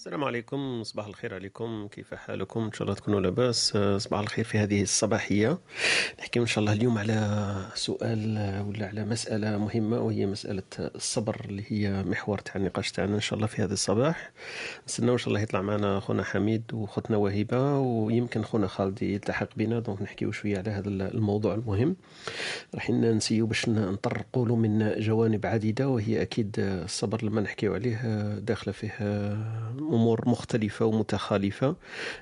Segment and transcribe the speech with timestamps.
[0.00, 3.78] السلام عليكم صباح الخير عليكم كيف حالكم؟ إن شاء الله تكونوا لاباس.
[3.96, 5.58] صباح الخير في هذه الصباحية.
[6.18, 8.20] نحكي إن شاء الله اليوم على سؤال
[8.68, 13.36] ولا على مسألة مهمة وهي مسألة الصبر اللي هي محور تاع النقاش تاعنا إن شاء
[13.36, 14.32] الله في هذا الصباح.
[14.88, 19.80] نستناو إن شاء الله يطلع معنا خونا حميد وخوتنا وهبه ويمكن خونا خالد يلتحق بنا
[19.80, 21.96] دونك نحكيو شوية على هذا الموضوع المهم.
[22.74, 27.98] راح نسيو باش نطرقوا له من جوانب عديدة وهي أكيد الصبر لما نحكيو عليه
[28.38, 28.90] داخلة فيه
[29.94, 31.76] أمور مختلفة ومتخالفة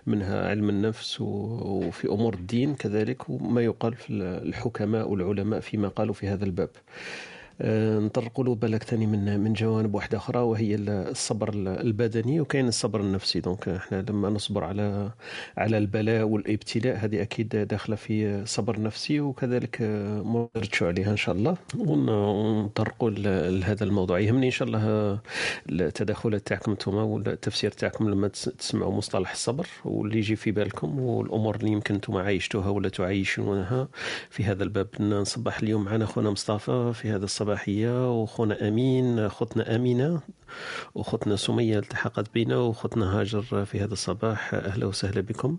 [0.07, 6.29] منها علم النفس وفي أمور الدين كذلك وما يقال في الحكماء والعلماء فيما قالوا في
[6.29, 6.71] هذا الباب.
[7.61, 13.41] نطرقوا له بالك ثاني من من جوانب واحدة أخرى وهي الصبر البدني وكاين الصبر النفسي.
[13.41, 15.11] دونك إحنا لما نصبر على
[15.57, 21.35] على البلاء والإبتلاء هذه أكيد داخلة في صبر نفسي وكذلك آه، نرجعوا عليها إن شاء
[21.35, 21.57] الله.
[21.79, 24.19] ونطرقوا لهذا الموضوع.
[24.21, 25.19] يهمني إن شاء الله
[25.71, 31.73] التدخلات تاعكم أنتم والتفسير تاعكم لما تسمعوا مصطلح الصبر واللي يجي في بالكم والأمور اللي
[31.73, 33.89] يمكن أنتم عايشتوها ولا تعيشونها.
[34.31, 39.77] في هذا الباب نصبح اليوم معنا خونا مصطفى في هذا الصباح الصباحية وخونا أمين خوتنا
[39.77, 40.21] أمينة
[40.95, 44.55] وخوتنا سمية التحقت بنا وخوتنا هاجر في هذا الصباح.
[44.55, 45.57] أهلا وسهلا بكم.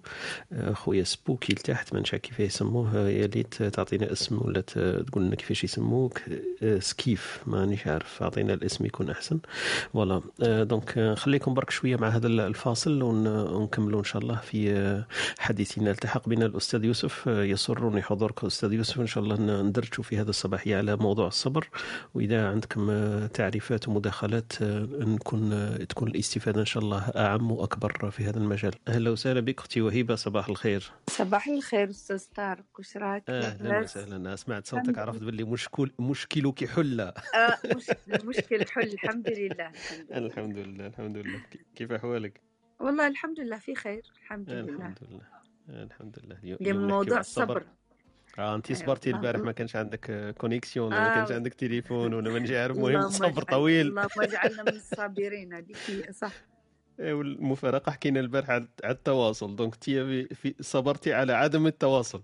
[0.74, 2.98] خويا سبوكي لتحت ما نشاء كيف يسموه.
[2.98, 6.22] يا ليت تعطينا اسم ولا تقول لنا كيفاش يسموك.
[6.80, 8.24] سكيف مانيش عارف.
[8.24, 9.40] أعطينا الاسم يكون أحسن.
[9.94, 10.22] voilà.
[10.64, 15.04] donc خليكم برك شوية مع هذا الفاصل ونكملوا إن شاء الله في
[15.40, 15.92] حديثنا.
[15.92, 17.28] التحق بنا الأستاذ يوسف.
[17.28, 19.00] يسرني حضورك أستاذ يوسف.
[19.00, 21.68] إن شاء الله ندرجوا في هذا الصباحية على موضوع الصبر.
[22.14, 22.88] وإذا عندكم
[23.28, 28.74] تعريفات ومداخلات نكون تكون الاستفادة إن شاء الله أعم وأكبر في هذا المجال.
[28.88, 30.92] أهلا وسهلا بك أختي وهبه صباح الخير.
[31.10, 32.66] صباح الخير أستاذ طارق.
[32.80, 34.36] وش راك أهلا وسهلا.
[34.36, 37.14] سمعت صوتك عرفت باللي مشكل مشكلك حلة.
[37.36, 37.58] آه
[38.24, 38.84] مشكل حل.
[38.94, 39.72] الحمد لله
[40.12, 40.88] الحمد لله.
[40.88, 41.42] الحمد لله
[41.76, 42.42] كيف أحوالك؟
[42.80, 44.04] والله الحمد لله في خير.
[44.22, 44.76] الحمد لله.
[44.76, 45.84] الحمد لله.
[45.84, 46.38] الحمد لله.
[46.44, 47.66] اليوم موضوع الصبر.
[48.40, 51.36] آه انت أيوة، صبرتي البارح ما كانش عندك connexion ولا ما كانش آه.
[51.36, 53.88] عندك تليفون ولا مانيش عارف المهم صبر طويل.
[53.88, 56.32] اللهم اجعلنا من الصابرين هذيك هي صح.
[57.00, 59.84] إيه، والمفارقة حكينا البارح على التواصل donc انت
[60.34, 62.24] في صبرتي على عدم التواصل.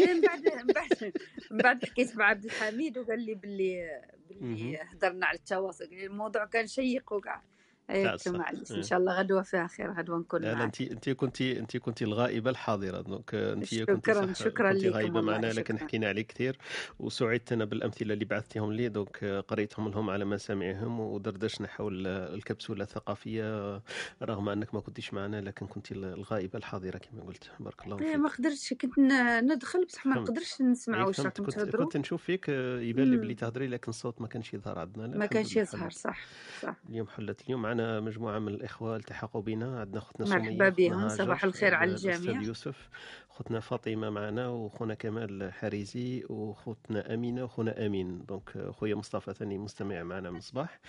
[0.00, 1.12] إيه، من بعد من بعد
[1.50, 5.84] من بعد حكيت مع عبد الحميد وقال لي باللي باللي هضرنا على التواصل.
[5.84, 7.42] الموضوع كان شيق وكاع
[7.90, 12.02] إيه معلش إن شاء الله غدوة فيها خير غدوة نكون انت انت كنت انت كنت
[12.02, 13.00] الغائبة الحاضرة.
[13.00, 16.58] donc انت شكرا كنت شكرا كنت غايبه معنا لكن حكينا عليك كثير.
[16.98, 18.88] وسعدت أنا بالأمثلة اللي بعثتيهم لي.
[18.88, 23.82] donc قريتهم لهم على مسامعهم ودردشنا حول الكبسولة الثقافية
[24.22, 27.50] رغم أنك ما كنتيش معنا لكن كنت الغائبة الحاضرة كما قلت.
[27.60, 28.16] بارك الله فيك.
[28.16, 28.98] ما قدرتش كنت
[29.42, 31.84] ندخل بصح ما نقدرش نسمع واش راكم تهضروا.
[31.84, 35.06] كنت نشوف فيك يبان لي بلي تهضري لكن الصوت ما كانش يظهر عندنا.
[35.06, 35.90] ما كانش يظهر.
[35.90, 36.20] صح
[36.62, 36.76] صح.
[36.88, 39.80] اليوم حلت اليوم معنا مجموعة من الإخوة التحقوا بنا.
[39.80, 41.08] عندنا أختنا سمية مرحبا بهم.
[41.08, 42.42] صباح الخير على الجميع.
[42.42, 42.88] يوسف.
[43.36, 48.24] اختنا فاطمة معنا وخونا كمال حريزي وخوتنا أمينة وخونا أمين.
[48.28, 50.80] donc خويا مصطفى ثاني مستمع معنا من الصباح.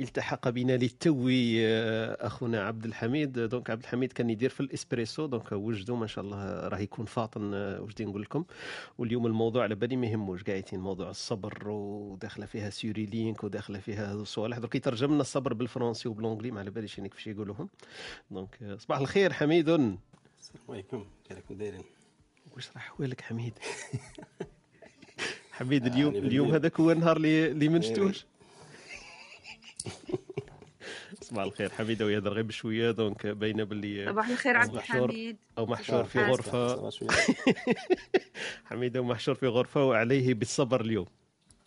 [0.00, 3.32] التحق بنا للتو آه، أخونا عبد الحميد.
[3.32, 5.26] donc عبد الحميد كان يدير في الإسبريسو.
[5.26, 8.44] donc وجدوا ما شاء الله راه يكون فاطن آه، وجدي نقول لكم.
[8.98, 10.42] واليوم الموضوع على بالي ما يهموش.
[10.42, 14.58] قاعدين موضوع الصبر وداخلة فيها سيوري لينك وداخلة فيها هذو الصوالح.
[14.58, 17.68] درك يترجم لنا الصبر بالفرنسي وبالونجلي ما على باليش كيفاش يقولوهم.
[18.30, 19.98] دونك صباح الخير حميد.
[20.42, 21.04] السلام عليكم.
[21.28, 21.84] كيفكم دايرين
[22.54, 23.52] واش راح احوالك حميد؟
[25.52, 28.24] حميد اليوم يعني اليوم هذاك هو النهار اللي اللي ما نشتوش.
[31.22, 35.36] صباح الخير حميده ويهضر غير بشوية دونك باينة باللي صباح الخير عبد الحميد.
[35.58, 36.90] أو محشور في غرفة.
[38.64, 41.06] حميده ومحشور في غرفة وعليه بالصبر اليوم.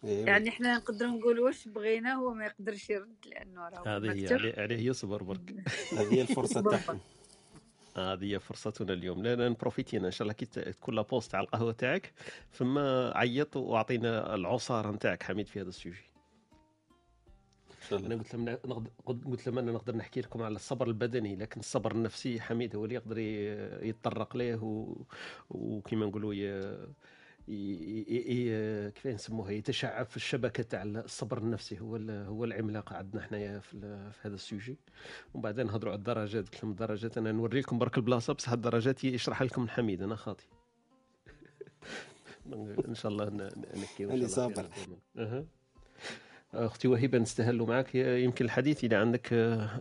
[0.04, 0.26] إيه.
[0.26, 4.54] يعني إحنا نقدر نقول واش بغينا هو ما يقدرش يرد لأنه راه هذه هي عليه,
[4.58, 5.54] عليه يصبر برك.
[5.98, 7.00] هذه هي الفرصة تاعنا
[7.98, 9.24] هذه هي فرصتنا اليوم.
[9.24, 10.34] لا نبروفيتينا إن شاء الله.
[10.34, 12.14] كي تكون لابوست على القهوة تاعك
[12.54, 12.78] ثم
[13.16, 16.16] عيط وأعطينا العصارة نتاعك حميد في هذا السوجي.
[17.92, 18.58] أنا قلت لهم
[19.06, 22.96] قلت لهم أنا نقدر نحكي لكم على الصبر البدني لكن الصبر النفسي حميد هو اللي
[22.96, 23.18] يقدر
[23.88, 24.96] يتطرق ليه و...
[25.50, 26.34] وكما نقولوا
[27.48, 33.80] كيف نسموها يتشعب في الشبكة تاع الصبر النفسي هو هو العملاق عندنا حنايا في,
[34.12, 34.78] في هذا السوجي.
[35.34, 39.04] ومن بعد نهضروا على الدرجات قلت لهم الدرجات أنا نوري لكم برك البلاصة بصح الدرجات
[39.04, 40.46] يشرح لكم حميد أنا خاطي.
[42.88, 44.70] إن شاء الله نحكي اللي صابر.
[46.54, 49.34] أختي وهبه نستهل معك يمكن الحديث إذا عندك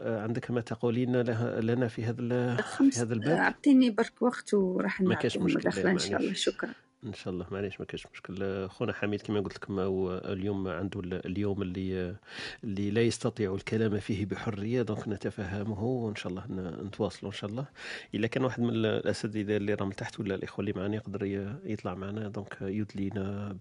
[0.02, 1.16] عندك ما تقولين
[1.60, 6.20] لنا في هذا في هذا الباب؟ أعطيني برك وقت وراح ما كاش مشكل إن شاء
[6.20, 6.32] الله.
[6.32, 6.74] شكرا.
[7.06, 7.46] إن شاء الله.
[7.50, 8.68] معليش ما كاينش مشكل.
[8.68, 12.16] خونا حميد كما قلت لكم هو اليوم عنده اليوم اللي
[12.64, 16.44] اللي لا يستطيع الكلام فيه بحرية donc نتفهمه وإن شاء الله
[16.82, 17.66] نتواصلوا إن شاء الله.
[18.14, 21.24] إلا كان واحد من الأساتذة اللي راهم تحت ولا الإخوة اللي معنا يقدر
[21.64, 23.56] يطلع معنا donc يدلينا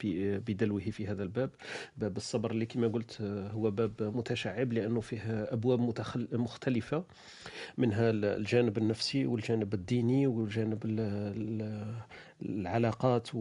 [0.47, 1.49] بدلوه في هذا الباب.
[1.97, 3.21] باب الصبر اللي كما قلت
[3.53, 7.03] هو باب متشعب لأنه فيه أبواب متخل مختلفة
[7.77, 10.79] منها الجانب النفسي والجانب الديني والجانب
[12.45, 13.35] العلاقات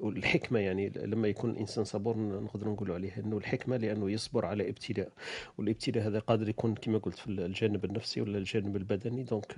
[0.00, 5.12] والحكمة يعني لما يكون الإنسان صبور نقدر نقول عليه إنه الحكمة لأنه يصبر على ابتلاء
[5.58, 9.22] والابتلاء هذا قادر يكون كما قلت في الجانب النفسي ولا الجانب البدني.
[9.22, 9.56] دونك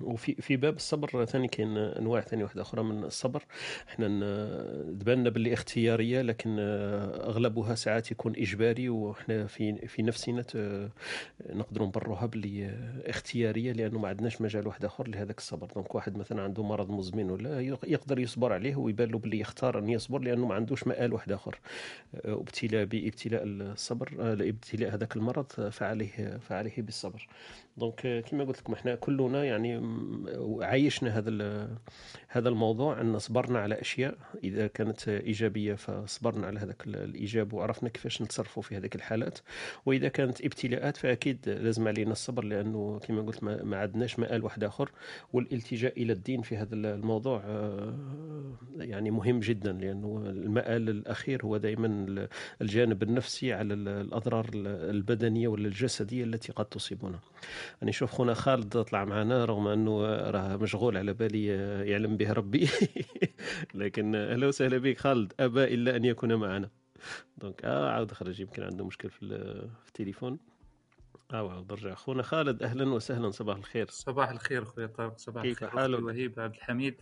[0.00, 3.42] وفي في باب الصبر ثاني كاين انواع ثاني واحدة أخرى من الصبر.
[3.88, 4.06] إحنا
[5.00, 10.44] تبان باللي اختيارية لكن أغلبها ساعات يكون إجباري وحنا في في نفسنا
[11.50, 12.70] نقدروا نبروها باللي
[13.06, 15.66] اختيارية لأنه ما عندناش مجال واحد آخر لهذاك الصبر.
[15.74, 19.88] donc واحد مثلا عنده مرض مزمن ولا يقدر يصبر عليه ويبان له باللي يختار أن
[19.88, 21.58] يصبر لأنه ما عندوش مآل واحد آخر.
[22.24, 27.28] ابتلاء بابتلاء الصبر ابتلاء هذاك المرض فعليه فعليه بالصبر.
[27.76, 29.82] donc كما قلت لكم إحنا كلنا يعني
[30.60, 31.68] عايشنا هذا
[32.28, 34.14] هذا الموضوع أن صبرنا على أشياء.
[34.44, 39.38] إذا كانت إيجابية فصبرنا على هذاك الإيجاب وعرفنا كيفاش نتصرفوا في هذيك الحالات.
[39.86, 44.90] وإذا كانت ابتلاءات فأكيد لازم علينا الصبر لأنه كما قلت ما عندناش مآل واحد آخر.
[45.32, 47.94] والالتجاء إلى الدين في هذا الموضوع آه،
[48.78, 52.26] يعني مهم جدا لأنه المآل الأخير هو دائما
[52.62, 57.18] الجانب النفسي على الأضرار البدنية ولا الجسديه التي قد تصيبنا.
[57.80, 61.46] راني نشوف خونا خالد طلع معنا رغم أنه راه مشغول على بالي
[61.90, 62.68] يعلم به ربي.
[63.74, 66.70] لكن أهلا وسهلا بك خالد أبى إلا أن يكون معنا.
[67.38, 69.28] دونك آه عاود خرج يمكن عنده مشكل في,
[69.82, 70.38] في التليفون.
[71.32, 73.88] آه عاود رجع خونا خالد أهلا وسهلا صباح الخير.
[73.88, 76.94] صباح الخير خويا طارق صباح كيف حالك؟ وهيب عبد الحميد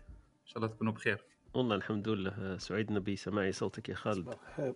[0.43, 1.25] إن شاء الله تكونوا بخير.
[1.55, 4.25] والله الحمد لله سعدنا بسماع صوتك يا خالد.
[4.25, 4.73] صباح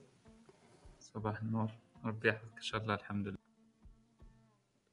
[1.01, 1.71] صباح النور
[2.05, 3.46] ربي يحفظك إن شاء الله الحمد لله.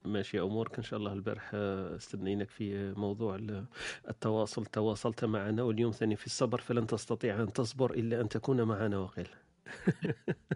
[0.05, 0.77] ماشي أمورك.
[0.77, 3.35] إن شاء الله البارح آه، استنيناك في موضوع
[4.09, 4.65] التواصل.
[4.65, 9.27] تواصلت معنا واليوم ثاني في الصبر فلن تستطيع أن تصبر إلا أن تكون معنا وقيل.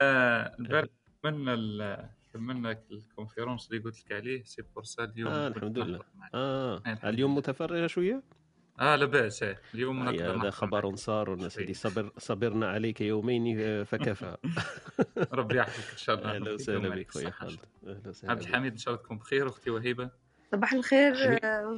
[0.00, 0.88] آه، البارح
[1.22, 5.30] كملنا كملنا ال conférence اللي قلت لك عليه c'est pour ça اليوم.
[5.32, 6.00] آه الحمد لله.
[6.34, 8.22] آه اليوم متفرغة شوية؟
[8.80, 9.42] آه لا بأس.
[9.42, 9.60] إيه.
[9.74, 14.36] اليوم هذا خبر صار سيدي صبر صبرنا عليك يومين آه، فكفى.
[15.32, 16.30] ربي يحفظك إن شاء الله.
[16.34, 17.58] أهلا وسهلا بك خويا خالد.
[17.86, 19.48] أهلا وسهلا عبد الحميد إن شاء الله تكون بخير.
[19.48, 20.10] أختي وهيبة.
[20.52, 21.14] صباح الخير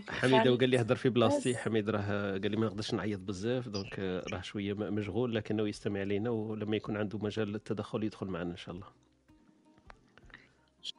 [0.09, 3.69] حميد آه، وقال لي هضر في بلاصتي حميد راه قال لي ما نقدرش نعيط بزاف
[3.69, 8.51] دونك آه، راه شوية مشغول لكنه يستمع لنا ولما يكون عنده مجال للتدخل يدخل معنا
[8.51, 8.87] إن شاء الله.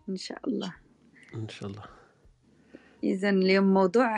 [0.09, 0.75] إن شاء الله.
[1.35, 1.83] إن شاء الله.
[3.03, 4.09] إذا اليوم موضوع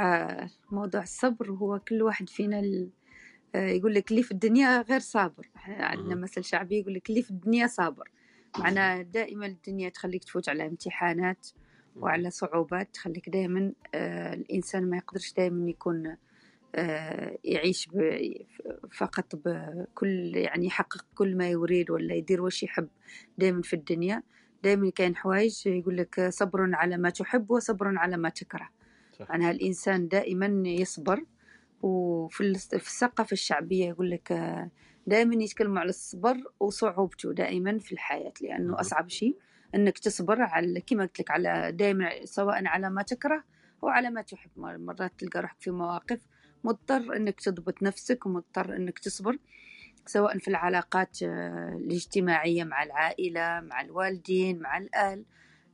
[0.71, 2.87] موضوع الصبر هو كل واحد فينا
[3.55, 5.49] يقول لك اللي في الدنيا غير صابر.
[5.65, 8.11] عندنا مثل شعبي يقول لك اللي في الدنيا صابر.
[8.59, 11.47] معنا دائما الدنيا تخليك تفوت على امتحانات
[11.95, 16.17] وعلى صعوبات تخليك دائما آه، الإنسان ما يقدرش دائما يكون
[16.75, 17.89] آه، يعيش
[18.91, 22.87] فقط بكل يعني يحقق كل ما يريد ولا يدير وش يحب
[23.37, 24.23] دائما في الدنيا.
[24.63, 28.69] دائما كاين حوايج يقول لك صبر على ما تحب وصبر على ما تكره.
[29.19, 29.31] صح.
[29.31, 31.25] أنا الإنسان دائما يصبر.
[31.81, 32.41] وفي
[32.73, 34.33] الثقافة الشعبية يقول لك
[35.07, 39.37] دائما يتكلموا على الصبر وصعوبته دائما في الحياة لأنه أصعب شيء
[39.75, 43.43] أنك تصبر على كما قلت لك على دائما سواء على ما تكره
[43.83, 44.49] أو على ما تحب.
[44.57, 46.19] مرات تلقى روحك في مواقف
[46.63, 49.37] مضطر أنك تضبط نفسك ومضطر أنك تصبر.
[50.05, 55.25] سواء في العلاقات آه، الاجتماعية مع العائلة مع الوالدين مع الأهل.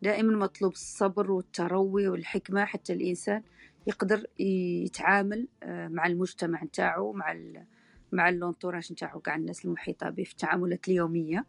[0.01, 3.43] دائما مطلوب الصبر والتروي والحكمة حتى الإنسان
[3.87, 7.65] يقدر يتعامل آه، مع المجتمع نتاعو مع ال
[8.11, 11.45] مع اللونتوراج نتاعو كاع الناس المحيطة به في التعاملات اليومية.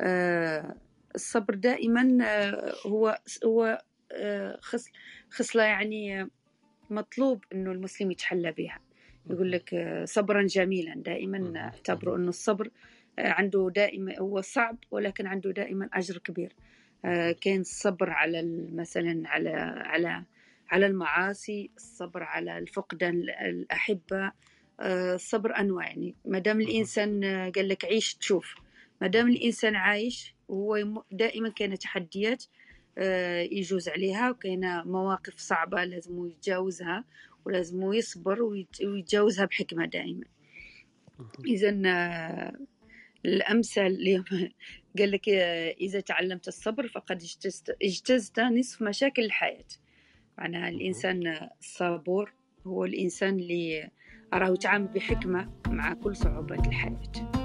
[0.00, 0.74] آه،
[1.14, 2.18] الصبر دائما
[2.86, 3.82] هو هو
[5.30, 6.30] خصلة يعني
[6.90, 8.78] مطلوب إنه المسلم يتحلى بها.
[9.30, 10.94] يقول لك آه، صبرا جميلا.
[10.94, 12.70] دائما اعتبروا إنه الصبر
[13.18, 16.52] آه، عنده دائما هو صعب ولكن عنده دائما أجر كبير.
[17.04, 19.50] آه، كان الصبر على مثلا على
[19.86, 20.24] على
[20.70, 24.32] على المعاصي الصبر على الفقدان الأحبة
[24.80, 25.86] الصبر أنواع.
[25.86, 27.24] يعني ما دام الإنسان
[27.56, 28.54] قال لك عيش تشوف.
[29.00, 32.44] ما دام الإنسان عايش هو دائما كاين تحديات
[33.52, 37.04] يجوز عليها وكاين مواقف صعبة لازم يتجاوزها.
[37.44, 40.24] ولازم يصبر ويتجاوزها بحكمة دائما
[41.46, 41.70] إذا
[43.24, 44.24] الأمثل اليوم
[44.98, 45.28] قال لك
[45.80, 49.64] إذا تعلمت الصبر فقد اجتزت, اجتزت نصف مشاكل الحياة.
[50.38, 52.32] معناها الإنسان الصبور
[52.66, 53.90] هو الإنسان اللي
[54.34, 57.39] راه يتعامل بحكمة مع كل صعوبات الحياة.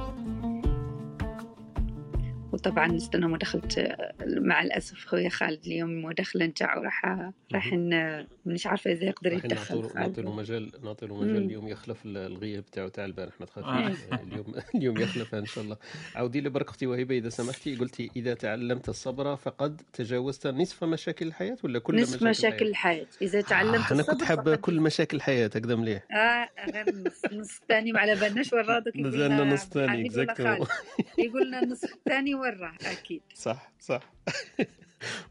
[2.56, 3.96] وطبعا نستنى مداخلة
[4.26, 7.06] مع الأسف خويا خالد اليوم المداخلة نتاعو راح
[7.54, 7.74] راح
[8.46, 12.88] مانيش عارفة إذا يقدر يتدخل نعطي له مجال نعطي له مجال اليوم يخلف الغياب تاعو
[12.88, 14.20] تاع البارح ما تخافيش آه.
[14.28, 15.78] اليوم اليوم يخلف إن شاء الله.
[16.16, 21.28] عاودي لي برك أختي وهبة إذا سمحتي قلتي إذا تعلمت الصبر فقد تجاوزت نصف مشاكل
[21.28, 23.08] الحياة ولا كل نصف مشاكل, مشاكل الحياة.
[23.22, 27.60] إذا تعلمت آه أنا كنت حاب كل مشاكل الحياة هكذا مليح آه غير النص النص
[27.62, 30.10] الثاني ما على بالناش ورا دوك مازالنا نص ثاني
[31.18, 33.22] يقول لنا النصف الثاني وراه أكيد.
[33.34, 34.02] صح صح.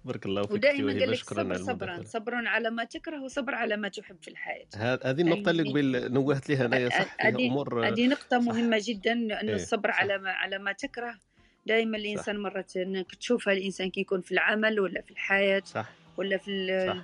[0.05, 3.89] بارك الله فيك ودائما قال لك صبر صبرا صبر على ما تكره وصبر على ما
[3.89, 4.67] تحب في الحياة.
[4.77, 9.41] هذه النقطة اللي قبل نوهت لها انايا صح فيها أمور هذه نقطة مهمة جدا انه
[9.41, 11.19] إيه، الصبر على ما على ما تكره.
[11.67, 12.73] دائما الإنسان مرات
[13.21, 15.91] تشوفها الإنسان كي يكون في العمل ولا في الحياة صح.
[16.17, 16.51] ولا في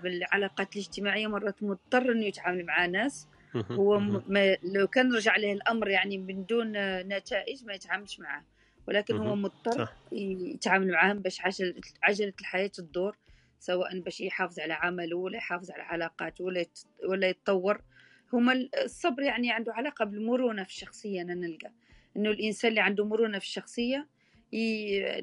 [0.05, 3.29] العلاقات الاجتماعية مرات مضطر أنه يتعامل مع ناس.
[3.71, 3.99] هو
[4.29, 6.73] ما لو كان رجع له الأمر يعني من دون
[7.09, 8.43] نتائج ما يتعاملش معاه
[8.91, 11.41] ولكن هو مضطر يتعامل معاهم باش
[12.03, 13.17] عجلة الحياة تدور
[13.59, 16.65] سواء باش يحافظ على عمله ولا يحافظ على علاقاته ولا
[17.09, 17.83] ولا يتطور.
[18.33, 21.71] هما الصبر يعني عنده علاقة بالمرونة في الشخصية أنا نلقى.
[22.17, 24.09] إنه الإنسان اللي عنده مرونة في الشخصية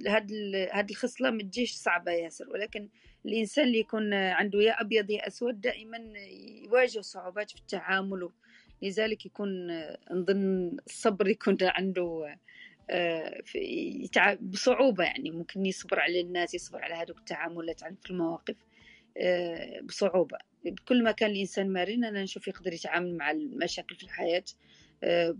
[0.08, 0.32] هاد
[0.72, 2.50] هاد الخصلة ما تجيش صعبة ياسر.
[2.50, 2.90] ولكن
[3.26, 5.98] الإنسان اللي يكون عنده يا أبيض يا أسود دائما
[6.66, 8.30] يواجه صعوبات في التعامل.
[8.82, 9.50] لذلك يكون
[10.12, 12.38] نظن الصبر يكون عنده
[14.42, 18.56] بصعوبة يعني ممكن يصبر على الناس يصبر على هذوك التعاملات في المواقف.
[19.18, 20.38] آه، بصعوبة.
[20.66, 24.44] بكل ما كان الإنسان مرن أنا نشوف يقدر يتعامل مع المشاكل في الحياة
[25.04, 25.36] آه،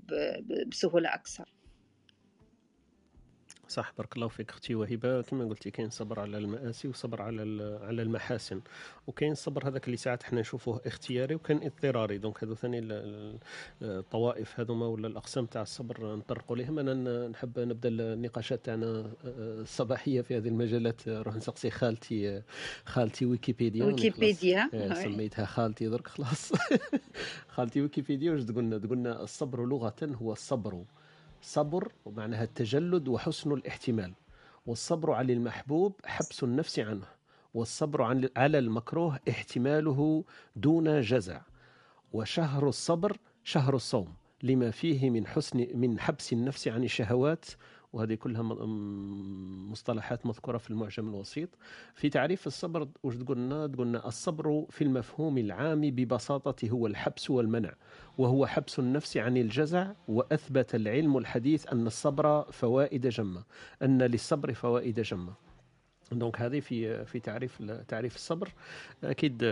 [0.68, 1.50] بسهولة أكثر.
[3.68, 5.22] صح بارك الله فيك أختي وهبة.
[5.22, 7.42] كما قلتي كاين صبر على المآسي وصبر على
[7.84, 8.62] على المحاسن.
[9.08, 12.18] وكاين الصبر هذاك اللي ساعات حنا نشوفوه اختياري وكان اضطراري.
[12.18, 12.80] دونك هذو ثاني
[13.82, 20.38] الطوائف هذوما ولا الأقسام تاع الصبر نطرقوا لهم أنا نحب نبدأ النقاشات تاعنا الصباحية في
[20.38, 21.10] هذه المجالات.
[21.10, 22.42] نروح نسقسي خالتي
[22.86, 23.86] خالتي ويكيبيديا.
[23.86, 24.70] ويكيبيديا.
[24.74, 26.52] إيه، سميتها خالتي درك خلاص.
[27.56, 28.32] خالتي ويكيبيديا.
[28.32, 30.84] واش تقولنا؟ تقولنا الصبر لغة هو الصبر.
[31.48, 34.14] صبر ومعناها التجلد وحسن الاحتمال
[34.66, 37.06] والصبر على المحبوب حبس النفس عنه
[37.54, 38.02] والصبر
[38.38, 40.24] على المكروه احتماله
[40.56, 41.42] دون جزع.
[42.14, 44.14] وشهر الصبر شهر الصوم
[44.44, 47.46] لما فيه من حسن من حبس النفس عن الشهوات
[47.94, 48.42] وهذه كلها
[49.72, 51.50] مصطلحات مذكورة في المعجم الوسيط.
[51.96, 57.74] في تعريف الصبر وش تقولنا؟ تقولنا الصبر في المفهوم العام ببساطة هو الحبس والمنع
[58.18, 63.44] وهو حبس النفس عن الجزع وأثبت العلم الحديث أن الصبر فوائد جمة
[63.82, 65.47] أن للصبر فوائد جمة.
[66.12, 68.50] donc هذه في في تعريف تعريف الصبر.
[69.04, 69.44] أكيد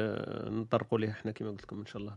[0.48, 2.14] نطرقوا لها إحنا كما قلت لكم إن شاء الله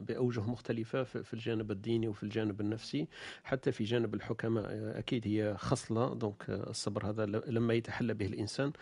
[0.00, 3.06] بأوجه مختلفة في الجانب الديني وفي الجانب النفسي.
[3.44, 4.66] حتى في جانب الحكماء
[4.98, 6.14] أكيد هي خصلة.
[6.14, 8.72] donc الصبر هذا لما يتحلى به الإنسان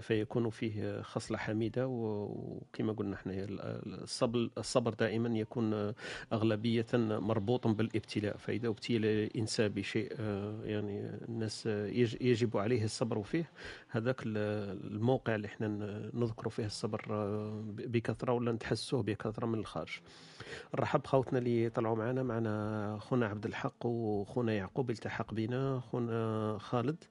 [0.00, 1.86] فيكون فيه خصلة حميدة.
[1.86, 3.32] وكما قلنا إحنا
[3.86, 5.94] الصبر الصبر دائما يكون
[6.32, 8.36] أغلبية مربوط بالابتلاء.
[8.36, 10.12] فإذا ابتلي الإنسان بشيء
[10.64, 11.66] يعني الناس
[12.20, 13.50] يجب عليه الصبر فيه
[13.88, 15.68] هذا ذاك الموقع اللي إحنا
[16.14, 19.90] نذكروا فيه الصبر آه، بكثرة ولا نتحسوه بكثرة من الخارج.
[20.74, 27.04] نرحب خوتنا اللي طلعوا معنا معنا خونا عبد الحق وخونا يعقوب التحق بنا خونا خالد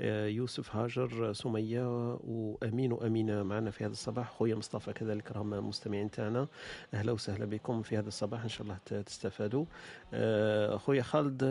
[0.00, 4.30] آه، يوسف هاجر سمية وأمين وأمينة معنا في هذا الصباح.
[4.30, 6.48] خويا مصطفى كذلك راهم مستمعين تاعنا.
[6.94, 8.42] أهلا وسهلا بكم في هذا الصباح.
[8.42, 9.64] إن شاء الله تستفادوا.
[10.14, 11.42] آه، خويا خالد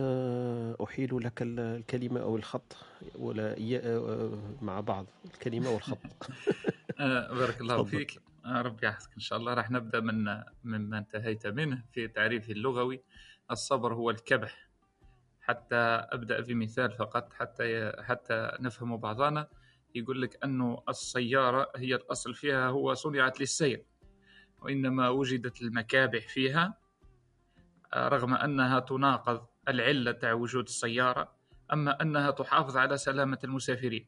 [0.83, 2.90] أحيل لك الكلمة أو الخط.
[3.15, 3.55] ولا
[4.61, 5.97] مع بعض الكلمة والخط.
[6.99, 8.21] آه، بارك الله فيك.
[8.45, 9.53] آه، ربي يحفظك إن شاء الله.
[9.53, 13.03] راح نبدأ من مما انتهيت منه في تعريفه اللغوي.
[13.51, 14.69] الصبر هو الكبح.
[15.41, 19.47] حتى أبدأ بمثال فقط حتى حتى نفهم بعضنا.
[19.95, 23.85] يقول لك أنه السيارة هي الأصل فيها هو صنعت للسير
[24.61, 26.77] وإنما وجدت المكابح فيها
[27.93, 31.40] آه، رغم أنها تناقض العلة تاع وجود السيارة.
[31.73, 34.07] أما أنها تحافظ على سلامة المسافرين.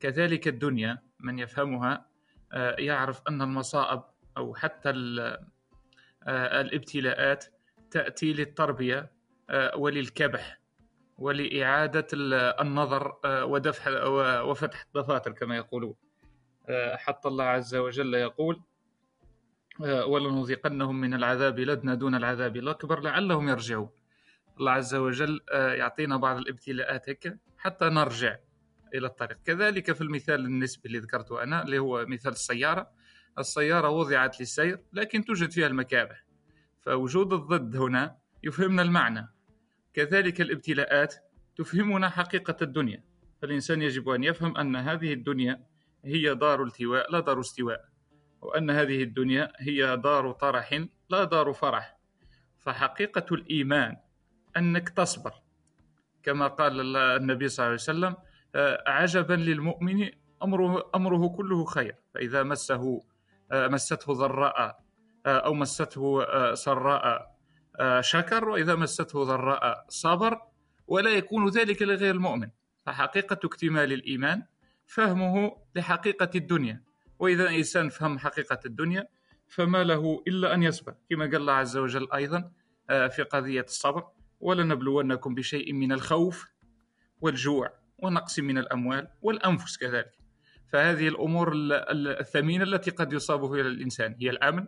[0.00, 2.06] كذلك الدنيا من يفهمها
[2.52, 4.02] آه، يعرف أن المصائب
[4.36, 7.44] أو حتى آه، الابتلاءات
[7.90, 9.12] تأتي للتربية
[9.50, 10.58] آه، وللكبح
[11.18, 12.06] ولإعادة
[12.60, 14.06] النظر ودفع
[14.42, 15.94] وفتح الدفاتر كما يقولون.
[16.94, 18.62] حتى الله عز وجل يقول
[19.80, 23.90] ولنذيقنهم من العذاب لدنا دون العذاب الأكبر لعلهم يرجعون.
[24.62, 28.36] الله عز وجل آه، يعطينا بعض الابتلاءات هكا حتى نرجع
[28.94, 29.38] إلى الطريق.
[29.44, 32.90] كذلك في المثال النسبي اللي ذكرته أنا اللي هو مثال السيارة.
[33.38, 36.24] السيارة وضعت للسير لكن توجد فيها المكابح.
[36.80, 39.28] فوجود الضد هنا يفهمنا المعنى.
[39.94, 41.14] كذلك الابتلاءات
[41.56, 43.04] تفهمنا حقيقة الدنيا.
[43.42, 45.62] فالإنسان يجب أن يفهم أن هذه الدنيا
[46.04, 47.84] هي دار التواء لا دار استواء.
[48.40, 51.98] وأن هذه الدنيا هي دار طرح لا دار فرح.
[52.58, 53.96] فحقيقة الإيمان
[54.56, 55.32] أنك تصبر.
[56.22, 58.16] كما قال النبي صلى الله عليه وسلم
[58.54, 60.10] آه، عجبا للمؤمن
[60.42, 61.96] امره أمره كله خير.
[62.14, 63.00] فإذا مسه
[63.52, 64.82] آه، مسته ضراء
[65.26, 67.32] آه، أو مسته سراء
[68.00, 70.40] شكر وإذا مسته ضراء صبر
[70.86, 72.48] ولا يكون ذلك لغير المؤمن.
[72.86, 74.42] فحقيقة اكتمال الإيمان
[74.86, 76.82] فهمه لحقيقة الدنيا.
[77.18, 79.08] وإذا الانسان فهم حقيقة الدنيا
[79.46, 80.94] فما له إلا أن يصبر.
[81.10, 82.50] كما قال الله عز وجل أيضا
[82.88, 84.04] في قضية الصبر
[84.42, 86.46] ولنبلونكم بشيء من الخوف
[87.20, 90.18] والجوع ونقص من الأموال والأنفس كذلك.
[90.68, 91.52] فهذه الأمور
[92.20, 94.66] الثمينة التي قد يصاب بها الإنسان هي الأمن.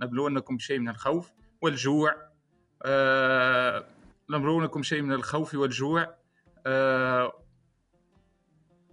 [0.00, 2.16] نبلونكم بشيء من الخوف والجوع.
[2.82, 3.86] آه
[4.30, 6.14] نبلونكم شيء من الخوف والجوع.
[6.66, 7.32] آه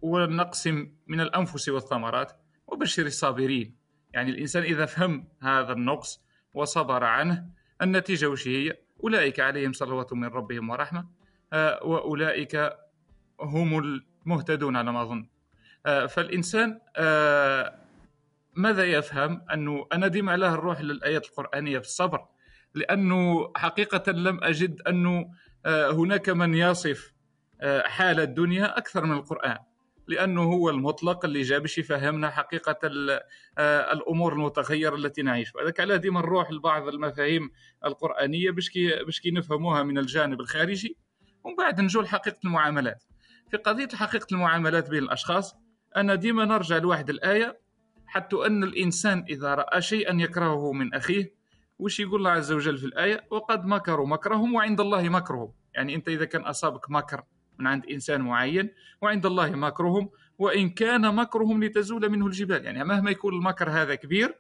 [0.01, 0.67] والنقص
[1.07, 2.31] من الأنفس والثمرات.
[2.67, 3.77] وبشر الصابرين.
[4.13, 6.23] يعني الإنسان إذا فهم هذا النقص
[6.53, 7.49] وصبر عنه
[7.81, 11.05] النتيجة وش هي؟ أولئك عليهم صلوات من ربهم ورحمة
[11.53, 12.74] آه وأولئك
[13.41, 15.27] هم المهتدون على ما أظن.
[15.86, 17.75] آه، فالإنسان آه،
[18.53, 22.25] ماذا يفهم؟ أنه أنا ديما علاه نروح للآيات القرآنية في الصبر
[22.74, 25.31] لأنه حقيقة لم أجد أنه
[25.65, 27.13] هناك من يصف
[27.86, 29.57] حال الدنيا أكثر من القرآن.
[30.07, 32.79] لأنه هو المطلق اللي جاب يفهمنا حقيقة
[33.94, 37.51] الأمور المتغيرة التي نعيش وهذاك علاه ديما نروح لبعض المفاهيم
[37.85, 40.98] القرآنية باش كي باش كي نفهموها من الجانب الخارجي
[41.44, 43.03] ومن بعد نجو لحقيقة المعاملات.
[43.51, 45.55] في قضية حقيقة المعاملات بين الأشخاص
[45.96, 47.59] أنا ديما نرجع لواحد الآية
[48.07, 51.33] حتى أن الإنسان إذا رأى شيئا يكرهه من أخيه
[51.79, 55.53] وش يقول الله عز وجل في الآية؟ وقد مكروا مكرهم وعند الله مكرهم.
[55.74, 57.24] يعني أنت إذا كان أصابك مكر
[57.59, 58.70] من عند إنسان معين
[59.01, 62.66] وعند الله مكرهم وإن كان مكرهم لتزول منه الجبال.
[62.66, 64.39] يعني مهما يكون المكر هذا كبير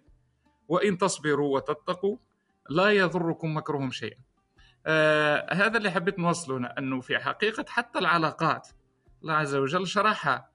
[0.67, 2.17] وإن تصبروا وتتقوا
[2.69, 4.17] لا يضركم مكرهم شيئا.
[4.85, 8.67] آه هذا اللي حبيت نوصله أنه في حقيقة حتى العلاقات
[9.21, 10.49] الله عز وجل شرحها.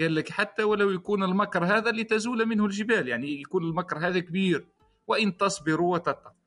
[0.00, 4.66] قال لك حتى ولو يكون المكر هذا لتزول منه الجبال يعني يكون المكر هذا كبير
[5.06, 6.41] وإن تصبروا وتتقوا.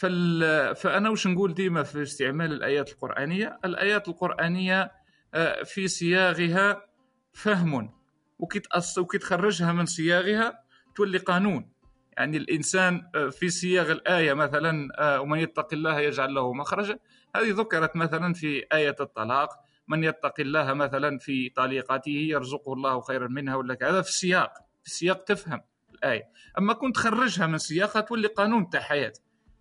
[0.00, 0.76] فال...
[0.76, 4.92] فأنا وش نقول ديما في استعمال الآيات القرآنية؟ الآيات القرآنية
[5.34, 6.86] آه، في صياغها
[7.32, 7.90] فهم
[8.38, 8.62] وكي
[8.98, 10.64] وكي تخرجها من صياغها
[10.96, 11.72] تولي قانون.
[12.16, 16.98] يعني الإنسان آه، في صياغ الآية مثلا آه، ومن يتق الله يجعل له مخرجا.
[17.36, 19.48] هذه ذكرت مثلا في آية الطلاق.
[19.88, 24.86] من يتق الله مثلا في طليقته يرزقه الله خيرا منها ولا هذا في السياق في
[24.86, 25.60] السياق تفهم
[25.94, 26.22] الآية.
[26.58, 29.12] أما كنت تخرجها من سياقها تولي قانون تاع حياة.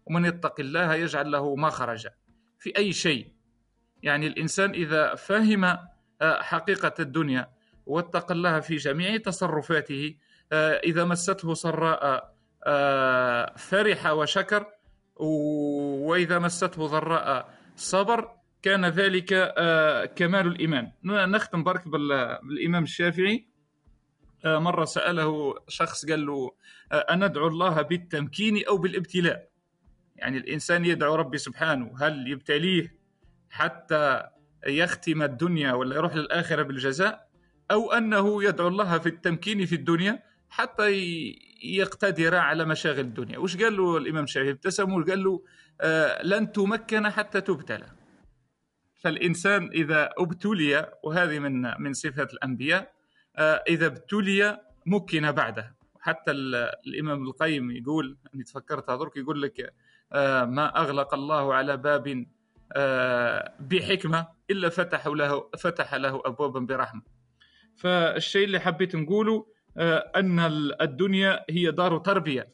[0.10, 2.12] ومن يتق الله يجعل له مخرجا
[2.60, 3.28] في أي شيء.
[4.04, 5.64] يعني الإنسان إذا فهم
[6.22, 7.50] آه، حقيقة الدنيا
[7.86, 10.16] واتق الله في جميع تصرفاته
[10.52, 14.66] آه، إذا مسته سراء آه، فرح وشكر
[15.16, 19.54] وإذا مسته ضراء صبر كان ذلك
[20.16, 20.92] كمال الإيمان.
[21.04, 23.50] نختم برك بالإمام الشافعي.
[24.46, 26.52] مرة سأله شخص قال له
[26.92, 29.49] أنا أدعو الله بالتمكين أو بالابتلاء؟
[30.20, 32.96] يعني الإنسان يدعو ربي سبحانه هل يبتليه
[33.50, 34.24] حتى
[34.68, 37.30] يختم الدنيا ولا يروح للآخرة بالجزاء؟
[37.72, 40.90] أو أنه يدعو الله في التمكين في الدنيا حتى
[41.64, 43.38] يقتدر على مشاغل الدنيا.
[43.38, 45.44] وش قال له الإمام الشافعي؟ ابتسم وقال له
[46.24, 47.88] لن تمكن حتى تبتلى.
[48.96, 52.94] فالإنسان إذا ابتلي وهذه من من صفات الأنبياء
[53.36, 55.76] آه، إذا ابتلي مكن بعده.
[56.00, 56.32] حتى
[56.88, 59.72] الإمام القيم يقول أني تفكرت هذرك يقول لك آه،
[60.46, 62.26] ما أغلق الله على باب
[62.74, 67.02] آه، بحكمة إلا فتح له فتح له أبوابا برحمة.
[67.76, 69.46] فالشيء اللي حبيت نقوله
[70.16, 70.40] أن
[70.82, 72.54] الدنيا هي دار تربية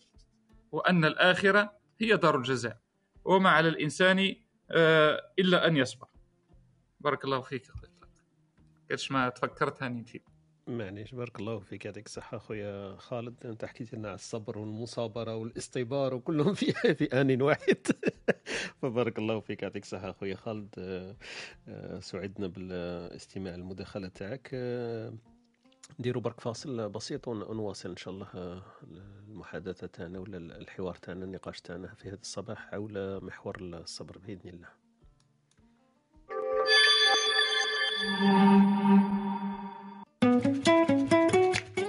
[0.71, 2.77] وأن الآخرة هي دار الجزاء.
[3.25, 4.35] وما على الإنسان
[5.39, 6.07] إلا أن يصبر.
[6.99, 7.67] بارك الله فيك
[8.89, 10.23] قداش ما تفكرت هاني نجيب
[10.67, 13.45] معليش بارك الله فيك يعطيك الصحة خويا خالد.
[13.45, 17.77] أنت حكيت لنا على الصبر والمصابرة والاستبار وكلهم في في آن واحد.
[18.81, 20.75] فبارك الله فيك يعطيك الصحة خويا خالد.
[20.77, 21.15] آه،
[21.67, 24.49] آه، سعدنا بالاستماع المداخلة تاعك.
[24.53, 25.13] آه،
[25.99, 28.27] نديروا برك فاصل بسيط ونواصل إن شاء الله
[29.27, 34.69] المحادثة تاعنا ولا الحوار تاعنا النقاش تاعنا في هذا الصباح حول محور الصبر بإذن الله.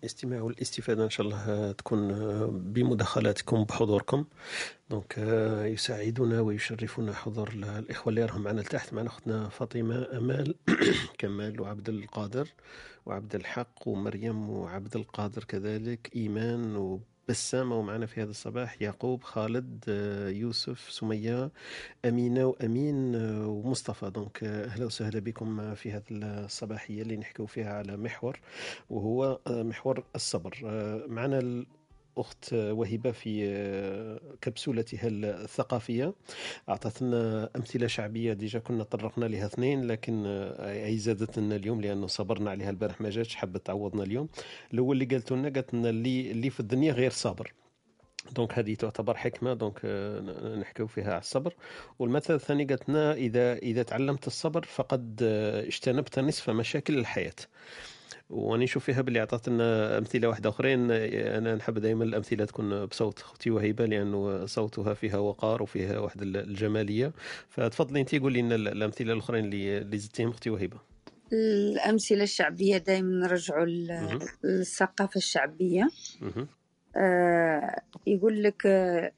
[0.00, 2.08] الاستماع والاستفادة إن شاء الله تكون
[2.72, 4.24] بمداخلاتكم بحضوركم.
[4.90, 5.18] دونك
[5.64, 10.54] يساعدنا ويشرفنا حضور الإخوة اللي راهم معنا لتحت معنا أختنا فاطمة أمال
[11.18, 12.48] كمال وعبد القادر
[13.06, 19.84] وعبد الحق ومريم وعبد القادر كذلك إيمان و بسامة ومعنا في هذا الصباح يعقوب خالد
[19.88, 21.50] آه، يوسف سمية
[22.04, 24.10] أمينة وأمين آه، ومصطفى.
[24.10, 28.40] donc آه، أهلا وسهلا بكم في هذه الصباحية اللي نحكوا فيها على محور
[28.90, 30.58] وهو محور الصبر.
[31.08, 31.64] معنا
[32.18, 36.14] أخت وهبة في كبسولتها الثقافية.
[36.68, 40.26] أعطتنا أمثلة شعبية déjà كنا طرقنا لها اثنين لكن
[40.60, 44.28] هي زادت لنا اليوم لأنه صبرنا عليها البارح ما جاتش حبت تعوضنا اليوم.
[44.74, 47.52] الأول اللي قالت لنا قالت لنا اللي, اللي في الدنيا غير صابر.
[48.32, 49.84] donc هذه تعتبر حكمة donc
[50.60, 51.54] نحكيو فيها على الصبر.
[51.98, 55.22] والمثل الثاني قالت لنا إذا إذا تعلمت الصبر فقد
[55.66, 57.34] اجتنبت نصف مشاكل الحياة.
[58.30, 60.90] واني نشوف فيها باللي عطات لنا أمثلة واحدة أخرين.
[60.90, 67.12] أنا نحب دائما الأمثلة تكون بصوت أختي وهيبة لأنه صوتها فيها وقار وفيها واحد الجمالية.
[67.48, 70.76] فتفضلي انت قولي لنا الأمثلة الأخرين اللي زدتيهم أختي وهيبة.
[71.32, 73.66] الأمثلة الشعبية دائما نرجعوا
[74.44, 75.88] للثقافة الشعبية.
[76.96, 79.12] آه يقول لك آه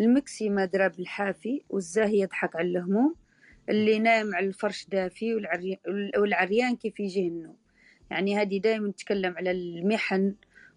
[0.00, 3.14] المكسي ما درى بالحافي والزاهي يضحك على الهموم.
[3.68, 5.34] اللي نايم على الفرش دافي
[6.18, 7.56] والعريان كيف يجيه النوم.
[8.14, 10.34] يعني هذه دائما تتكلم على المحن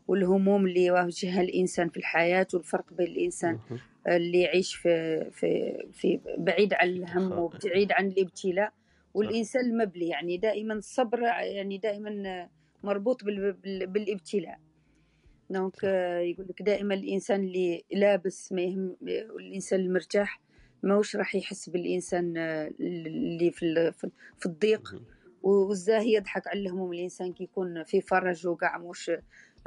[0.08, 3.60] والهموم اللي يواجهها الإنسان في الحياة والفرق بين الإنسان
[4.08, 8.74] اللي يعيش في في في بعيد عن الهم وبعيد عن الإبتلاء.
[9.14, 12.50] والإنسان المبلي يعني دائما الصبر يعني دائما
[12.84, 14.60] مربوط بالإبتلاء.
[15.50, 15.84] دونك
[16.24, 18.96] يقول لك دائما الإنسان اللي لابس ما يهم
[19.40, 20.42] الإنسان المرتاح
[20.84, 22.34] ماهوش راح يحس بالإنسان
[22.80, 23.92] اللي في
[24.38, 25.02] في الضيق.
[25.48, 29.12] والزاهي يضحك على الهموم؟ الإنسان كي يكون في فرج وقاع مش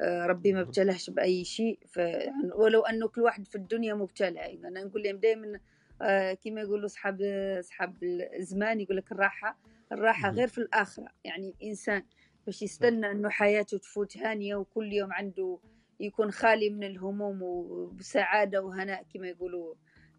[0.00, 1.96] آه، ربي ما ابتلاهش بأي شيء ف...
[1.96, 4.38] يعني ولو أنه كل واحد في الدنيا مبتلى.
[4.38, 5.60] يعني أنا نقول لهم دائما
[6.02, 7.22] آه، كما يقولوا اصحاب
[7.58, 7.94] اصحاب
[8.38, 9.58] الزمان يقول لك الراحة
[9.92, 11.08] الراحة غير في الآخرة.
[11.24, 12.02] يعني الإنسان
[12.46, 15.58] باش يستنى أنه حياته تفوت هانية وكل يوم عنده
[16.00, 19.74] يكون خالي من الهموم وسعاده وهناء كما يقولوا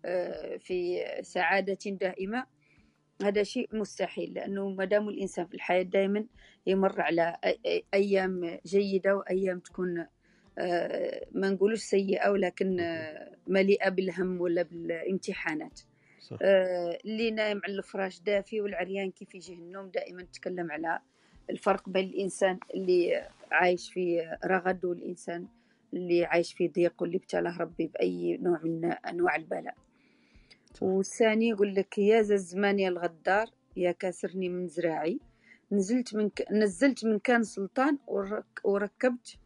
[0.06, 2.46] آه، في سعادة دائمة.
[3.24, 6.26] هذا شيء مستحيل لأنه ما دام الإنسان في الحياة دائما
[6.68, 7.38] يمر على
[7.94, 10.06] أيام جيدة وأيام تكون
[10.58, 12.78] آه، ما نقولوش سيئة ولكن
[13.48, 15.80] مليئة بالهم ولا بالامتحانات.
[16.20, 16.38] صح.
[16.42, 21.00] آه، اللي نايم على الفراش دافي والعريان كيف يجيه النوم دائما تتكلم على
[21.50, 25.48] الفرق بين الإنسان اللي عايش في رغد والإنسان
[25.94, 29.76] اللي عايش في ضيق واللي ابتلاه ربي بأي نوع من أنواع البلاء.
[30.82, 35.20] والثاني يقول لك يا ذا الزمان يا الغدار يا كاسرني من زراعي.
[35.72, 36.52] نزلت من ك...
[36.52, 38.62] نزلت من كان سلطان ورك...
[38.64, 39.38] وركبت.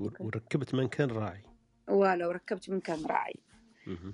[0.00, 1.42] وركبت من كان راعي.
[1.88, 3.34] ولا وركبت من كان راعي.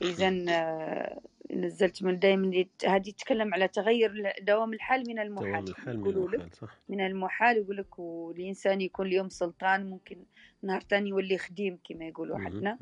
[0.03, 6.01] اذا آه، نزلت من دائما هذه تتكلم على تغير دوام الحال من المحال دوام الحال
[6.01, 6.79] من المحال صح.
[6.89, 10.17] من المحال يقول لك والإنسان يكون اليوم سلطان ممكن
[10.63, 12.79] نهار ثاني يولي خديم كما يقولوا حدنا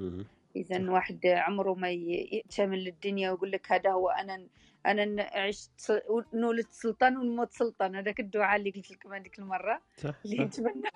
[0.57, 4.47] إذا واحد عمره ما يأتمن للدنيا ويقول لك هذا هو أنا
[4.87, 6.03] أنا عشت
[6.35, 7.97] نولدت سلطان ونموت سلطان.
[7.97, 9.81] هذاك الدعاء اللي قلت لكم هذيك المرة.
[9.97, 10.91] صح اللي نتمنى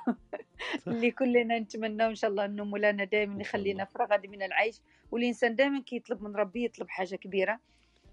[0.89, 4.81] اللي كلنا نتمنى إن شاء الله إنه مولانا دائما يخلينا في رغد من العيش.
[5.11, 7.61] والإنسان دائما كي يطلب من ربي يطلب حاجة كبيرة.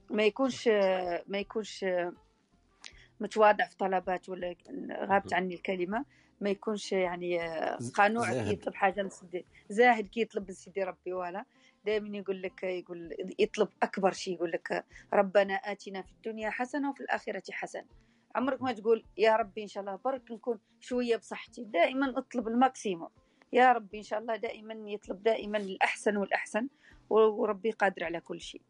[0.10, 0.67] ما يكونش
[1.27, 1.86] ما يكونش
[3.19, 4.56] متواضع في طلبات ولا
[4.91, 6.06] غابت عني الكلمة.
[6.41, 7.39] ما يكونش يعني
[7.93, 11.45] قانوع كي يطلب حاجة من سيدي زاهد كي يطلب من سيدي ربي ولا
[11.86, 17.01] دائما يقول لك يقول يطلب أكبر شيء يقول لك ربنا آتنا في الدنيا حسنة وفي
[17.01, 17.86] الآخرة حسنة.
[18.36, 21.63] عمرك ما تقول يا ربي إن شاء الله برك نكون شوية بصحتي.
[21.63, 23.10] دائما اطلب الماكسيموم.
[23.54, 26.67] يا ربي إن شاء الله دائما يطلب دائما الأحسن والأحسن
[27.10, 28.62] وربي قادر على كل شيء.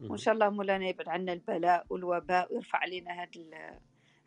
[0.00, 3.80] وإن شاء الله مولانا يبعد عنا البلاء والوباء ويرفع علينا هذا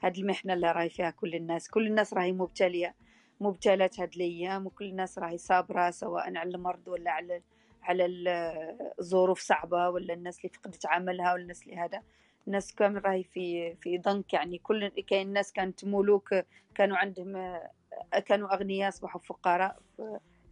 [0.06, 2.96] هاد المحنة اللي راهي فيها كل الناس كل الناس راهي مبتلية
[3.40, 7.42] مبتلات هاد الأيام وكل الناس راهي صابرة سواء على المرض ولا على
[7.84, 8.06] على
[9.00, 12.04] الظروف صعبة ولا الناس اللي فقدت عملها ولا الناس اللي هذا.
[12.48, 14.58] الناس كامل راهي في في ضنك يعني.
[14.58, 16.36] كل كاين ناس كانت ملوك
[16.76, 17.60] كانوا عندهم
[18.26, 19.80] كانوا أغنياء أصبحوا فقراء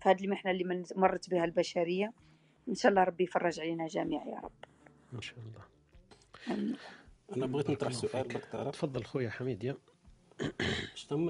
[0.02, 2.14] في هذه المحنة اللي مرت بها البشرية.
[2.70, 4.52] إن شاء الله ربي يفرج علينا جميعا يا رب.
[5.14, 6.78] إن شاء الله.
[7.38, 9.78] أنا بغيت نطرح سؤال بك تفضل خويا حميد يا
[10.96, 11.30] شنو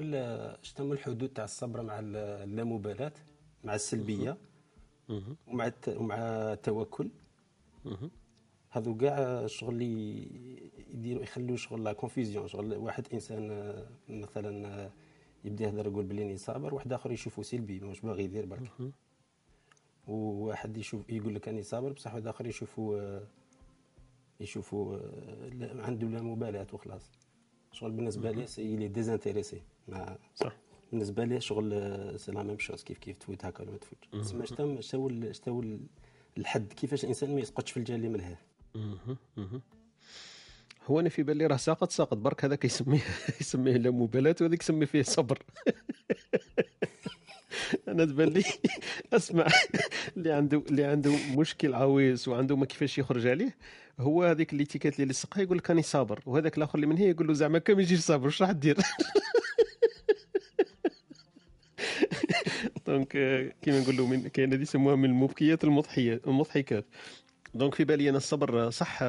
[0.78, 3.12] هما الحدود تاع الصبر مع اللامبالاة
[3.64, 4.36] مع السلبية؟
[5.46, 6.16] ومع ومع
[6.52, 7.08] التوكل؟
[8.70, 13.74] هذو كاع شغل اللي يديروا يخلوا شغل la confusion شغل واحد إنسان
[14.08, 14.90] مثلا
[15.44, 18.92] يبدا يهضر يقول بلي صابر واحد آخر يشوفه سلبي مش باغي يدير برك.
[20.06, 23.20] وواحد يشوف يقول لك أني صابر بصح واحد آخر يشوفه
[24.40, 24.98] يشوفوا
[25.62, 27.10] عنده لا مبالاه وخلاص.
[27.72, 29.62] شغل بالنسبة لي c'est les désintéressés.
[29.88, 30.56] مع صح.
[30.90, 31.70] بالنسبة لي شغل
[32.20, 34.08] c'est la même chose كيف كيف تفوت هكا ولا ما تفوتش.
[34.26, 35.78] تسمى شتا شتا شتا
[36.38, 36.72] الحد.
[36.72, 38.38] كيفاش الانسان ما يسقطش في اللامبالاة
[40.86, 42.16] هو أنا في بالي راه ساقط ساقط.
[42.16, 43.00] برك هذاك يسميه
[43.40, 45.38] يسميه لا مبالاه وهذاك يسمي فيه صبر.
[47.88, 48.44] أنا تبان لي
[49.12, 49.46] أسمع.
[50.16, 53.56] اللي عنده اللي عنده مشكل عويص وعنده ما كيفاش يخرج عليه
[54.00, 56.22] هو هذيك l'étiquette اللي لصقها يقول لك راني صابر.
[56.26, 58.76] وهذاك الآخر اللي من هي يقول له زعما كم يجي صابر؟ واش راح دير؟
[62.86, 63.08] donc
[63.62, 66.84] كيما نقولوا من كاين هذه يسموها من المبكيات المضحيات المضحكات.
[67.54, 69.02] donc في بالي أنا الصبر صح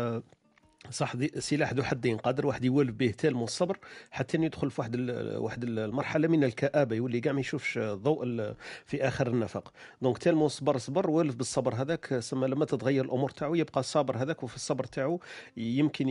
[0.92, 3.78] صح سلاح ذو حدين قادر واحد يولف به tellement الصبر
[4.12, 8.54] حتى يدخل في واحد واحد المرحلة من الكآبة يولي كاع ما يشوفش ضوء
[8.86, 9.74] في آخر النفق.
[10.02, 14.44] donc tellement صبر صبر والف بالصبر هذاك سما لما تتغير الأمور تاعو يبقى صابر هذاك
[14.44, 15.20] وفي الصبر تاعو
[15.58, 16.06] يمكن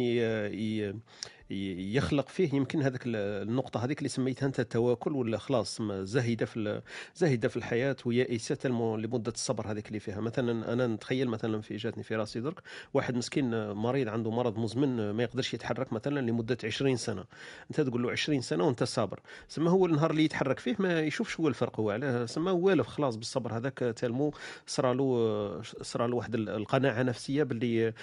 [1.95, 6.83] يخلق فيه يمكن هذاك النقطة هذيك اللي سميتها أنت التواكل ولا خلاص زاهدة في
[7.17, 10.21] زاهدة في الحياة ويائسة لمدة الصبر هذيك اللي فيها.
[10.21, 12.62] مثلا أنا نتخيل مثلا في جاتني في راسي درك
[12.95, 17.25] واحد مسكين مريض عنده مرض مزمن ما يقدرش يتحرك مثلا لمدة 20 سنة.
[17.71, 19.21] أنت تقول له 20 سنة وأنت صابر.
[19.49, 22.27] سما هو النهار اللي يتحرك فيه ما يشوفش هو الفرق هو علاه.
[22.27, 24.33] سما والف خلاص بالصبر هذاك تالمو
[24.67, 27.95] صرا له صرا له واحد القناعة نفسية باللي آه،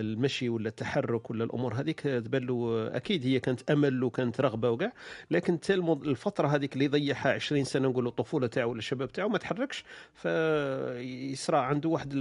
[0.00, 4.92] المشي ولا التحرك ولا الأمور هذيك تبان له أكيد هي كانت أمل وكانت رغبة وكاع
[5.30, 5.58] لكن
[6.04, 11.58] الفترة هذيك اللي ضيعها 20 سنة نقولوا الطفولة تاعو ولا الشباب تاعو ما تحركش فيصرى
[11.58, 12.14] عنده واحد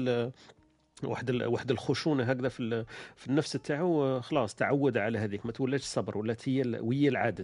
[1.03, 2.85] واحد واحد الخشونة هكذا في
[3.15, 7.43] في النفس تاعو خلاص تعود على هذيك ما تولاش صبر ولات هي وهي العادة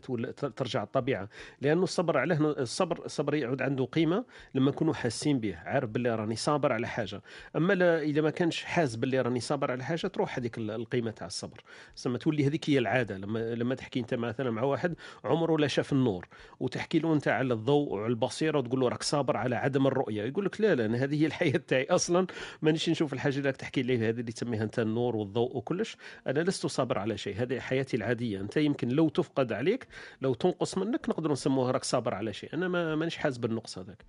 [0.56, 1.30] ترجع الطبيعة.
[1.62, 6.36] لأنه الصبر عليه الصبر الصبر يعود عنده قيمة لما نكونوا حاسين به عارف باللي راني
[6.36, 7.22] صابر على حاجة.
[7.56, 11.64] أما إذا ما كانش حاس باللي راني صابر على حاجة تروح هذيك القيمة تاع الصبر.
[11.96, 13.18] سما تولي هذيك هي العادة.
[13.18, 16.28] لما لما تحكي أنت مثلا مع واحد عمره لا شاف النور.
[16.60, 20.24] وتحكي له أنت على الضوء وعلى البصيرة وتقول له راك صابر على عدم الرؤية.
[20.24, 22.28] يقول لك لا لا أنا هذه هي الحياة تاعي أصلا.
[22.62, 26.66] مانيش نشوف الحاجة اللي تحكي لي هذه اللي تسميها أنت النور والضوء وكلش؟ أنا لست
[26.66, 28.40] صابر على شيء هذه حياتي العادية.
[28.40, 29.88] أنت يمكن لو تفقد عليك
[30.22, 32.54] لو تنقص منك نقدر نسموها راك صابر على شيء.
[32.54, 34.06] أنا ما مانيش حاسس بالنقص هذاك.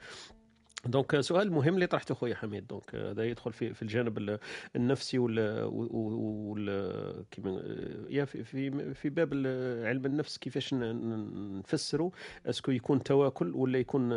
[0.87, 2.67] donc سؤال مهم اللي طرحته خويا حميد.
[2.67, 4.39] donc هذا يدخل في في الجانب
[4.77, 7.63] النفسي ولا ولا كيما
[8.11, 9.33] يا في في في باب
[9.87, 12.11] علم النفس كيفاش نفسروا
[12.47, 14.13] اسكو يكون تواكل ولا يكون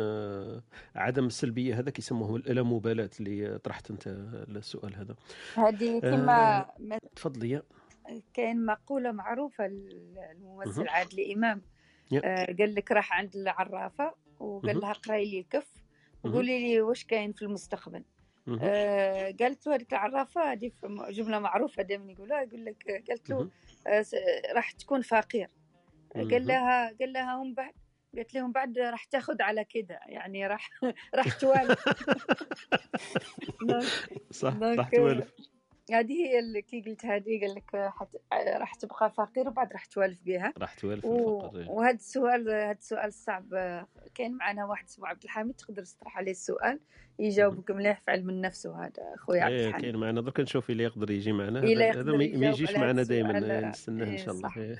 [0.94, 4.06] عدم السلبية؟ هذا كيسموه اللامبالاه اللي طرحت أنت
[4.56, 5.14] السؤال هذا.
[5.54, 7.62] هذه كما آه تفضلي.
[8.34, 11.62] كاين مقولة معروفة الممثل عادل إمام.
[12.24, 15.79] آه قال لك راح عند العرافة وقال لها قراي لي الكف.
[16.24, 18.04] قولي لي وش كاين في المستقبل.
[18.62, 20.70] آه قالت له هذيك العرافة هذه
[21.10, 23.50] جملة معروفة دائما يقولها يقول لك قالت له
[23.86, 24.04] آه
[24.54, 25.48] راح تكون فقير.
[26.14, 27.72] قال لها قال لها هم بعد
[28.16, 30.70] قالت لهم بعد راح تاخذ على كده يعني راح
[31.14, 31.84] راح توالف.
[34.30, 35.32] صح راح توالف.
[35.92, 38.08] هذه هي اللي كي قلت هذه قال لك حت...
[38.60, 40.52] راح تبقى فقير وبعد راح توالف بها.
[40.58, 41.50] راح توالف و...
[41.68, 43.44] وهذا السؤال هذا السؤال الصعب
[44.14, 46.80] كاين معنا واحد اسمه عبد الحميد تقدر تطرح عليه السؤال؟
[47.18, 49.82] يجاوبك مليح في علم النفس وهذا خويا عبد الحميد.
[49.82, 50.20] كاين معنا.
[50.20, 51.60] درك نشوف اللي يقدر يجي معنا.
[51.60, 54.76] هذا ما يجيش معنا دائما نستناه إن شاء الله.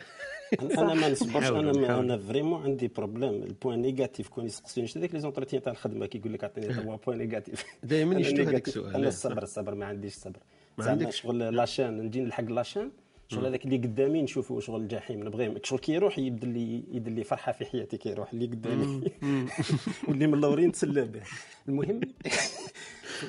[0.62, 3.42] أنا ما نصبرش أنا أنا vraiment عندي problème.
[3.42, 6.96] ال point négatif كون يسقسوني شنو هذيك les entretiens تاع الخدمة كيقول لك عطيني trois
[6.96, 7.64] points négatifs.
[7.82, 8.94] دائما يشتو هذاك السؤال.
[8.94, 9.74] أنا الصبر الصبر.
[9.74, 10.38] ما عنديش صبر.
[10.84, 12.90] ما عندكش؟ شغل la chaîne نجي نلحق la chaîne.
[13.28, 15.26] شغل هذاك اللي قدامي نشوفه شغل الجحيم.
[15.26, 19.10] نبغي شغل كي يروح يبدا لي يدير لي فرحة في حياتي كي يروح اللي قدامي.
[20.08, 21.22] واللي من الاورين نتسلى به.
[21.68, 22.00] المهم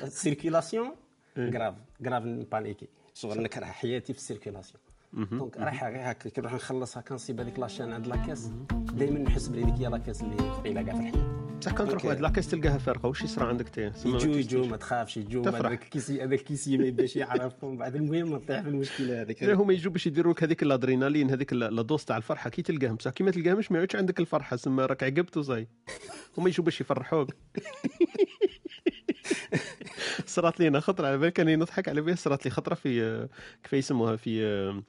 [0.02, 0.90] ال circulation
[1.36, 2.88] grave grave نبانيكي.
[3.14, 4.80] شغل نكره حياتي في ال circulation
[5.12, 8.50] donc راح هكا كي نروح نخلصها كنصيب هذيك la chaîne عند la caisse.
[8.92, 11.42] دائما نحس بلي هذيك هي la caisse اللي ثقيله كاع في الحياة.
[11.60, 14.76] بصح كان تروح واحد la caisse تلقاها فارقة واش يصرى عندك انت يجو يجو ما
[14.76, 15.42] تخافش يجو.
[15.42, 19.42] هذاك ال caissier هذاك ال caissier ما يبداش يعرفهم بعد المهم نطيح في المشكلة هذيك.
[19.42, 22.50] لا هما يجوا باش يديروا لك هذيك الأدرينالين هذيك لا تاع الفرحة.
[22.50, 24.56] كي تلقاهم؟ بصح كي ما تلقاهمش ما يعودش عندك الفرحة.
[24.56, 25.68] سما راك عقبت وصاي
[26.38, 27.28] هما يجوا باش يفرحوك.
[30.26, 31.06] صرات لينا خطرة.
[31.06, 33.28] على بالي كان نضحك على بالي صرات لي خطرة في
[33.62, 34.82] كيف يسموها؟ في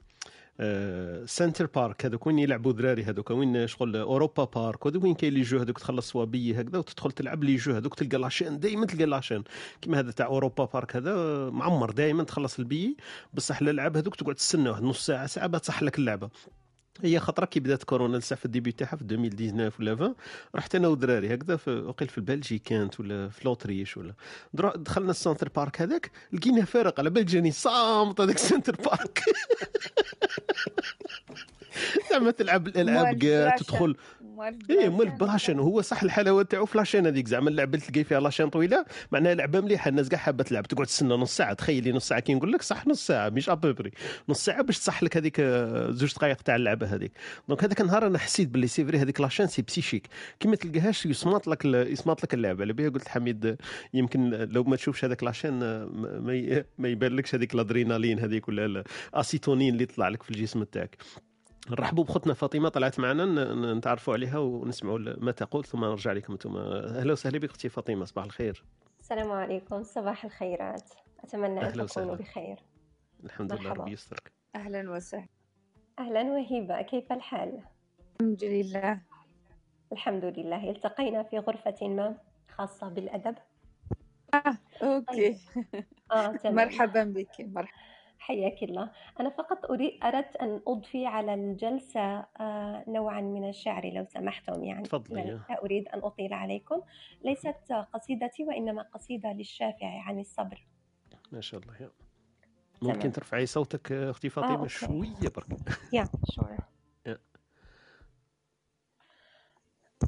[1.26, 5.58] Center Parcs هذوك وين يلعبوا دراري هذوك وين شغل Europa-Park هذوك وين كاين les jeux
[5.58, 9.13] هذوك تخلص صوابية هكذا وتدخل تلعب les jeux هذوك تلقى la chaîne دائما تلقى la
[9.13, 9.44] chaîne.
[9.80, 11.14] كيما هذا تاع Europa-Park هذا
[11.50, 12.96] معمر دائما تخلص البي
[13.32, 16.30] بصح الالعاب هذوك تقعد تستنى واحد نص ساعة ساعة بعد تصح لك اللعبة.
[17.02, 20.14] هي خطرة كي بدات كورونا لسه في ال début تاعها في 2019 ولا 20
[20.54, 24.14] رحت أنا ودراري هكذا في وقيل في البلجيك كانت ولا في l'Autriche ولا.
[24.76, 29.22] دخلنا ال Center Parcs هذاك لقيناه فارق على بال جاني صامت هذاك ال Center Parcs.
[32.10, 33.18] زعما تلعب الألعاب
[33.58, 33.96] تدخل
[34.70, 37.28] إيه مال براشن هو صح الحلاوة تاعو في la chaîne هذيك.
[37.28, 39.88] زعما اللعبة اللي تلقاي فيها la chaîne طويلة معناها لعبة مليحة.
[39.88, 40.66] الناس كاع حابة تلعب.
[40.66, 41.52] تقعد تستنى نص ساعة.
[41.54, 42.20] تخيلي نص ساعة.
[42.20, 43.90] كي نقول لك صح نص ساعة مش à peu près
[44.28, 47.12] نص ساعة باش تصح لك هذيك آه، زوج دقائق تاع اللعبة هذيك.
[47.48, 50.06] donc هذاك النهار أنا حسيت باللي c'est vrai هذيك la chaîne c'est psychique
[50.40, 52.62] كي ما تلقاهاش يسمط لك يسمط لك اللعبة.
[52.64, 53.56] على بها قلت حميد
[53.94, 58.84] يمكن لو ما تشوفش هذاك la chaîne آه، ما, ما يبانلكش هذيك الأدرينالين هذيك ولا
[59.14, 60.96] السيروتونين اللي يطلع لك في الجسم تاعك.
[61.70, 67.12] نرحبوا بخوتنا فاطمة طلعت معنا نتعرفوا عليها ونسمعوا ما تقول ثم نرجع لكم أنتم أهلا
[67.12, 68.64] وسهلا بك أختي فاطمة صباح الخير.
[69.00, 70.90] السلام عليكم صباح الخيرات.
[71.24, 72.58] أتمنى أن تكونوا بخير.
[73.24, 74.32] الحمد لله ربي يسترك.
[74.54, 75.26] أهلا وسهلا.
[75.98, 77.62] أهلا وهبة كيف الحال؟
[78.20, 79.00] الحمد لله.
[79.92, 80.70] الحمد لله.
[80.70, 83.34] التقينا في غرفة ما خاصة بالأدب.
[84.34, 85.38] آه أوكي.
[86.12, 86.54] آه، تمام.
[86.54, 87.78] مرحبا بك مرحبا.
[88.24, 88.90] حياك الله.
[89.20, 92.00] أنا فقط أريد أردت أن أضفي على الجلسة
[92.40, 94.82] آه، نوعا من الشعر لو سمحتم يعني.
[94.82, 95.40] تفضلي.
[95.48, 96.82] لا أريد أن أطيل عليكم.
[97.24, 100.66] ليست قصيدتي وإنما قصيدة للشافعي عن الصبر.
[101.32, 101.74] ما شاء الله.
[101.80, 101.90] يا.
[102.82, 103.12] ممكن تمام.
[103.12, 105.46] ترفعي صوتك أختي فاطمة آه، شوية برك.
[105.92, 106.58] يا شوية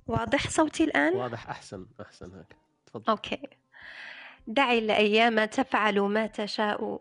[0.07, 1.49] واضح صوتي الآن؟ واضح.
[1.49, 2.57] أحسن أحسن هيك.
[2.87, 3.05] تفضل.
[3.09, 3.43] أوكي.
[4.47, 7.01] دعي الأيام تفعل ما تشاء.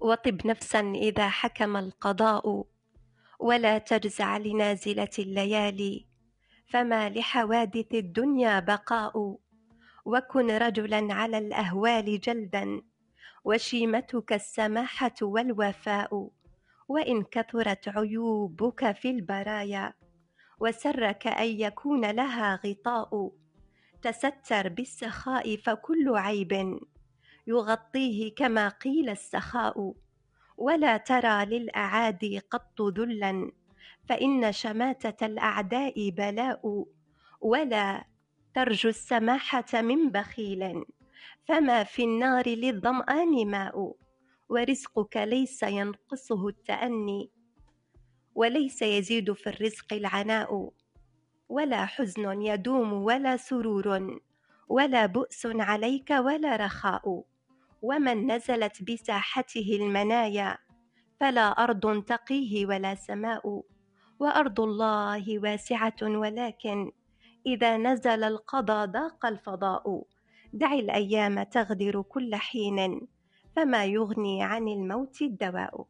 [0.00, 2.64] وطب نفسا إذا حكم القضاء
[3.38, 6.06] ولا تجزع لنازلة الليالي
[6.66, 9.38] فما لحوادث الدنيا بقاء؟
[10.04, 12.82] وكن رجلا على الأهوال جلدا
[13.44, 16.30] وشيمتك السماحة والوفاء
[16.88, 19.92] وإن كثرت عيوبك في البرايا
[20.60, 23.32] وسرك أن يكون لها غطاء
[24.02, 26.80] تستر بالسخاء فكل عيب.
[27.46, 29.94] يغطيه كما قيل السخاء.
[30.56, 33.52] ولا ترى للأعادي قط ذلا
[34.08, 36.86] فإن شماتة الأعداء بلاء.
[37.40, 38.04] ولا
[38.54, 40.84] ترجو السماحة من بخيل
[41.44, 43.96] فما في النار للظمآن ماء.
[44.48, 47.30] ورزقك ليس ينقصه التأني
[48.34, 50.70] وليس يزيد في الرزق العناء.
[51.48, 54.20] ولا حزن يدوم ولا سرور
[54.68, 57.24] ولا بؤس عليك ولا رخاء.
[57.86, 60.58] ومن نزلت بساحته المنايا
[61.20, 63.62] فلا أرض تقيه ولا سماء
[64.18, 66.92] وأرض الله واسعة ولكن
[67.46, 70.02] إذا نزل القضاء ضاق الفضاء.
[70.52, 73.08] دع الأيام تغدر كل حين
[73.56, 75.86] فما يغني عن الموت الدواء.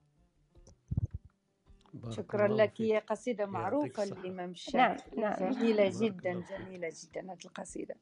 [2.11, 5.21] شكرا لك هي قصيدة معروفة للإمام الشافعي.
[5.21, 5.53] نعم نعم.
[5.53, 7.97] جميلة جدا جميلة جدا هذه القصيدة.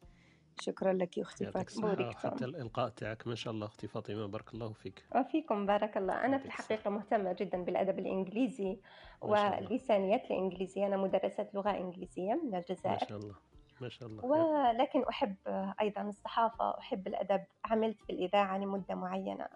[0.61, 5.05] شكرا لك أختي فاطمة حتى الإلقاء تاعك ما شاء الله أختي فاطمة بارك الله فيك.
[5.17, 6.25] وفيكم بارك الله.
[6.25, 8.79] أنا في الحقيقة مهتمة جدا بالأدب الإنجليزي
[9.21, 10.87] واللسانيات الإنجليزية.
[10.87, 12.99] أنا مدرسة لغة إنجليزية من الجزائر.
[13.01, 13.35] ما شاء الله.
[13.81, 14.25] ما شاء الله.
[14.25, 15.37] ولكن أحب
[15.81, 17.45] أيضا الصحافة أحب الأدب.
[17.65, 19.49] عملت في الإذاعة لمدة معينة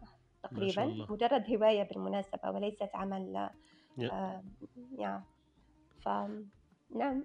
[0.43, 0.85] تقريبا.
[1.09, 3.51] مجرد هواية بالمناسبة وليست عمل
[4.01, 4.43] آه
[4.97, 5.25] يعني
[6.01, 6.09] ف
[6.95, 7.25] نعم.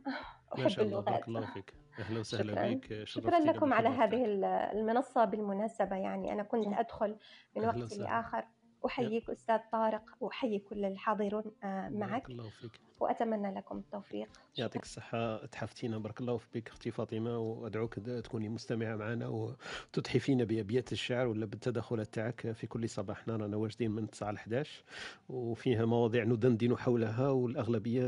[0.54, 1.74] أحب اللغات بارك الله فيك.
[2.00, 2.74] أهلا وسهلا شكرا.
[2.74, 4.26] بك شكرا لكم على هذه
[4.72, 7.18] المنصة بالمناسبة يعني أنا كنت أدخل
[7.56, 8.46] من وقت لآخر.
[8.86, 12.30] أحييك أستاذ طارق واحيي كل الحاضرون آه، معك.
[12.30, 12.72] الله فيك.
[13.00, 14.28] وأتمنى لكم التوفيق.
[14.58, 16.68] يعطيك الصحة تحفتينا بارك الله فيك.
[16.70, 23.30] أختي فاطمة وأدعوك تكوني مستمعة معنا وتتحفين بأبيات الشعر ولا بالتدخلات تاعك في كل صباح
[23.30, 24.84] رانا واجدين من 9 ل 11
[25.30, 28.06] وفيها مواضيع ندندن حولها والأغلبية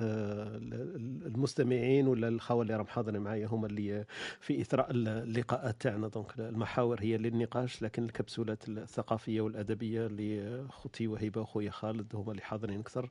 [1.25, 4.05] المستمعين ولا الخوال اللي راهم حاضرين معايا هما اللي
[4.39, 6.07] في إثراء اللقاءات تاعنا.
[6.07, 12.41] دونك المحاور هي للنقاش لكن الكبسولات الثقافية والأدبية اللي خوتي وهبه وخويا خالد هما اللي
[12.41, 13.09] حاضرين أكثر.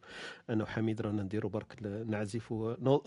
[0.50, 2.52] أنا وحميد رانا نديروا برك نعزف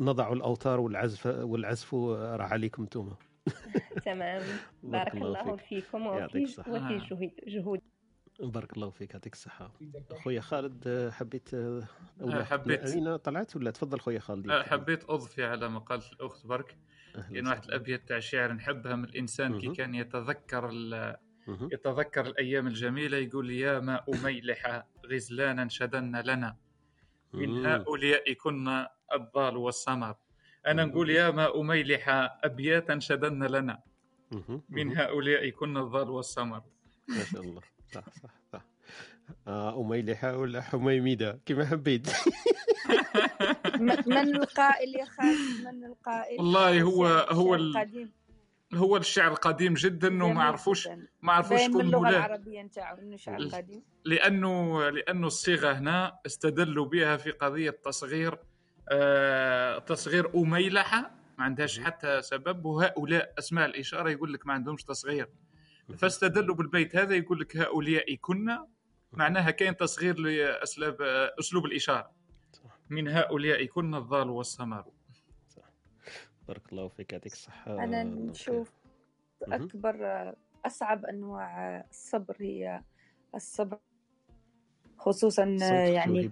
[0.01, 3.13] نضع الأوتار والعزف والعزف راه عليكم أنتم
[4.05, 4.43] تمام.
[4.83, 7.81] بارك الله فيكم وفي وفي جهود
[8.39, 9.71] بارك الله فيك يعطيك الصحة.
[10.23, 12.79] خويا خالد حبيت أولا حبيت.
[12.79, 16.77] أين طلعت ولا تفضل خويا خالد؟ حبيت أضفي على ما قالت الأخت برك.
[17.13, 20.69] كاين واحد الأبيات تاع شعر نحبها من الإنسان كي كان يتذكر
[21.47, 26.55] يتذكر الأيام الجميلة يقول يا ماء ميلحه غزلانا شدن لنا.
[27.33, 30.15] من هؤلاء كنا الضال والسمر.
[30.67, 33.79] أنا نقول يا ماء ميلحه أبياتا شدن لنا.
[34.69, 36.63] من هؤلاء كنا الضال والسمر.
[37.07, 37.61] ما شاء الله.
[37.93, 38.65] صح صح صح.
[39.47, 42.07] آه أميلحة ولا حميميدة؟ كما حبيت.
[44.07, 48.11] من القائل يا خالد؟ من القائل؟ والله هو هو القديم.
[48.73, 50.87] هو الشعر قديم جدا وما عرفوش
[51.21, 57.17] ما عرفوش شكون اللغة العربية نتاعو انه شعر قديم؟ لأنه لأنه الصيغة هنا استدلوا بها
[57.17, 58.39] في قضية تصغير
[58.89, 65.29] آه تصغير أميلحة ما عندهاش حتى سبب وهؤلاء أسماء الإشارة يقول لك ما عندهمش تصغير.
[65.97, 68.67] فاستدلوا بالبيت هذا يقول لك هؤلاء كنا
[69.11, 71.01] معناها كاين تصغير لاسلوب
[71.39, 72.11] أسلوب الإشارة.
[72.89, 74.85] من هؤلاء كنا الضال والسمر.
[76.47, 78.73] بارك الله فيك يعطيك الصحة أنا نشوف
[79.43, 80.33] أكبر
[80.65, 82.81] أصعب أنواع الصبر هي
[83.35, 83.79] الصبر
[84.97, 86.29] خصوصا يعني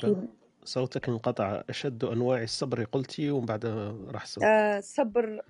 [0.63, 1.63] صوتك انقطع.
[1.69, 3.65] أشد أنواع الصبر قلتي ومن بعد
[4.07, 5.41] راح صوت آه صبر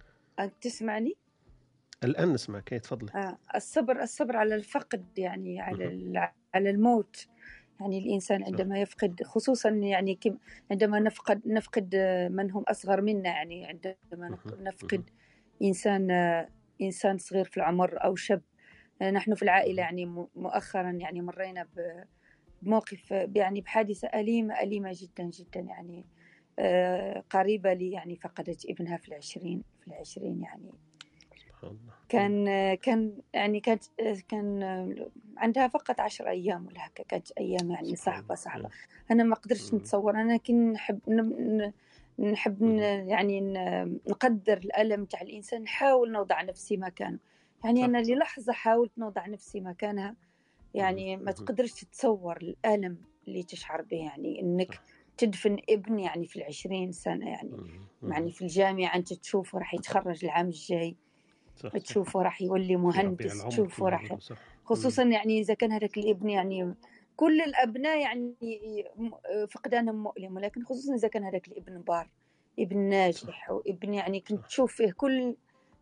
[0.61, 1.16] تسمعني؟
[2.03, 3.11] الآن نسمعك تفضلي.
[3.16, 7.28] آه الصبر الصبر على الفقد يعني على على الموت.
[7.80, 10.19] يعني الإنسان عندما يفقد خصوصا يعني
[10.71, 11.95] عندما نفقد نفقد
[12.32, 15.09] من هم أصغر منا يعني عندما نفقد
[15.61, 16.11] إنسان
[16.82, 18.41] إنسان صغير في العمر أو شاب.
[19.01, 20.05] نحن في العائلة يعني
[20.36, 21.67] مؤخرا يعني مرينا
[22.61, 26.05] بموقف يعني بحادثة أليمة أليمة جدا جدا يعني
[27.30, 30.71] قريبة لي يعني فقدت ابنها في العشرين في العشرين يعني.
[32.09, 32.45] كان
[32.76, 33.84] كان يعني كانت
[34.30, 34.63] كان
[35.38, 38.70] عندها فقط عشر أيام ولا هكا كانت أيام يعني صعبة صعبة.
[39.11, 40.22] أنا ما قدرتش نتصور.
[40.22, 40.99] أنا كي نحب
[42.20, 42.61] نحب
[43.07, 43.41] يعني
[44.07, 45.61] نقدر الألم تاع الإنسان.
[45.61, 47.20] نحاول نوضع نفسي مكانه.
[47.63, 50.16] يعني أنا للحظة حاولت نوضع نفسي مكانها.
[50.74, 52.97] يعني ما تقدرش تتصور الألم
[53.28, 53.97] اللي تشعر به.
[53.97, 54.80] يعني إنك
[55.18, 57.51] تدفن ابن يعني في العشرين سنة يعني.
[58.03, 60.95] يعني في الجامعة أنت تشوفه راح يتخرج العام الجاي.
[61.56, 64.18] صح تشوفه راح يولي مهندس تشوفه راح
[64.66, 66.76] خصوصا يعني إذا كان هذاك الابن يعني
[67.16, 68.36] كل الأبناء يعني
[69.49, 72.10] فقدانهم مؤلم ولكن خصوصا إذا كان هذاك الابن بار
[72.60, 75.36] ابن ناجح وابن يعني كنت تشوف فيه كل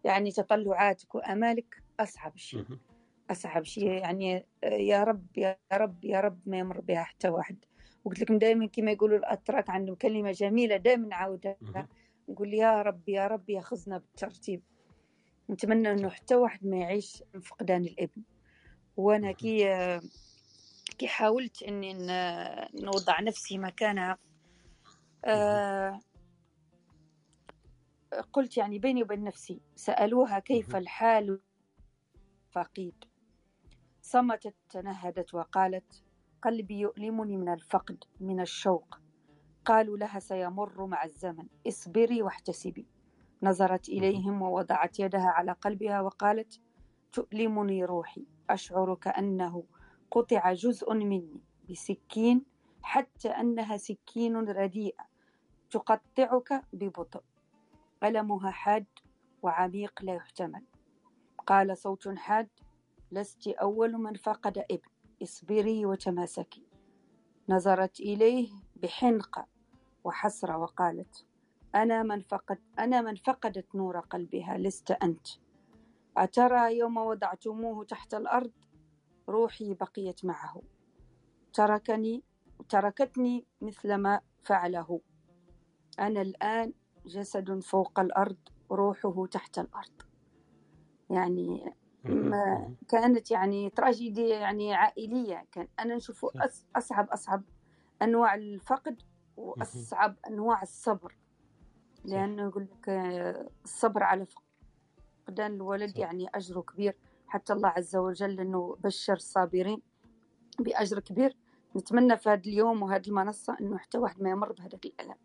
[0.03, 2.65] يعني تطلعاتك وأمالك أصعب شيء
[3.31, 3.87] أصعب شيء.
[3.87, 7.57] يعني يا رب يا رب يا رب ما يمر بها حتى واحد.
[8.05, 11.57] وقلت لكم دائما كما يقولوا الأتراك عندهم كلمة جميلة دائما نعاودها.
[12.29, 14.61] نقول يا رب يا رب ياخذنا بالترتيب.
[15.49, 18.21] نتمنى انه حتى واحد ما يعيش فقدان الابن.
[18.97, 19.65] وأنا كي
[20.97, 21.93] كي حاولت اني
[22.81, 24.17] نوضع نفسي مكانها
[25.25, 25.99] آه،
[28.33, 31.39] قلت يعني بيني وبين نفسي سألوها كيف الحال
[32.51, 33.05] فقيد.
[34.01, 36.03] صمتت تنهدت وقالت
[36.41, 38.99] قلبي يؤلمني من الفقد من الشوق.
[39.65, 41.47] قالوا لها سيمر مع الزمن.
[41.67, 42.85] اصبري واحتسبي.
[43.43, 46.61] نظرت إليهم ووضعت يدها على قلبها وقالت
[47.11, 49.63] تؤلمني روحي أشعر كأنه
[50.11, 52.45] قطع جزء مني بسكين
[52.81, 55.05] حتى أنها سكين رديئة
[55.71, 57.23] تقطعك ببطء
[58.03, 58.85] ألمها حاد
[59.41, 60.63] وعميق لا يحتمل.
[61.47, 62.49] قال صوت حاد
[63.11, 64.89] لست أول من فقد ابن
[65.23, 66.63] اصبري وتماسكي.
[67.49, 69.47] نظرت إليه بحنقة
[70.03, 71.25] وحسرة وقالت
[71.75, 75.27] أنا من فقد أنا من فقدت نور قلبها لست أنت.
[76.17, 78.51] أترى يوم وضعتموه تحت الأرض؟
[79.29, 80.61] روحي بقيت معه.
[81.53, 82.23] تركني
[82.69, 85.01] تركتني مثلما فعله.
[85.99, 86.73] أنا الآن
[87.05, 88.37] جسد فوق الأرض
[88.71, 90.01] روحه تحت الأرض.
[91.09, 91.73] يعني
[92.05, 95.47] ما كانت يعني تراجيديا يعني عائلية.
[95.51, 96.25] كان أنا نشوف
[96.75, 97.43] أصعب أصعب
[98.01, 99.01] أنواع الفقد
[99.37, 101.15] وأصعب أنواع الصبر.
[102.05, 104.25] لأنه يقول لك آه، الصبر على
[105.25, 105.97] فقدان الولد.
[105.97, 106.95] يعني أجره كبير.
[107.27, 109.81] حتى الله عز وجل أنه بشر الصابرين
[110.59, 111.35] بأجر كبير.
[111.75, 115.15] نتمنى في هذا اليوم وهذه المنصة أنه حتى واحد ما يمر بهذاك الألم.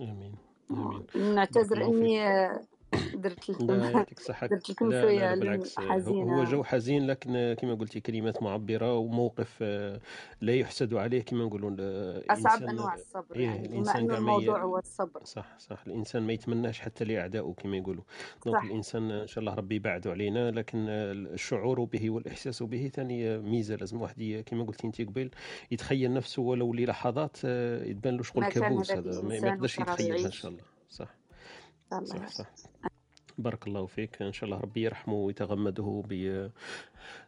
[0.00, 0.34] آمين.
[0.70, 1.34] آمين.
[1.34, 2.20] نعتذر إني
[3.24, 4.18] درت لكم يعطيك
[4.50, 5.78] درت لكم بالعكس.
[5.78, 10.00] حزينة هو جو حزين لكن كما قلتي كلمات معبرة وموقف آه،
[10.40, 11.70] لا يحسد عليه كما نقولوا
[12.32, 13.66] أصعب أنواع الصبر إيه يعني.
[13.66, 15.24] الإنسان بما الموضوع هو الصبر.
[15.24, 15.82] صح صح.
[15.86, 18.04] الإنسان ما يتمناش حتى لأعدائه كما يقولوا.
[18.46, 23.76] donc الإنسان إن شاء الله ربي يبعده علينا لكن الشعور به والإحساس به ثاني ميزة
[23.76, 25.30] لازم واحد كما قلتي أنت قبل
[25.70, 28.92] يتخيل نفسه ولو للحظات آه، يتبان له شغل كابوس.
[28.92, 30.62] هذا ما يقدرش يتخيلها إن شاء الله.
[30.90, 31.25] صح.
[31.92, 32.46] الله صح صح.
[33.38, 34.22] بارك الله فيك.
[34.22, 36.12] إن شاء الله ربي يرحمه ويتغمده ب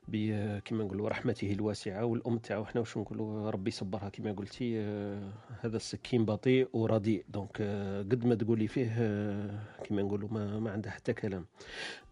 [0.09, 0.17] ب
[0.65, 4.81] كما نقولوا رحمته الواسعة والام تاعو حنا واش نقولوا؟ ربي يصبرها كما قلتي.
[4.81, 7.25] آه، هذا السكين بطيء ورديء.
[7.29, 11.47] donc آه، قد ما تقولي فيه آه، كما نقولوا ما, ما عنده حتى كلام.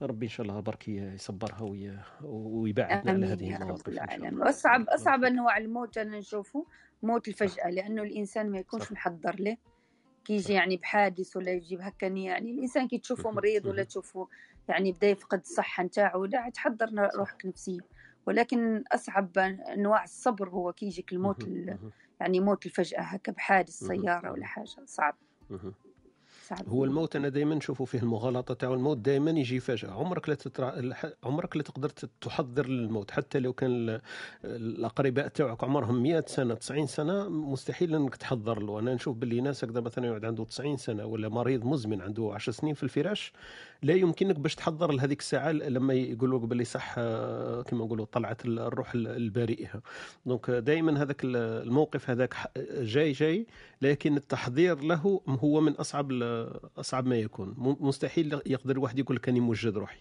[0.02, 1.62] ربي إن شاء الله برك يصبرها
[2.22, 3.98] ويبعدنا على هذه المواقف
[4.42, 6.66] اصعب اصعب أنواع الموت أنا نشوفه.
[7.02, 9.56] موت الفجأة لأنه الإنسان ما يكونش محضر له
[10.26, 14.28] كي يجي يعني بحادث ولا يجيب هكا يعني الإنسان كي تشوفه مريض ولا تشوفه
[14.68, 17.80] يعني بدا يفقد الصحة نتاعو لا تحضر روحك نفسيا
[18.26, 21.48] ولكن أصعب أنواع الصبر هو كي يجيك الموت
[22.20, 23.70] يعني موت الفجأة هكا بحادث
[24.02, 25.16] سيارة ولا حاجة صعب.
[26.48, 26.68] صعب.
[26.68, 29.90] هو الموت أنا دائما نشوفه فيه المغالطة تاع الموت دائما يجي فجأة.
[29.90, 30.92] عمرك لا تترا...
[31.24, 31.88] عمرك لا تقدر
[32.20, 33.10] تحضر للموت.
[33.10, 34.00] حتى لو كان
[34.44, 38.78] الأقرباء تاعك عمرهم 100 سنة 90 سنة مستحيل إنك تحضر له.
[38.78, 42.52] أنا نشوف باللي ناس هكذا مثلا يقعد عنده 90 سنة ولا مريض مزمن عنده 10
[42.52, 43.32] سنين في الفراش
[43.82, 49.82] لا يمكنك باش تحضر لهذيك الساعة لما يقولوا باللي صح كما نقولوا طلعت الروح البريئه
[50.26, 52.34] دونك دائما هذاك الموقف هذاك
[52.78, 53.46] جاي جاي
[53.82, 56.12] لكن التحضير له هو من أصعب
[56.76, 57.54] أصعب ما يكون.
[57.80, 59.98] مستحيل يقدر الواحد يقول لك اني موجد روحي.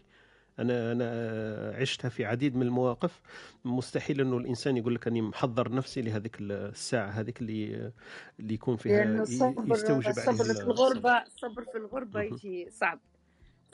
[0.59, 3.21] أنا أنا عشتها في عديد من المواقف.
[3.65, 7.91] مستحيل إنه الإنسان يقول لك أني محضر نفسي لهذيك الساعة هذيك اللي
[8.39, 11.63] اللي يكون فيها يستوجب الصبر في الغربة الصبر.
[11.63, 12.99] في الغربة يجي صعب.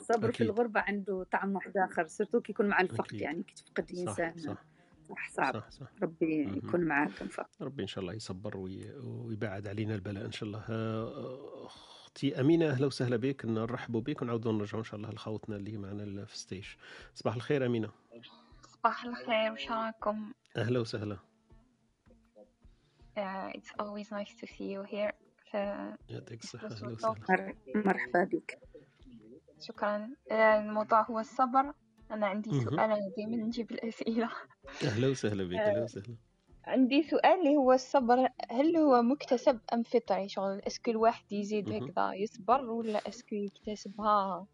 [0.00, 3.90] الصبر في الغربة عنده طعم واحد آخر سيرتو كي يكون مع الفقد يعني كي تفقد
[3.90, 4.38] الإنسان.
[4.38, 4.52] صح.
[4.52, 4.64] صح.
[5.08, 5.54] صح صعب.
[5.54, 5.86] صح صح.
[6.02, 7.10] ربي يكون معاك
[7.60, 10.64] ربي إن شاء الله يصبر ويبعد علينا البلاء إن شاء الله.
[10.68, 11.68] آه،
[12.12, 16.24] أختي أمينة أهلا وسهلا بك نرحبوا بك ونعاودوا نرجعوا إن شاء الله لخوتنا اللي معنا
[16.24, 16.64] في ستيج
[17.14, 17.90] صباح الخير أمينة.
[18.62, 21.16] صباح الخير وش راكم أهلا وسهلا.
[23.16, 25.12] Uh, it's always nice to see you here.
[26.08, 27.54] يعطيك الصحة أهلا وسهلا.
[27.74, 28.58] مرحبا بك.
[29.60, 30.10] شكرا.
[30.30, 31.72] آه، الموضوع هو الصبر.
[32.10, 34.30] أنا عندي سؤال دائما نجيب الأسئلة.
[34.84, 36.16] أهلا وسهلا بك أهلا وسهلا.
[36.64, 41.72] عندي سؤال اللي هو الصبر هل هو مكتسب أم فطري؟ شغل est-ce que الواحد يزيد
[41.72, 44.46] هكذا يصبر ولا est-ce que يكتسبها؟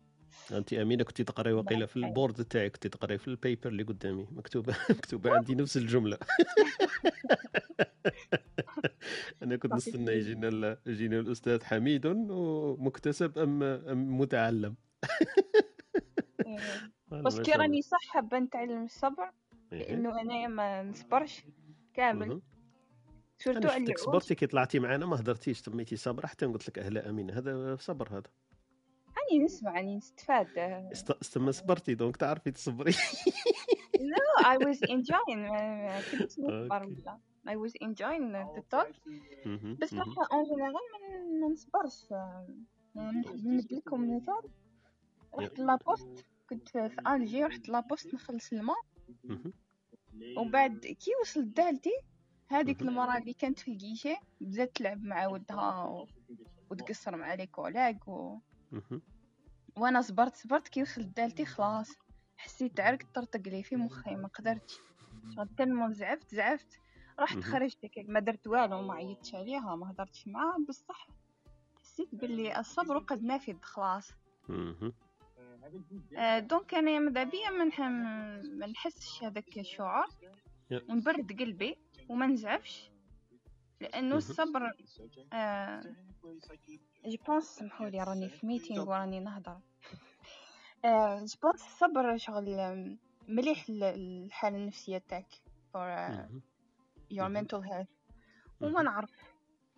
[0.53, 3.83] انت أمينة كنت تقرأي وقيلة في ال board تاعك كنت تقرأي في ال paper اللي
[3.83, 4.27] قدامي.
[4.31, 6.19] مكتوبة مكتوبة عندي نفس الجملة.
[9.43, 14.75] أنا كنت نستنى يجينا يجينا الأستاذ حميد ومكتسب أم أم متعلم.
[17.25, 19.31] بس كي راني صح حابه نتعلم الصبر
[19.73, 19.79] إيه.
[19.79, 21.45] لأنه انايا ما نصبرش.
[21.99, 22.43] كامل.
[23.39, 27.31] surtout على صبرتي كي طلعتي معنا ما هدرتيش تميتي صابره حتى قلت لك أهلا امين
[27.31, 28.31] هذا صبر هذا.
[29.19, 30.47] راني نسمع راني نستفاد.
[31.23, 32.93] اسما صبرتي donc تعرفي تصبري.
[34.15, 35.43] No I was enjoying.
[36.11, 38.93] كنت نصبر ولا I was enjoying the talk.
[39.81, 40.75] بس صح en général
[41.41, 42.07] ما نصبرش.
[42.97, 44.51] نمد لكم مثال
[45.35, 46.27] رحت la poste.
[46.49, 48.83] كنت في l'Algérie رحت la poste نخلص الماء.
[50.37, 51.93] ومن بعد كي وصلت دالتي
[52.49, 56.07] هذيك المرة اللي كانت في ال guichet بدات تلعب مع ولدها و...
[56.71, 58.39] وتقصر مع les collègues و...
[59.77, 61.91] وأنا صبرت صبرت كي وصلت دالتي خلاص.
[62.37, 64.81] حسيت عرق طرطق لي في مخي ما قدرتش.
[65.39, 66.81] حتى ما زعفت زعفت.
[67.21, 71.09] رحت خرجت ما درت والو ما عيطتش عليها ما هضرتش معاها بصح
[71.77, 74.11] حسيت باللي الصبر قد نافذ خلاص.
[76.39, 80.07] donc أنا ماذا بيا ما نحسش هذاك الشعور.
[80.89, 81.77] ونبرد قلبي
[82.09, 82.91] وما نزعفش
[83.81, 84.73] لأنه الصبر
[85.33, 85.83] آه
[87.07, 89.59] je pense سمحوا لي راني في meeting وراني نهضر.
[90.85, 92.57] آه je pense الصبر شغل
[93.29, 95.35] مليح للحالة النفسية تاعك
[95.75, 96.29] uh,
[97.11, 98.13] your mental health.
[98.61, 99.11] وما نعرف.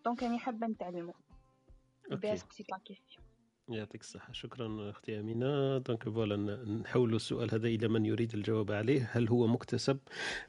[0.05, 1.15] donc راني حابة نتعلمو.
[2.11, 3.30] بس c'est la question
[3.71, 4.33] يعطيك الصحة.
[4.33, 5.79] شكرا أختي أمينة.
[5.79, 9.11] donc voilà نحول السؤال هذا إلى من يريد الجواب عليه.
[9.13, 9.99] هل هو مكتسب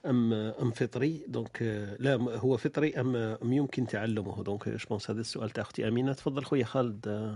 [0.05, 1.61] أم أم فطري؟ donc
[1.99, 6.13] لا هو فطري أم أم يمكن تعلمه؟ donc je pense هذا السؤال تاع أختي أمينة.
[6.13, 7.35] تفضل خويا خالد.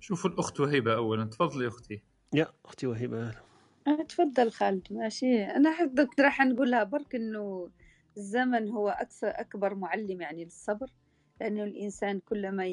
[0.00, 1.24] شوفوا الأخت وهيبة أولا.
[1.24, 2.02] تفضلي أختي.
[2.34, 3.28] يا أختي وهيبة.
[3.86, 4.86] أه تفضل خالد.
[4.90, 5.44] ماشي.
[5.44, 7.70] أنا كنت راح نقول لها برك إنه
[8.16, 10.90] الزمن هو أكثر أكبر معلم يعني للصبر.
[11.40, 12.66] لأنه الإنسان كلما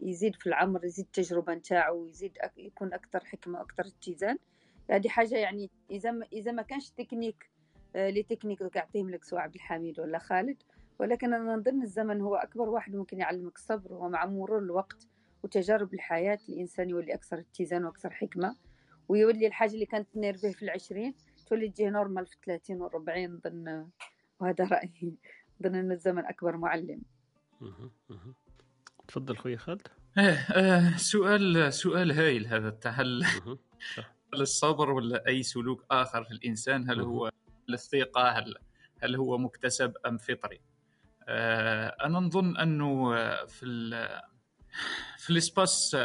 [0.00, 4.38] يزيد في العمر يزيد التجربة نتاعو ويزيد يكون أكثر حكمة وأكثر اتزان.
[4.90, 7.50] هذه حاجة يعني إذا ما إذا ما كانش تكنيك
[7.96, 10.62] آه، les techniques يعطيهم لك سواء عبد الحميد ولا خالد.
[10.98, 15.08] ولكن أنا نظن الزمن هو أكبر واحد ممكن يعلمك الصبر ومع مرور الوقت
[15.42, 18.56] وتجارب الحياة الإنسان يولي أكثر اتزان وأكثر حكمة.
[19.08, 21.14] ويولي الحاجة اللي كانت تنرفيه في العشرين
[21.46, 23.88] تولي تجيه نورمال في الثلاثين والربعين نظن
[24.40, 25.16] وهذا رأيي.
[25.60, 27.02] نظن أن الزمن أكبر معلم.
[29.08, 29.88] تفضل خويا خالد.
[30.18, 33.24] آه آه سؤال سؤال هايل هذا هل
[34.34, 37.30] هل الصبر ولا أي سلوك آخر في الإنسان هل هو
[37.70, 38.54] الثقه هل
[39.02, 40.60] هل هو مكتسب أم فطري؟
[41.28, 43.14] آه أنا نظن أنه
[43.46, 43.66] في
[45.18, 45.96] في الإسباس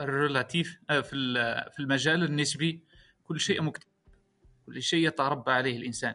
[0.00, 1.34] الريلاتيف آه، في
[1.72, 2.84] في المجال النسبي
[3.24, 3.88] كل شيء مكتسب
[4.66, 6.14] كل شيء يتربى عليه الإنسان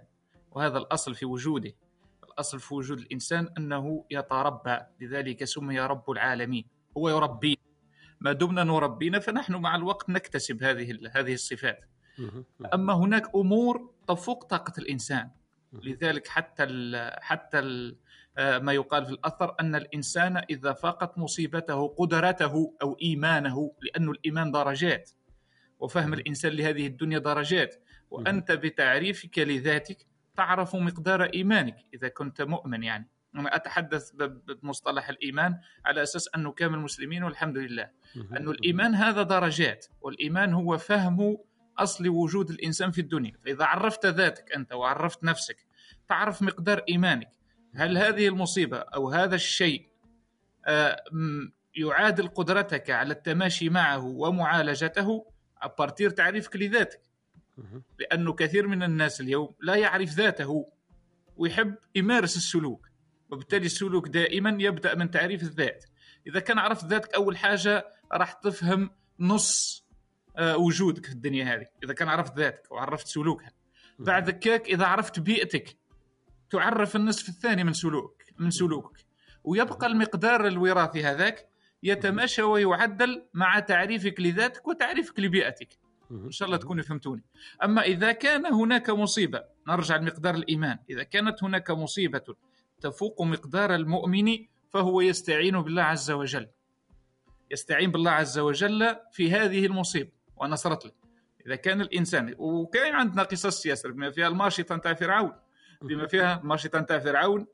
[0.51, 1.73] وهذا الأصل في وجوده.
[2.37, 6.65] الأصل في وجود الإنسان أنه يتربى لذلك سمي رب العالمين.
[6.97, 7.59] هو يربي.
[8.21, 11.79] ما دمنا نربينا فنحن مع الوقت نكتسب هذه هذه الصفات.
[12.73, 15.29] أما هناك أمور تفوق طاقة الإنسان.
[15.73, 17.97] لذلك حتى ال حتى ال
[18.37, 24.51] آه، ما يقال في الأثر أن الإنسان إذا فاقت مصيبته قدرته أو إيمانه لأن الإيمان
[24.51, 25.11] درجات.
[25.79, 27.83] وفهم الإنسان لهذه الدنيا درجات.
[28.09, 30.05] وأنت بتعريفك لذاتك
[30.37, 33.09] تعرف مقدار إيمانك إذا كنت مؤمن يعني.
[33.35, 37.89] أنا أتحدث بمصطلح الإيمان على أساس أنه كامل مسلمين والحمد لله.
[38.15, 41.37] أن الإيمان هذا درجات والإيمان هو فهم
[41.77, 43.33] أصل وجود الإنسان في الدنيا.
[43.45, 45.57] فإذا عرفت ذاتك أنت وعرفت نفسك
[46.07, 47.31] تعرف مقدار إيمانك.
[47.75, 49.87] هل هذه المصيبة أو هذا الشيء
[50.65, 51.03] آه،
[51.75, 55.25] يعادل قدرتك على التماشي معه ومعالجته؟
[55.61, 57.06] أبارتير تعريفك لذاتك.
[57.99, 60.71] لأنه كثير من الناس اليوم لا يعرف ذاته
[61.37, 62.87] ويحب يمارس السلوك
[63.29, 65.85] وبالتالي السلوك دائما يبدأ من تعريف الذات.
[66.27, 68.89] إذا كان عرفت ذاتك أول حاجة راح تفهم
[69.19, 69.83] نص
[70.37, 73.51] آه، وجودك في الدنيا هذه إذا كان عرفت ذاتك وعرفت سلوكها.
[73.99, 75.77] بعد كاك إذا عرفت بيئتك
[76.49, 79.05] تعرف النصف الثاني من سلوك من سلوكك.
[79.43, 81.49] ويبقى المقدار الوراثي هذاك
[81.83, 85.86] يتماشى ويعدل مع تعريفك لذاتك وتعريفك لبيئتك.
[86.11, 87.23] إن شاء الله تكونوا فهمتوني.
[87.63, 90.79] أما إذا كان هناك مصيبة نرجع لمقدار الإيمان.
[90.89, 92.35] إذا كانت هناك مصيبة
[92.81, 94.37] تفوق مقدار المؤمن
[94.69, 96.47] فهو يستعين بالله عز وجل.
[97.51, 100.91] يستعين بالله عز وجل في هذه المصيبة ونصرت له.
[101.45, 105.33] إذا كان الإنسان وكاين عندنا قصص ياسر بما فيها الماشطه نتاع فرعون.
[105.81, 107.47] بما فيها الماشطه نتاع فرعون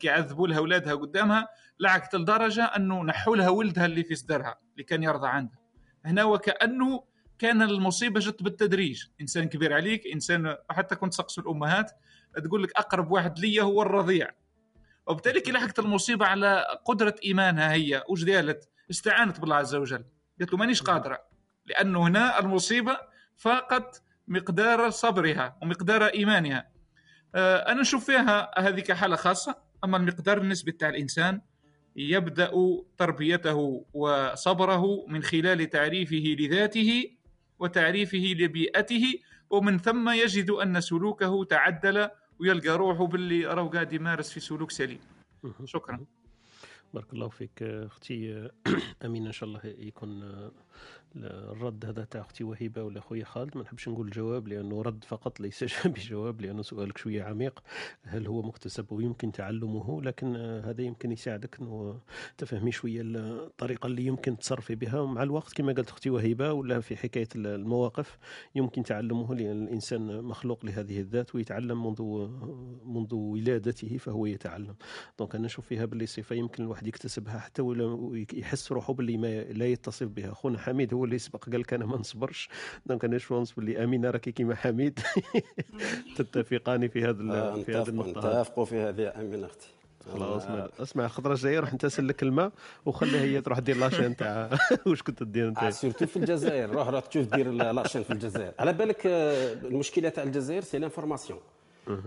[0.00, 1.48] كيعذبوا لها اولادها قدامها
[1.80, 5.58] لعكت لدرجة أنه نحوا لها ولدها اللي في صدرها اللي كان يرضى عندها
[6.04, 7.04] هنا وكأنه
[7.38, 9.04] كان المصيبة جت بالتدريج.
[9.20, 11.90] إنسان كبير عليك إنسان حتى كنت تسقسوا الأمهات
[12.44, 14.30] تقول لك أقرب واحد لي هو الرضيع.
[15.06, 20.04] وبالتالي كي لحقت المصيبة على قدرة إيمانها هي وش ديالت؟ استعانت بالله عز وجل.
[20.38, 21.20] قالت له مانيش قادرة
[21.66, 22.98] لأنه هنا المصيبة
[23.36, 26.68] فاقت مقدار صبرها ومقدار إيمانها.
[27.34, 29.56] آه، أنا نشوف فيها هذه حالة خاصة.
[29.84, 31.40] أما المقدار النسبي تاع الإنسان
[31.96, 32.52] يبدأ
[32.98, 37.10] تربيته وصبره من خلال تعريفه لذاته
[37.58, 42.08] وتعريفه لبيئته ومن ثم يجد أن سلوكه تعدل
[42.40, 45.00] ويلقى روحه باللي راهو قاعد يمارس في سلوك سليم.
[45.64, 46.06] شكرا.
[46.94, 48.50] بارك الله فيك أختي
[49.04, 50.50] أمين إن شاء الله يكون
[51.16, 53.56] الرد هذا تاع أختي وهبه ولا خويا خالد.
[53.56, 57.62] ما نحبش نقول الجواب لأنه رد فقط ليس بجواب لأنه سؤالك شوية عميق.
[58.02, 62.00] هل هو مكتسب ويمكن تعلمه؟ لكن هذا يمكن يساعدك إنه
[62.38, 65.00] تفهمي شوية الطريقة اللي يمكن تصرفي بها.
[65.00, 68.18] ومع الوقت كما قالت أختي وهبه ولا في حكاية المواقف
[68.54, 72.02] يمكن تعلمه لأن الإنسان مخلوق لهذه الذات ويتعلم منذ
[72.84, 74.74] منذ ولادته فهو يتعلم.
[75.18, 79.42] donc أنا نشوف فيها باللي صفه يمكن الواحد يكتسبها حتى ولو يحس روحه باللي ما
[79.42, 80.32] لا يتصف بها.
[80.32, 82.48] اخونا حميد هو اللي سبق قال لك أنا ما نصبرش.
[82.86, 84.98] donc أنا جو باللي امينه راكي كيما حميد.
[86.16, 88.40] تتفقان في هذا آه في هذه النقطة.
[88.40, 89.12] نتفقوا في هذه.
[89.20, 89.68] امينه أختي.
[90.12, 92.52] خلاص اسمع اسمع الخطرة الجايه روح انت سلك الماء
[92.86, 94.50] وخليها هي تروح دير la chaîne تاع
[94.86, 96.70] واش كنت دير انت؟ surtout في الجزائر.
[96.70, 98.52] روح روح تشوف دير la chaîne في الجزائر.
[98.58, 101.38] على بالك آه، المشكلة تاع الجزائر c'est l'information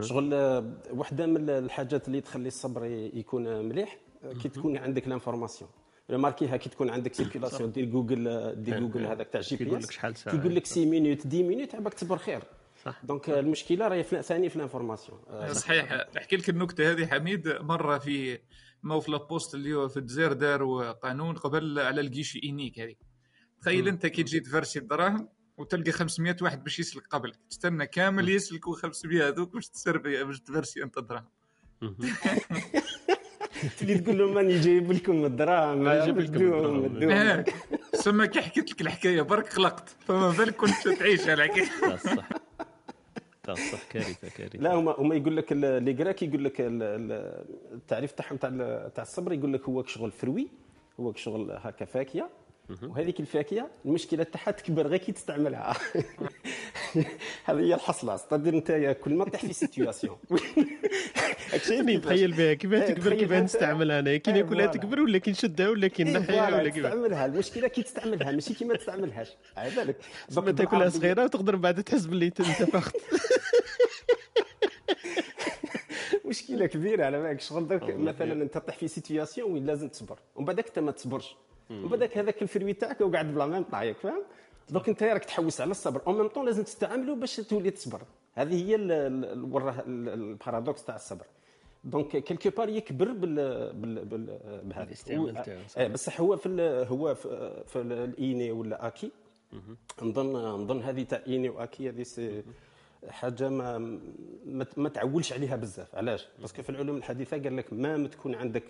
[0.02, 3.98] شغل آه، وحدة من الحاجات اللي تخلي الصبر يكون مليح
[4.44, 5.70] كي تكون عندك l'information
[6.10, 10.04] marquée كي تكون عندك circulation دير جوجل دير جوجل هذاك تاع GPS.
[10.24, 12.44] كيقول لك 6 minutes 10 minutes عباك تصبر خير.
[12.86, 13.06] صح.
[13.06, 16.08] donc المشكلة راهي ثاني في l'information آه، صحيح.
[16.16, 18.40] نحكي لك النكتة هذه حميد مرة في
[18.84, 22.80] ما في la poste اللي هو في الجزائر داروا قانون قبل على ال guichet unique
[22.80, 22.96] هذه.
[23.62, 27.36] تخيل أنت كي تجي ت verser الدراهم وتلقى 500 واحد باش يسلك قبلك.
[27.50, 31.30] تستنى كامل يسلكوا 500 هذوك باش تسربي باش تفرسي أنت الدراهم.
[33.80, 37.44] تجي تقول لهم ماني جايب لكم الدراهم جايب لكم.
[37.94, 41.66] سما كي حكيت لك الحكاية برك خلقت فما بالك كنت تعيش الحكاية.
[43.48, 44.60] صح صح كارثة كارثة.
[44.60, 48.50] لا هما هما يقول لك لي كراك يقول لك التعريف تاعهم تاع
[48.96, 50.48] تاع الصبر يقول لك هو شغل فروي
[51.00, 52.30] هو شغل هكا فاكهه
[52.84, 55.74] وهذيك الفاكهة المشكلة تاعها تكبر غير كي تستعملها.
[57.46, 58.18] هذه هي الحصلة.
[58.18, 60.18] c'est-à-dire أنت كل ما تطيح في situation
[61.50, 62.54] شايفني نتخيل بها.
[62.54, 66.48] كيفاه إيه، تكبر كيفاه نستعملها أنا؟ كي ناكلها تكبر ولا كي نشدها ولا كي نحيها
[66.48, 67.26] ولا كيفاه تستعملها.
[67.26, 69.30] المشكلة كي تستعملها ماشي كي ما تستعملهاش.
[69.58, 69.98] على بالك.
[70.38, 72.96] ما تاكلها صغيرة وتقدر بعد تحس باللي انتفخت.
[76.26, 77.42] مشكلة كبيرة على بالك.
[77.42, 81.36] شغل درك مثلا أنت طيح في situation وين لازم تصبر؟ ومن بعدك انت ما تصبرش.
[81.70, 84.24] بعدك هذاك الفروي تاعك وقاعد بلا ميم طايك فاهم
[84.70, 86.02] donc انت راك تحوس على الصبر.
[86.08, 88.02] en même temps لازم تستعمله باش تولي تصبر.
[88.34, 91.26] هذه هي ال paradoxe تاع الصبر.
[91.84, 93.36] donc quelque part يكبر بال
[93.74, 94.92] بال بال بهذا
[95.78, 99.12] آه بصح هو في هو في, في ال inné ولا acquis.
[100.02, 102.44] نظن نظن هذه تاع inné و acquis هذه c'est
[103.10, 104.00] حاجة ما
[104.78, 105.96] ما تعولش عليها بزاف.
[105.96, 108.64] علاش؟ parce que في العلوم الحديثة قال لك ما تكون عندك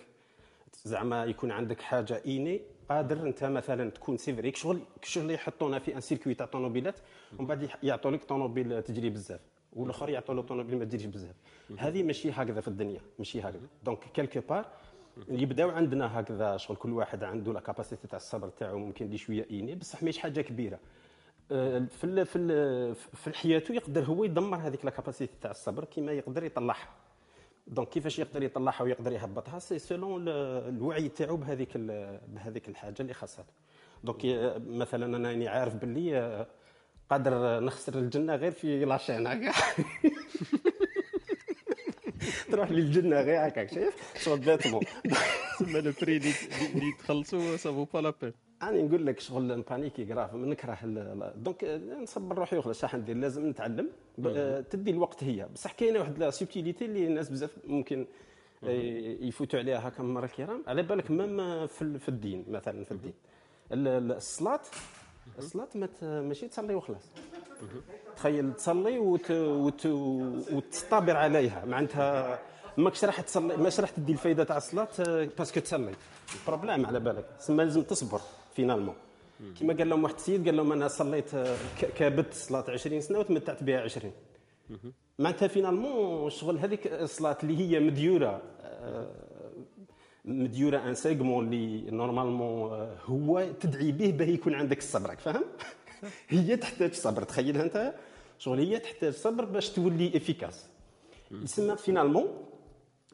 [0.84, 6.00] زعما يكون عندك حاجة inné قادر أنت مثلا تكون سيفريك شغل شغل يحطونا في un
[6.00, 7.00] circuit تاع طوموبيلات
[7.38, 9.40] ومن بعد يعطوا لك طوموبيل تجري بزاف
[9.72, 11.34] والآخر يعطوا له طوموبيل ما تجريش بزاف.
[11.78, 13.66] هذه ماشي هكذا في الدنيا ماشي هكذا.
[13.84, 14.66] donc quelque part
[15.28, 19.46] يبداو عندنا هكذا شغل كل واحد عنده la capacité تاع الصبر تاعو ممكن دي شوية
[19.50, 20.78] inné بصح ماشي حاجة كبيرة.
[21.52, 26.44] آه، في في في حياته يقدر هو يدمر هذيك la capacité تاع الصبر كيما يقدر
[26.44, 26.88] يطلعها.
[27.68, 31.76] donc كيفاش يقدر يطلعها ويقدر يهبطها؟ c'est selon الوعي تاعو بهذيك
[32.28, 33.44] بهذيك الحاجة اللي خاصها.
[34.04, 34.20] donc
[34.66, 36.46] مثلا أنا راني عارف باللي آه،
[37.10, 39.52] قادر نخسر الجنة غير في لاشين هكا.
[42.50, 44.82] تروح للجنة غير هكاك شايف؟ شغل bêtement
[45.58, 46.32] تسمى le prix اللي
[46.98, 48.32] تخلصوا ça vaut pas la peine
[48.62, 50.78] أنا نقول لك شغل نبانيكي كراف نكره
[51.36, 51.64] donc
[52.02, 53.88] نصبر روحي وخلاص شحال ندير لازم نتعلم.
[54.70, 55.48] تدي الوقت هي.
[55.54, 58.06] بصح كاينة واحد la subtilité اللي الناس بزاف ممكن
[58.64, 58.68] آه،
[59.20, 63.12] يفوتوا عليها هكا مرور الكرام على بالك même في الدين مثلا في الدين.
[63.72, 64.60] الصلاة
[65.38, 65.68] الصلاة
[66.02, 67.10] ماشي تصلي وخلاص.
[68.16, 69.30] تخيل تصلي وت...
[69.30, 69.86] وت...
[70.52, 71.64] وتصطبر عليها.
[71.64, 72.38] معناتها
[72.76, 75.94] ماكش راح تصلي ماش راح تدي الفايدة تاع الصلاة آه، parce que تصلي.
[76.46, 78.20] problème على بالك تسمى لازم تصبر.
[78.58, 78.94] finalement.
[79.60, 81.56] كما قال لهم واحد السيد قال لهم أنا صليت آه،
[81.98, 84.12] كابدت صلاة 20 سنة وتمتعت بها 20
[85.18, 89.10] معناتها finalement شغل هذيك الصلاة اللي هي مديورة آه،
[90.24, 92.70] مديورة ان سيغمون اللي normalement
[93.04, 95.44] هو تدعي به باه يكون عندك الصبر فاهم؟
[96.28, 97.22] هي تحتاج صبر.
[97.22, 97.94] تخيلها أنت
[98.38, 100.66] شغل هي تحتاج صبر باش تولي efficace
[101.30, 102.26] يسمى finalement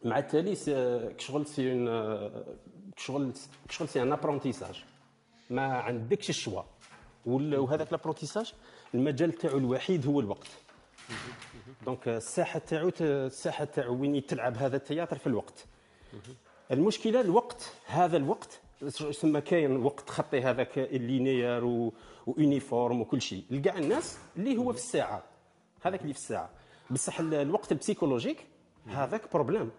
[0.05, 0.55] مع التالي
[1.18, 1.86] شغل c'est un
[2.97, 3.32] شغل
[3.70, 4.84] شغل c'est un apprentissage
[5.51, 6.62] ما عندكش ال choix.
[7.26, 8.55] وهذاك ال apprentissage
[8.95, 10.49] المجال تاعو الوحيد هو الوقت.
[11.86, 15.66] donc الساحة تاعو الساحة تاعو وين تلعب هذا ال théâtre في الوقت.
[16.72, 21.64] المشكلة الوقت هذا الوقت يسمى كاين وقت خطي هذاك linéaire
[22.26, 23.45] و uniforme وكل شيء.
[23.51, 25.22] لكاع الناس اللي هو في الساعة.
[25.82, 26.51] هذاك اللي في الساعة.
[26.90, 28.47] بصح الوقت ال psychologique
[28.86, 29.70] هذاك problème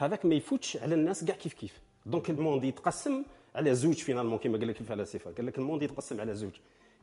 [0.00, 1.80] هذاك ما يفوتش على الناس كاع كيف كيف.
[2.06, 3.24] donc ال monde يتقسم
[3.58, 6.52] على زوج finalement كما قال لك الفلاسفه قال لك ال monde يتقسم على زوج.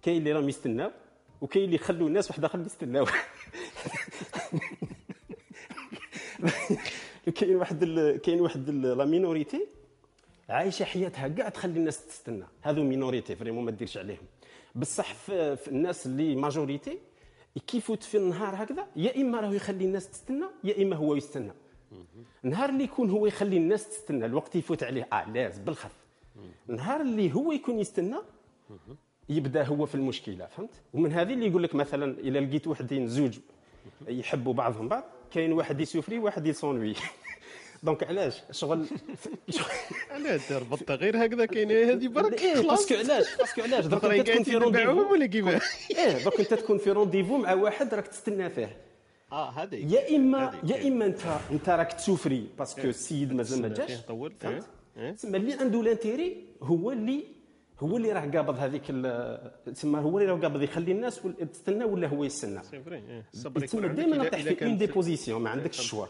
[0.01, 0.91] كاين اللي راهم يستناو
[1.41, 3.05] وكاين اللي يخلوا الناس واحد آخر يستناو.
[7.35, 7.85] كاين واحد
[8.23, 9.67] كاين واحد la minorité
[10.49, 12.45] عايشة حياتها كاع تخلي الناس تستنى.
[12.61, 14.25] هذو minorité vraiment ما ديرش عليهم.
[14.75, 16.99] بصح في, في الناس اللي majorité
[17.67, 21.51] كيفوت في النهار هكذا؟ يا إما راهو يخلي الناس تستنى يا إما هو يستنى.
[22.43, 25.07] نهار اللي يكون هو يخلي الناس تستنى الوقت يفوت عليه.
[25.13, 26.04] à l'aise بالخف.
[26.67, 28.17] نهار اللي هو يكون يستنى
[29.29, 33.39] يبدأ هو في المشكلة فهمت؟ ومن هذه اللي يقول لك مثلا اذا لقيت وحدين زوج
[34.07, 36.95] يحبوا بعضهم بعض كاين واحد يسوفري واحد يسونوي
[37.83, 38.85] donc علاش؟ شغل
[40.11, 44.05] علاش ربطتها غير هكذا؟ كاين هذه برك إيه parce que علاش؟ parce que علاش؟ دوك
[44.05, 45.61] أنت تكون في rendez-vous ولا كيفاه
[45.91, 48.77] إيه دوك أنت تكون في rendez-vous مع واحد راك تستنى فيه.
[49.31, 49.93] آه هذه.
[49.93, 51.21] يا اما يا إما انت
[51.51, 54.33] أنت راك تسوفري parce que السيد مازال ما جاش طول
[54.95, 57.23] تسمى اللي عنده l'intérêt هو اللي
[57.79, 58.83] هو اللي راه قابض هذيك
[59.65, 61.21] تسمى هو اللي راه قابض يخلي الناس
[61.53, 62.61] تستنى ولا هو يستنى.
[63.65, 66.05] تسمى دائما نطيح في en deux positions ما عندكش ال choix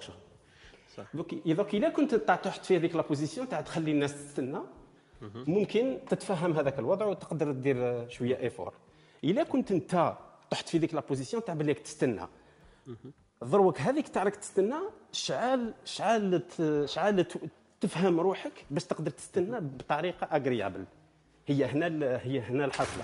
[1.13, 4.59] دوك دوك إذا كنت تحت في هذيك la position تاع تخلي الناس تستنى.
[5.21, 8.73] ممكن تتفهم هذاك الوضع وتقدر دير شوية effort
[9.23, 10.13] إذا كنت أنت
[10.51, 12.27] طحت في ذيك la position تاع بالك تستنى.
[13.43, 14.75] ضروك هذيك تاع راك تستنى
[15.11, 16.43] شعال شعال
[16.85, 17.25] شعال
[17.85, 20.85] تفهم روحك باش تقدر تستنى بطريقة agréable
[21.47, 21.87] هي هنا
[22.23, 23.03] هي هنا الحاصله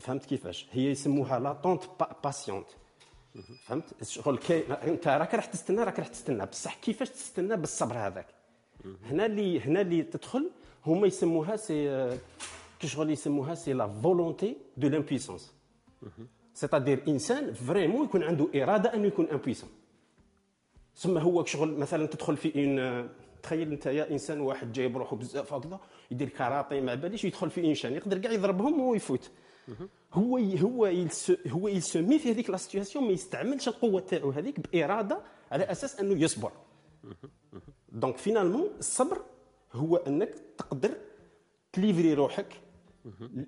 [0.00, 1.82] فهمت كيفاش؟ هي يسموها l'attente
[2.24, 2.66] patiente
[3.64, 6.46] فهمت؟ شغل كي انت راك راح تستنى راك راح تستنى.
[6.46, 8.26] بصح كيفاش تستنى بالصبر هذاك؟
[9.04, 10.50] هنا اللي هنا اللي تدخل
[10.86, 12.18] هما يسموها c'est
[12.84, 15.54] شغل يسموها c'est la volonté de l'impuissance
[16.54, 19.70] c'est-à-dire إنسان vraiment يكون عنده إرادة أنه يكون impuissant
[20.96, 23.08] ثم هو شغل مثلا تدخل في ان
[23.42, 25.80] تخيل انت يا انسان واحد جايب روحه بزاف هكذا
[26.10, 29.30] يدير كاراتي مع باليش يدخل في انشان يقدر كاع يضربهم ويفوت
[30.12, 30.90] هو هو
[31.46, 35.20] هو يسمي في هذيك la situation ما يستعملش القوة تاعو هذيك بإرادة
[35.50, 36.52] على أساس أنه يصبر.
[37.92, 39.22] donc finalement الصبر
[39.72, 40.90] هو أنك تقدر
[41.72, 42.60] تليفري روحك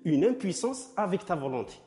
[0.07, 1.79] en impuissance avec ta volonté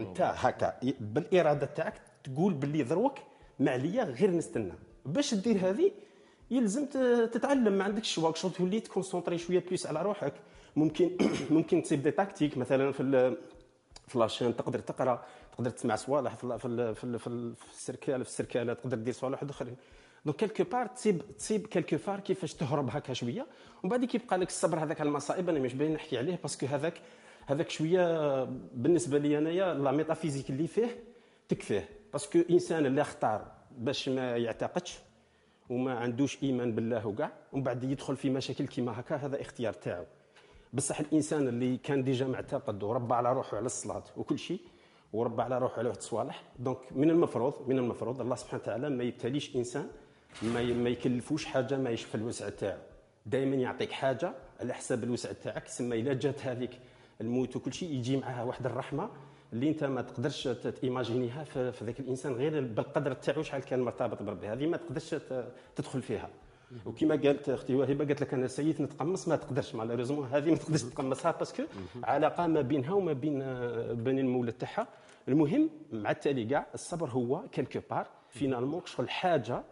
[0.00, 3.18] أنت هكا بالإرادة تاعك تقول باللي ذروك
[3.58, 4.72] ما عليا غير نستنى.
[5.06, 5.92] باش دير هذه
[6.50, 6.86] يلزم
[7.32, 7.72] تتعلم.
[7.72, 10.34] ما عندكش الشوا شغل تولي تـ concentrer شوية plus على روحك.
[10.76, 11.10] ممكن
[11.50, 13.36] ممكن تصيب des tactiques مثلا في
[14.08, 16.34] في la chaîne تقدر تقرأ تقدر تسمع صوالح.
[16.34, 19.76] في في في, في السركاله في السركاله تقدر دير صوالح أخرين.
[20.24, 23.46] donc quelque part تصيب تصيب quelque part كيفاش تهرب هكا شوية.
[23.82, 25.48] ومن بعد كيبقى لك الصبر هذاك على المصائب.
[25.48, 27.00] أنا مش باين نحكي عليه parce que هذاك
[27.46, 28.44] هذاك شوية
[28.74, 31.04] بالنسبة لي انايا la métaphysique اللي فيه
[31.48, 31.88] تكفيه.
[32.12, 34.98] parce que إنسان اللي أختار باش ما يعتقدش
[35.70, 40.04] وما عندوش إيمان بالله وكاع ومن بعد يدخل في مشاكل كيما هكا هذا اختيار تاعو.
[40.72, 44.60] بصح الإنسان اللي كان déjà معتقد وربى على روحه على الصلاة وكل شيء
[45.12, 49.04] وربى على روحه على واحد الصوالح donc من المفروض من المفروض الله سبحانه وتعالى ما
[49.04, 49.86] يبتليش إنسان
[50.42, 52.78] ما ما يكلفوش حاجة ما يشفى الوسع تاعو.
[53.26, 56.70] دائما يعطيك حاجة على حساب الوسع تاعك سما إلا جات هذيك
[57.20, 59.10] الموت وكل شيء يجي معها واحد الرحمة
[59.52, 60.48] اللي انت ما تقدرش
[60.80, 64.48] t'imaginer ها في, ذاك الإنسان غير بالقدر تاعو شحال كان مرتبط بربي.
[64.48, 65.14] هذه ما تقدرش
[65.76, 66.30] تدخل فيها.
[66.86, 70.82] وكما قالت أختي وهبة قالت لك أنا سيد نتقمص ما تقدرش malheureusement هذه ما تقدرش
[70.82, 71.62] تتقمصها parce que
[72.04, 73.38] علاقة ما بينها وما بين
[73.94, 74.86] بين المولى تاعها.
[75.28, 79.62] المهم مع التالي كاع الصبر هو quelque part finalement شغل حاجة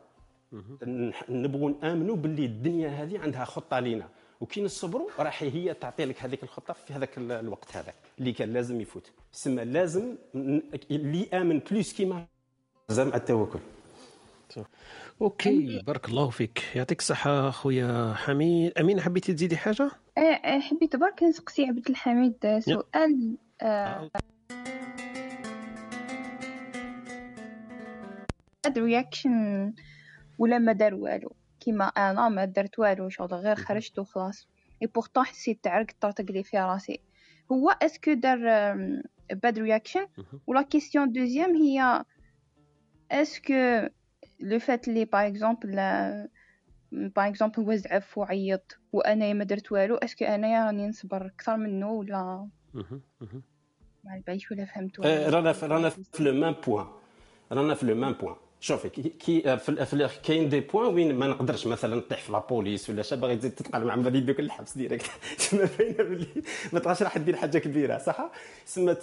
[1.28, 4.08] نبغوا نامنوا باللي الدنيا هذه عندها خطة لينا.
[4.40, 8.80] وكي نصبروا راح هي تعطي لك هذيك الخطة في هذاك الوقت هذاك اللي كان لازم
[8.80, 9.10] يفوت.
[9.32, 10.16] سما لازم
[10.90, 12.26] اللي آمن plus كيما
[12.88, 13.58] زعما التوكل.
[15.22, 16.62] أوكي بارك الله فيك.
[16.74, 18.78] يعطيك الصحة خويا حميد.
[18.78, 22.60] أمين حبيتي تزيدي حاجة؟ إيه حبيت برك نسقسي عبد الحميد.
[22.60, 23.36] سؤال
[28.78, 29.72] réaction
[30.38, 34.48] ولا ما دار والو؟ كيما أنا ما درت والو شغل غير خرجت وخلاص.
[34.82, 37.00] et pourtant حسيت تعرق طرطق لي في راسي
[37.52, 38.38] هو est-ce que دار
[39.32, 40.06] pas de réaction
[40.46, 42.04] ولا question deuxième هي
[43.10, 43.88] est-ce que
[44.40, 45.76] le fait لي par exemple
[46.92, 51.56] par exemple هو زعف وعيط وانايا ما درت والو est-ce que انايا راني نصبر أكثر
[51.56, 52.48] منه ولا؟
[54.04, 56.86] ما باليش ولا فهمت رانا رانا في لو ميم بوين
[57.52, 61.96] رانا في لو ميم بوين شوفي كي في كاين دي بوان وين ما نقدرش مثلا
[61.96, 65.10] نطيح في لابوليس ولا شا باغي تزيد تتقال مع مبادئ دوك الحبس ديريكت.
[65.38, 66.26] تسمى باينة بلي؟
[66.72, 68.30] ما تبغاش راح دير حاجة كبيرة صح؟
[68.66, 68.94] تسمى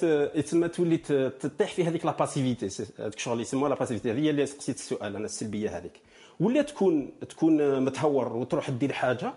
[0.41, 0.97] تسمى تولي
[1.39, 5.15] تطيح في هذيك لا باسيفيتي هذيك شغل يسموها لا باسيفيتي هذه هي اللي سقسيت السؤال
[5.15, 6.01] أنا السلبية هذيك.
[6.39, 9.33] ولا تكون تكون متهور وتروح دير حاجة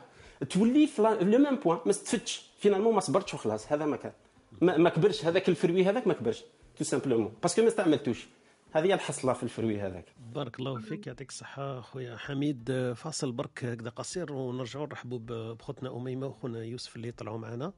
[0.51, 4.13] تولي في لو ميم بوان ما استفدتش فينالمون ما صبرتش وخلاص هذا ما كان.
[4.61, 6.45] ما كبرش هذاك ال fruit هذاك ما كبرش
[6.79, 8.27] tout simplement parce que ما استعملتوش.
[8.73, 10.05] هذه الحصله في ال fruit هذاك.
[10.35, 12.93] بارك الله فيك يعطيك الصحة خويا حميد.
[12.97, 17.73] فاصل برك هكذا قصير ونرجعوا نرحبوا بخوتنا أميمة وخونا يوسف اللي طلعوا معنا.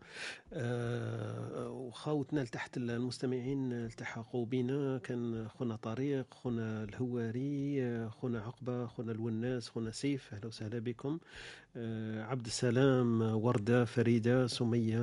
[0.52, 4.98] أه وخاوتنا لتحت المستمعين التحقوا بنا.
[4.98, 11.18] كان خونا طارق خونا الهواري خونا عقبة خونا الوناس خونا سيف أهلا وسهلا بكم.
[11.76, 14.98] عبد السلام وردة فريدة سمية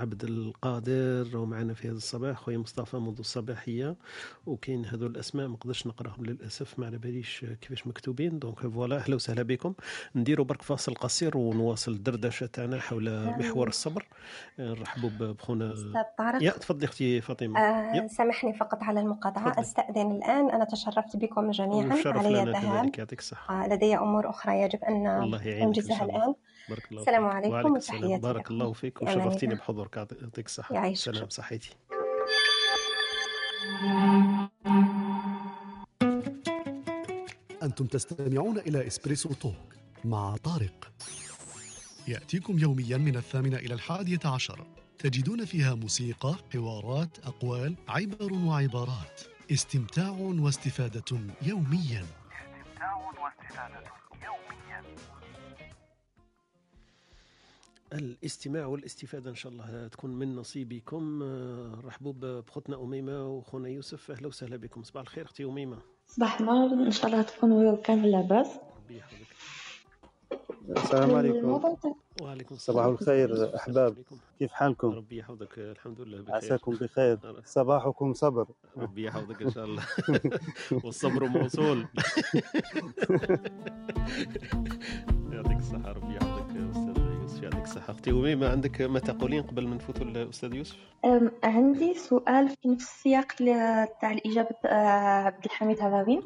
[0.00, 3.96] عبد القادر ومعنا في هذا الصباح خويا مصطفى منذ الصباحية.
[4.46, 8.38] وكاين هذو الأسماء ما نقدرش نقراهم للأسف ما على باليش كيفاش مكتوبين.
[8.38, 9.74] donc voilà أهلا وسهلا بكم.
[10.14, 14.06] نديروا برك فاصل قصير ونواصل الدردشة تاعنا حول محور الصبر.
[14.58, 15.74] نرحبوا بخونا
[16.18, 16.42] طارق.
[16.42, 17.60] يا تفضلي أختي فاطمة.
[17.60, 19.52] آه سامحني فقط على المقاطعة.
[19.52, 19.60] تفضل.
[19.60, 20.50] أستأذن الآن.
[20.50, 22.02] أنا تشرفت بكم جميعا.
[22.06, 23.64] علي الذهاب يعطيك الصحة.
[23.64, 26.34] آه لدي أمور أخرى يجب أن انجزها الان
[26.68, 29.96] بارك الله السلام عليكم وتحياتي بارك الله فيك وشرفتيني بحضورك.
[29.96, 31.70] يعطيك الصحه سلام صحيتي
[37.62, 39.54] أنتم تستمعون إلى إسبريسو توك
[40.04, 40.92] مع طارق.
[42.08, 44.66] يأتيكم يوميا من الثامنة إلى الحادية عشر.
[44.98, 49.20] تجدون فيها موسيقى، حوارات، أقوال، عبر وعبارات.
[49.52, 52.04] استمتاع واستفادة يوميا.
[52.04, 53.82] استمتاع واستفادة
[54.24, 54.82] يوميا.
[57.92, 61.22] الاستماع والاستفادة إن شاء الله تكون من نصيبكم.
[61.84, 64.10] رحبوا بخوتنا أميمة وخونا يوسف.
[64.10, 64.82] أهلا وسهلا بكم.
[64.82, 65.78] صباح الخير أختي أميمة.
[66.06, 66.86] صباح النور.
[66.86, 68.48] إن شاء الله تكونوا كامل لاباس.
[68.76, 69.26] ربي يحفظك.
[70.76, 71.60] السلام عليكم.
[72.22, 72.76] وعليكم السلام.
[72.78, 73.96] صباح الخير أحباب.
[74.38, 75.58] كيف حالكم؟ ربي يحفظك.
[75.58, 76.34] الحمد لله بخير.
[76.34, 77.42] عساكم بخير.
[77.44, 78.46] صباحكم صبر.
[78.76, 79.82] ربي يحفظك إن شاء الله.
[80.84, 81.86] والصبر موصول.
[85.32, 85.92] يعطيك الصحة.
[85.92, 86.56] ربي يحفظك.
[86.70, 86.87] أستاذ
[87.38, 90.76] يوسف يعطيك الصحة أختي وميمة عندك ما تقولين قبل ما نفوتوا الاستاذ يوسف؟
[91.44, 93.32] عندي سؤال في نفس السياق
[94.00, 96.22] تاع الإجابة آه، عبد الحميد هذاوين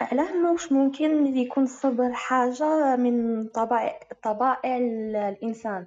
[0.00, 5.86] علاه موش ممكن يكون الصبر حاجة من طبائع طبائع الإنسان.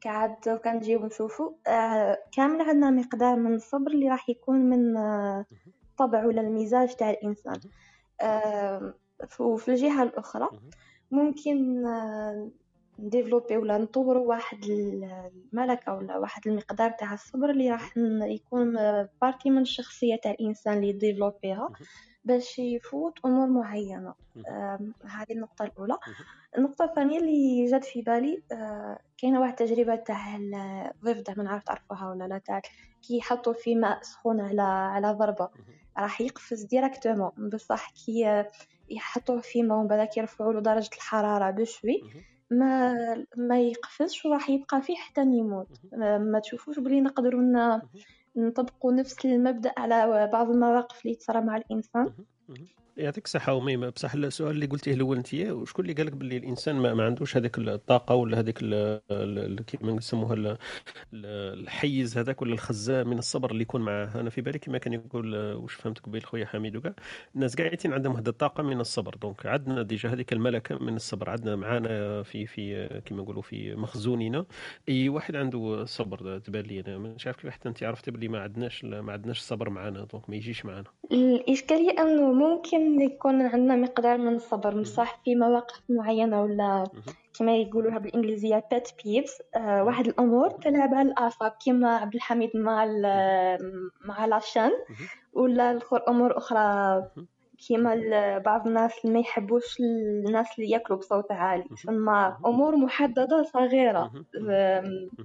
[0.00, 5.44] كعاد كان نجيو نشوفو آه، كامل عندنا مقدار من الصبر اللي راح يكون من آه،
[5.98, 7.60] طبع ولا المزاج تاع الإنسان.
[8.20, 8.94] آه،
[9.40, 10.48] وفي الجهة الأخرى
[11.10, 11.84] ممكن
[12.98, 18.76] نـ développer ولا نطوروا واحد الملكة ولا واحد المقدار تاع الصبر اللي راح يكون
[19.22, 21.68] partie من الشخصية تاع الإنسان اللي يـ développer ها
[22.24, 24.14] باش يفوت أمور معينة.
[25.04, 25.98] هذه النقطة الأولى.
[26.58, 32.10] النقطة الثانية اللي جات في بالي آه، كاينة واحد التجربة تاع الضفدع ما نعرف تعرفوها
[32.10, 32.60] ولا لا تاع
[33.02, 35.48] كي يحطوا في ماء سخون على على ضربة.
[35.98, 38.44] راح يقفز directement بصح كي
[38.90, 42.02] يحطوه في ماء ومن بعد يرفعوا له درجة الحرارة بشوي
[42.50, 42.94] ما
[43.36, 45.80] ما يقفزش وراح يبقى فيه حتى يموت.
[45.92, 47.80] ما تشوفوش بلي نقدروا
[48.36, 52.12] نطبقوا نفس المبدأ على بعض المواقف اللي تصرى مع الإنسان.
[52.96, 56.76] يعطيك الصحة أميمة بصح السؤال اللي قلتيه الأول أنت وشكون اللي قال لك باللي الإنسان
[56.76, 58.58] ما, ما عندوش هذيك الطاقة ولا هذيك
[59.66, 60.58] كيما نسموها
[61.14, 64.20] الحيز هذاك ولا الخزان من الصبر اللي يكون معاه.
[64.20, 66.94] أنا في بالي كما كان يقول واش فهمت قبيل خويا حميد وكاع
[67.34, 69.14] الناس قاعدين عندهم هذه الطاقة من الصبر.
[69.14, 71.30] donc عندنا déjà هذيك الملكة من الصبر.
[71.30, 74.46] عندنا معانا في في كما نقولوا في مخزوننا
[74.88, 76.38] أي واحد عنده صبر.
[76.38, 76.98] تبان لي أنا.
[76.98, 80.04] مش عارف كيف حتى أنت عرفتي باللي ما عندناش ما عندناش الصبر معانا.
[80.12, 80.84] donc ما يجيش معانا.
[81.12, 86.84] الإشكالية أنه ممكن يكون عندنا مقدار من الصبر بصح في مواقف معينة ولا
[87.38, 87.98] كما يقولوها
[88.74, 92.84] pet peeves آه واحد الأمور تلعب على الأعصاب كما عبد الحميد مع
[94.04, 94.70] مع لاشان
[95.32, 97.02] ولا الأخر أمور أخرى
[97.68, 97.94] كيما
[98.38, 101.64] بعض الناس ما يحبوش الناس اللي ياكلوا بصوت عالي.
[101.86, 102.08] ثم
[102.46, 104.10] أمور محددة صغيرة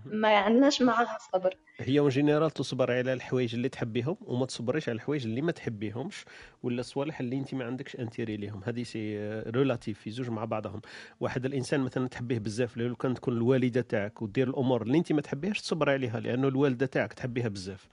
[0.06, 1.54] ما عندناش معها صبر.
[1.84, 6.26] هي en général تصبر على الحوايج اللي تحبيهم وما تصبريش على الحوايج اللي ما تحبيهمش
[6.64, 8.62] ولا الصوالح اللي انت ما عندكش intérêt ليهم.
[8.64, 9.18] هذه c'est
[9.48, 10.82] relatif في زوج مع بعضهم.
[11.20, 15.22] واحد الإنسان مثلا تحبيه بزاف لو كان تكون الوالدة تاعك ودير الأمور اللي انت ما
[15.22, 17.88] تحبيهاش تصبر عليها لأنه الوالدة تاعك تحبيها بزاف.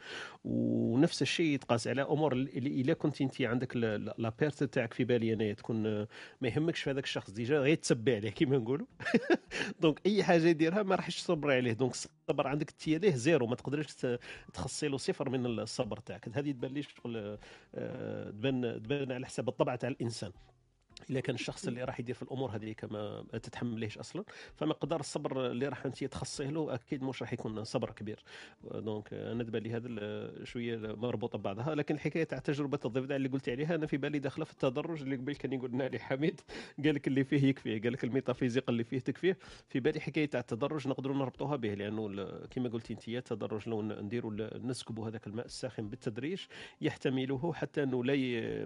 [0.45, 5.33] ونفس الشيء يتقاس على أمور اللي إلا كنت انت عندك la perte تاعك في بالي
[5.33, 5.83] أنايا تكون
[6.41, 7.31] ما يهمكش في هذاك الشخص.
[7.31, 8.87] déjà غير تسبي عليه كيما نقولوا.
[9.81, 11.73] donc أي حاجة يديرها ما راحش تصبري عليه.
[11.73, 11.95] donc
[12.29, 13.87] الصبر عندك تياليه zéro ما تقدرش
[14.55, 16.29] تخصي له صفر من الصبر تاعك.
[16.33, 17.39] هذه تبان لي شغل
[17.75, 20.33] آه، تبان تبان على حساب الطبع تاع الإنسان.
[21.11, 24.25] إلا كان الشخص اللي راح يدير في الأمور هذيك ما تتحمليهش أصلا.
[24.55, 28.23] فمقدار الصبر اللي راح أنت تخصيه له أكيد مش راح يكون صبر كبير.
[28.75, 31.75] donc أنا تبان لي هذا شوية مربوطة ببعضها.
[31.75, 35.17] لكن الحكاية تاع تجربة الضفدع اللي قلت عليها أنا في بالي داخلة في التدرج اللي
[35.17, 36.41] قبل كان يقول لي حميد.
[36.85, 39.39] قال لك اللي فيه يكفيه قال لك الميتافيزيق اللي فيه تكفيه.
[39.69, 44.59] في بالي حكاية تاع التدرج نقدروا نربطوها به لأنه كما قلتي أنت التدرج لو نديروا
[44.59, 46.41] نسكبوا هذاك الماء الساخن بالتدريج
[46.81, 48.15] يحتمله حتى إنه لا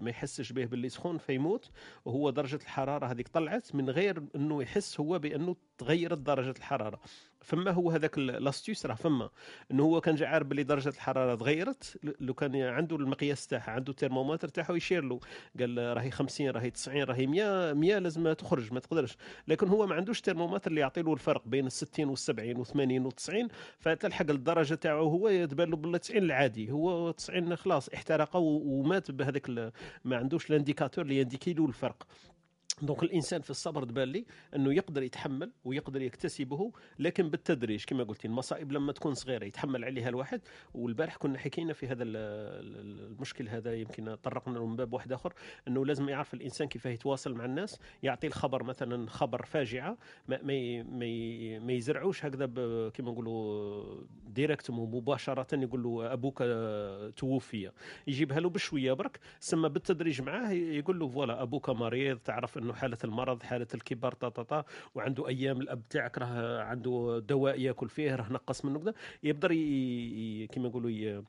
[0.00, 1.70] ما يحسش به باللي سخون فيموت
[2.04, 7.00] وهو درجة الحرارة هذيك طلعت من غير إنه يحس هو بأنه تغيرت درجة الحرارة.
[7.42, 9.30] فما هو هذاك l'astuce راه فما.
[9.70, 13.90] إنه هو كان جا عارف بلي درجة الحرارة تغيرت لو كان عنده المقياس تاعها عنده
[13.90, 15.20] الترمومتر تاعه يشير له.
[15.60, 19.16] قال راهي 50 راهي 90 راهي 100 100 لازم تخرج ما تقدرش.
[19.48, 22.64] لكن هو ما عندوش ترمومتر اللي يعطي له الفرق بين ال 60 وال 70 و
[22.64, 26.70] 80 و 90 فتلحق الدرجة تاعه هو تبان له بال 90 العادي.
[26.70, 29.72] هو 90 خلاص احترق ومات بهذاك
[30.04, 32.06] ما عندوش ال indicateur اللي ينديكي له الفرق.
[32.82, 34.24] donc الإنسان في الصبر تبان لي
[34.56, 40.08] أنه يقدر يتحمل ويقدر يكتسبه لكن بالتدريج كما قلتي المصائب لما تكون صغيرة يتحمل عليها
[40.08, 40.40] الواحد.
[40.74, 45.32] والبارح كنا حكينا في هذا المشكل هذا يمكن طرقنا له من باب واحد آخر
[45.68, 49.98] أنه لازم يعرف الإنسان كيف يتواصل مع الناس يعطي الخبر مثلا خبر فاجعة
[50.28, 50.82] ما ما
[51.58, 52.46] ما, يزرعوش هكذا
[52.88, 56.42] كما نقولوا direct مباشرة يقول له أبوك
[57.16, 57.70] توفي
[58.06, 62.98] يجيبها له بشوية برك ثم بالتدريج معاه يقول له voilà أبوك مريض تعرف إنه حالة
[63.04, 68.64] المرض حالة الكبر طا وعنده أيام الأب تاعك راه عنده دواء يأكل فيه راه نقص
[68.64, 69.52] منه كذا يقدر
[70.52, 71.22] كيما يقولوا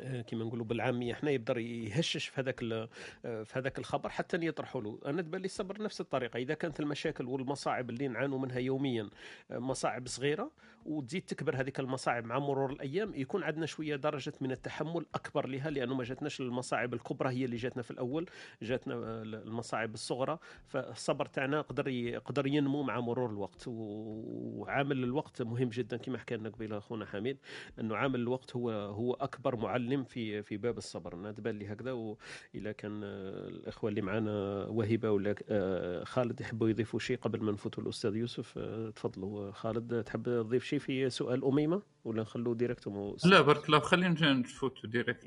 [0.00, 4.80] آه، كما نقولوا بالعامية إحنا يقدر يهشش في هذاك آه، في هذاك الخبر حتى يطرحوا
[4.80, 4.98] له.
[5.06, 9.10] أنا تبان لي الصبر نفس الطريقة إذا كانت المشاكل والمصاعب اللي نعانوا منها يوميا
[9.50, 10.50] آه، مصاعب صغيرة
[10.86, 15.70] وتزيد تكبر هذيك المصاعب مع مرور الأيام يكون عندنا شوية درجة من التحمل أكبر لها
[15.70, 18.26] لأنه ما جاتناش المصاعب الكبرى هي اللي جاتنا في الأول
[18.62, 23.64] جاتنا المصاعب الصغرى فالصبر تاعنا قدر يقدر ينمو مع مرور الوقت.
[23.66, 27.38] وعامل الوقت مهم جدا كما حكى لنا قبيلة أخونا حميد
[27.80, 31.14] إنه عامل الوقت هو هو أكبر معلم في في باب الصبر.
[31.14, 34.30] أنا تبان لي هكذا واذا كان الإخوة اللي معنا
[34.66, 39.50] وهبه ولا آه، خالد يحبوا يضيفوا شيء قبل ما نفوتوا الأستاذ يوسف آه، تفضلوا.
[39.50, 42.88] خالد تحب تضيف شيء؟ في سؤال أميمة؟ ولا نخلوه direct
[43.24, 45.26] لا بارك الله خلينا نفوتوا direct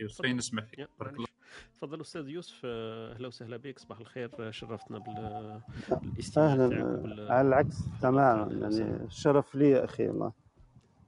[0.00, 0.88] يوسف نسمع فيك.
[1.00, 1.26] بارك الله.
[1.78, 3.78] تفضل أستاذ يوسف آه، أهلا وسهلا بك.
[3.78, 4.50] صباح الخير.
[4.50, 7.32] شرفتنا بالاستماع أهلا.
[7.34, 8.52] على العكس تماما.
[8.52, 10.32] يعني الشرف لي أخي الله.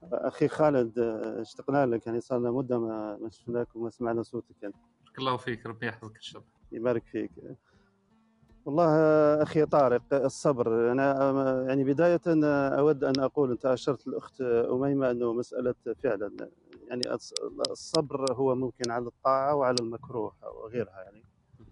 [0.03, 2.07] أخي خالد اشتقنا لك.
[2.07, 4.55] يعني صار لنا مدة ما شفناك وما سمعنا صوتك.
[4.63, 6.53] يعني بارك الله فيك ربي يحفظك إن شاء الله.
[6.81, 7.31] يبارك فيك.
[8.67, 8.89] والله
[9.43, 10.93] أخي طارق الصبر.
[10.93, 12.21] أنا يعني بداية
[12.79, 16.31] أود أن أقول أنت أشرت الأخت أميمة أنه مسألة فعلا
[16.89, 17.03] يعني
[17.71, 21.25] الصبر هو ممكن على الطاعة وعلى المكروه وغيرها يعني.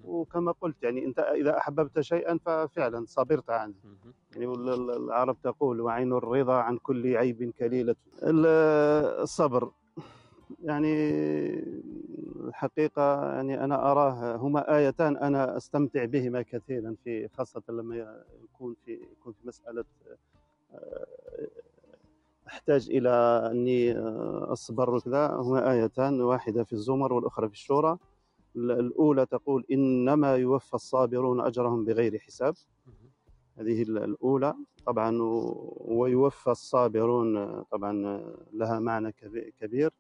[0.05, 3.75] وكما قلت يعني أنت إذا أحببت شيئا ففعلا صبرت عنه.
[4.37, 4.47] يعني
[4.97, 7.97] العرب تقول وعين الرضا عن كل عيب كليلة.
[8.23, 9.71] الصبر.
[10.63, 10.95] يعني
[12.49, 18.93] الحقيقة يعني أنا أراه هما آيتان أنا أستمتع بهما كثيرا في خاصة لما يكون في
[18.93, 19.85] يكون في مسألة
[20.75, 21.07] آه،
[22.47, 23.11] أحتاج إلى
[23.53, 23.99] أني
[24.53, 25.27] أصبر وكذا.
[25.27, 27.99] هما آيتان واحدة في الزمر والأخرى في الشورى.
[28.57, 32.55] الأولى تقول إنما يوفى الصابرون أجرهم بغير حساب.
[33.59, 34.55] هذه الأولى.
[34.87, 35.19] طبعا
[35.81, 39.13] ويوفى الصابرون طبعا لها معنى
[39.61, 39.91] كبير.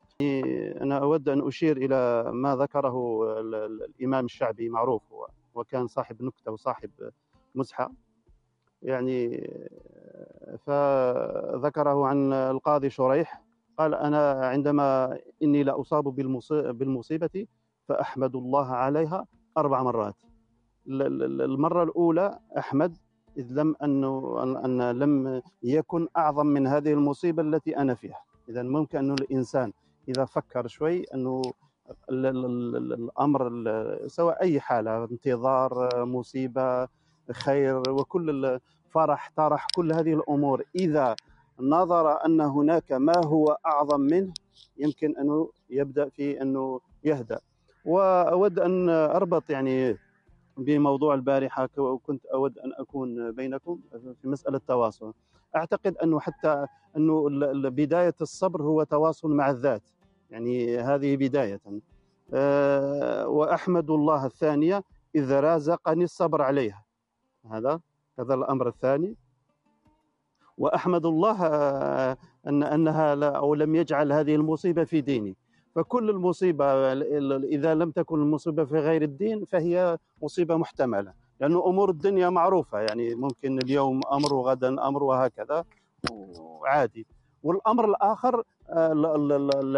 [0.82, 6.90] أنا أود أن أشير إلى ما ذكره الإمام الشعبي معروف هو وكان صاحب نكتة وصاحب
[7.54, 7.92] مزحة
[8.82, 9.50] يعني
[10.58, 13.42] فذكره عن القاضي شريح
[13.78, 16.04] قال أنا عندما إني لا أصاب
[16.78, 17.46] بالمصيبة
[17.88, 19.26] فأحمد الله عليها
[19.58, 20.16] أربع مرات.
[20.88, 22.96] المرة الأولى أحمد
[23.38, 28.20] إذ لم أنه أن لم يكن أعظم من هذه المصيبة التي أنا فيها.
[28.48, 29.72] إذا ممكن أنه الإنسان
[30.08, 31.42] إذا فكر شوي أنه
[32.10, 33.50] الأمر
[34.06, 36.88] سواء أي حالة انتظار مصيبة
[37.32, 38.60] خير وكل
[38.90, 41.16] فرح طرح كل هذه الأمور إذا
[41.60, 44.32] نظر أن هناك ما هو أعظم منه
[44.78, 47.40] يمكن أنه يبدأ في أنه يهدأ.
[47.84, 49.96] وأود أن أربط يعني
[50.58, 53.80] بموضوع البارحة وكنت أود أن أكون بينكم
[54.22, 55.12] في مسألة التواصل
[55.56, 57.28] أعتقد أنه حتى أنه
[57.70, 59.82] بداية الصبر هو تواصل مع الذات.
[60.30, 61.60] يعني هذه بداية.
[62.34, 64.84] أه وأحمد الله الثانية
[65.14, 66.84] إذ رازقني الصبر عليها.
[67.50, 67.80] هذا
[68.18, 69.16] هذا الأمر الثاني.
[70.58, 75.36] وأحمد الله آه، ان أنها لا أو لم يجعل هذه المصيبة في ديني.
[75.78, 76.92] فكل المصيبة
[77.42, 81.12] إذا لم تكن المصيبة في غير الدين فهي مصيبة محتملة.
[81.40, 85.64] لأن أمور الدنيا معروفة يعني ممكن اليوم أمر وغدا أمر وهكذا
[86.40, 87.06] وعادي.
[87.42, 88.92] والأمر الآخر آه،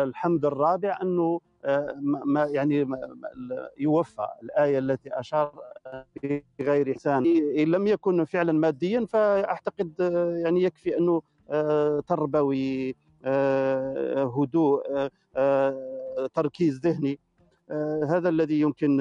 [0.05, 1.95] الحمد الرابع أنه آه،
[2.25, 2.89] ما يعني
[3.79, 4.27] يوفى.
[4.43, 5.53] الآية التي أشار
[6.59, 7.27] بغير إحسان.
[7.59, 11.23] إن لم يكن فعلا ماديا فأعتقد آه، يعني يكفي أنه
[12.01, 12.97] تربوي
[14.37, 15.09] هدوء
[16.35, 17.19] تركيز ذهني.
[18.09, 18.99] هذا الذي يمكن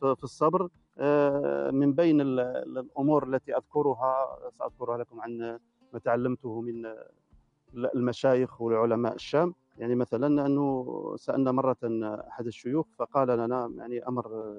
[0.00, 0.68] في الصبر.
[1.72, 5.58] من بين الأمور التي أذكرها سأذكرها لكم عن
[5.92, 6.86] ما تعلمته من
[7.74, 9.54] المشايخ والعلماء الشام.
[9.78, 11.76] يعني مثلا أنه سألنا مرة
[12.28, 14.54] أحد الشيوخ فقال لنا يعني أمر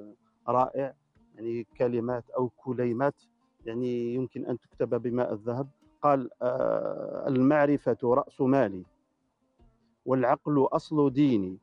[0.48, 0.94] رائع
[1.36, 3.22] يعني كلمات أو كليمات
[3.66, 5.68] يعني يمكن أن تكتب بماء الذهب.
[6.02, 6.30] قال
[7.28, 8.84] المعرفة رأس مالي
[10.06, 11.58] والعقل أصل ديني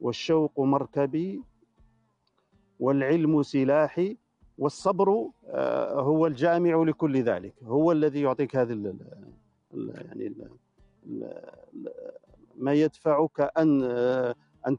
[0.00, 1.42] والشوق مركبي
[2.80, 4.16] والعلم سلاحي
[4.58, 8.94] والصبر آه، هو الجامع لكل ذلك هو الذي يعطيك هذه
[9.74, 10.34] يعني
[12.56, 14.34] ما يدفعك أن آه،
[14.66, 14.78] أن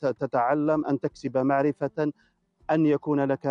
[0.00, 2.12] تتعلم أن تكسب معرفة
[2.70, 3.46] أن يكون لك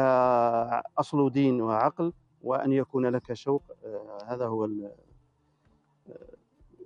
[0.97, 2.13] أصل دين وعقل.
[2.43, 4.69] وأن يكون لك شوق آه، هذا هو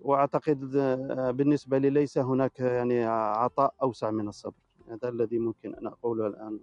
[0.01, 4.53] وأعتقد آه، بالنسبة لي ليس هناك يعني عطاء أوسع من الصبر.
[4.89, 6.59] هذا الذي ممكن أن أقوله الآن.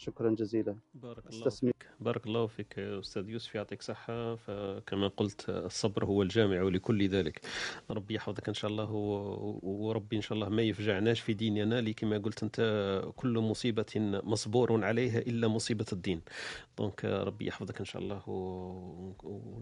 [0.00, 0.76] شكرا جزيلا.
[0.94, 1.86] بارك الله فيك.
[2.00, 4.34] بارك الله فيك أستاذ يوسف يعطيك صحة.
[4.34, 7.40] فكما قلت الصبر هو الجامع لكل ذلك.
[7.90, 8.90] ربي يحفظك إن شاء الله
[9.62, 12.60] وربي إن شاء الله ما يفجعناش في ديننا اللي كما قلت أنت
[13.16, 13.86] كل مصيبة
[14.24, 16.20] مصبور عليها إلا مصيبة الدين.
[16.78, 18.22] دونك ربي يحفظك إن شاء الله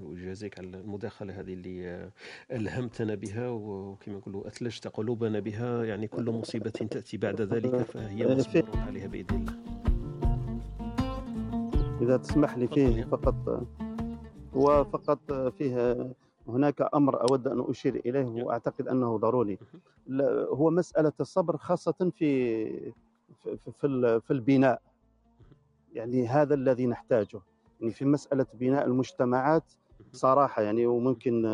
[0.02, 2.10] ويجازيك على المداخلة هذه اللي
[2.52, 5.85] ألهمتنا بها وكما نقولوا أثلجت قلوبنا بها.
[5.85, 9.78] يعني كل مصيبة تأتي بعد ذلك فهي مصبور عليها بإذن الله.
[12.01, 13.35] إذا تسمح لي فيه فقط
[14.55, 16.11] هو فقط فيه
[16.49, 19.59] هناك أمر أود أن أشير إليه وأعتقد أنه ضروري.
[20.51, 22.93] هو مسألة الصبر خاصة في
[23.81, 24.83] في في البناء.
[25.93, 27.41] يعني هذا الذي نحتاجه.
[27.81, 29.65] يعني في مسألة بناء المجتمعات
[30.12, 31.45] صراحة يعني وممكن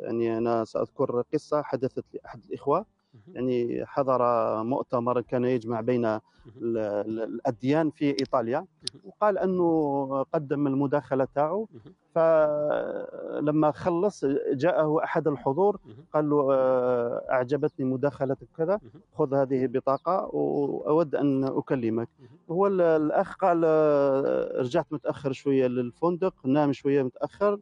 [0.00, 2.86] يعني أنا سأذكر قصة حدثت لأحد الإخوة.
[3.34, 4.20] يعني حضر
[4.62, 6.18] مؤتمر كان يجمع بين
[6.56, 8.66] الأديان في إيطاليا
[9.04, 11.68] وقال أنه قدم المداخلة تاعو.
[12.14, 15.78] فلما خلص جاءه أحد الحضور
[16.14, 18.80] قال له آه، أعجبتني مداخلتك كذا
[19.14, 22.08] خذ هذه بطاقة وأود أن أكلمك.
[22.50, 27.58] هو الأخ قال آه، رجعت متأخر شوية للفندق نام شوية متأخر.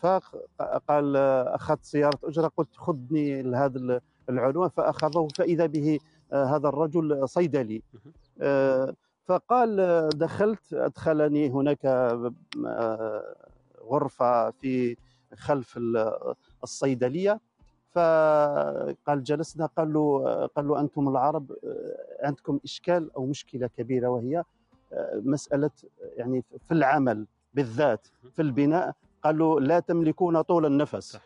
[0.00, 5.98] فقال آه، أخذت سيارة أجرة قلت خذني لهذا العنوان فاخذه فإذا به
[6.32, 7.82] آه، هذا الرجل صيدلي.
[8.40, 8.94] آه،
[9.24, 11.86] فقال آه، دخلت أدخلني هناك
[13.90, 14.96] غرفة في
[15.34, 15.78] خلف
[16.64, 17.40] الصيدلية.
[17.92, 21.52] فقال جلسنا قال له قال له أنتم العرب
[22.22, 24.44] عندكم إشكال أو مشكلة كبيرة وهي
[25.14, 25.70] مسألة
[26.16, 28.94] يعني في العمل بالذات في البناء.
[29.22, 31.18] قالوا لا تملكون طول النفس.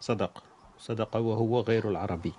[0.00, 0.42] صدق.
[0.78, 2.32] صدق وهو غير العربي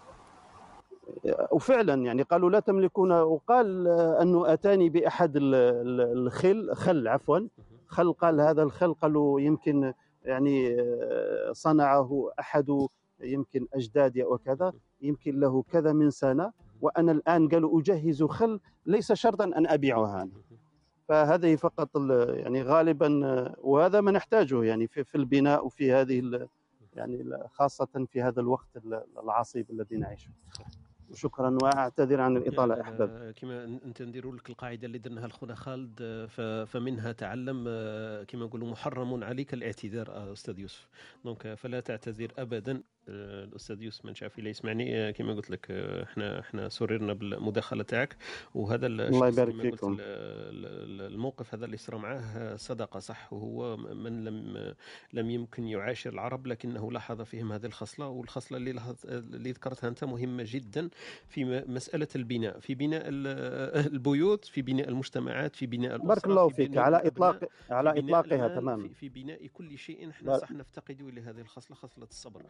[1.51, 3.87] وفعلا يعني قالوا لا تملكون وقال
[4.21, 7.39] انه آتاني بأحد الخل خل عفوا
[7.87, 9.93] خل قال هذا الخل قالوا يمكن
[10.23, 10.77] يعني
[11.51, 12.87] صنعه أحد
[13.23, 16.51] يمكن أجدادي وكذا يمكن له كذا من سنة
[16.81, 20.31] وأنا الآن قالوا أجهز خل ليس شرطا أن ابيعها أنا.
[21.07, 21.89] فهذه فقط
[22.29, 23.09] يعني غالبا
[23.61, 26.47] وهذا ما نحتاجه يعني في, في البناء وفي هذه
[26.95, 28.67] يعني خاصة في هذا الوقت
[29.23, 30.29] العصيب الذي نعيشه.
[31.13, 33.33] شكرا وأعتذر عن الاطاله أحباب.
[33.35, 36.27] كما أنت نديروا لك القاعدة اللي درناها الخونا خالد
[36.67, 37.63] فمنها تعلم
[38.27, 40.87] كما نقولوا محرم عليك الاعتذار أستاذ يوسف.
[41.25, 42.83] دونك فلا تعتذر ابدا.
[43.09, 48.15] الأستاذ يوسف منشافي لا يسمعني كما قلت لك إحنا إحنا سررنا بالمداخلة تاعك.
[48.55, 49.97] وهذا الله يبارك فيكم.
[50.01, 53.33] الموقف هذا اللي صار معاه صدقه صح.
[53.33, 54.73] وهو من لم
[55.13, 58.07] لم يمكن يعاشر العرب لكنه لاحظ فيهم هذه الخصلة.
[58.07, 60.89] والخصلة اللي اللي ذكرتها أنت مهمة جدا
[61.27, 63.03] في مسألة البناء في بناء
[63.93, 66.77] البيوت في بناء المجتمعات في بناء الأسرة بارك الله فيك.
[66.77, 68.89] على اطلاق على إطلاقها تماما.
[68.89, 70.09] في بناء كل شيء.
[70.09, 72.41] إحنا صح نفتقد إلى هذه الخصلة خصلة الصبر.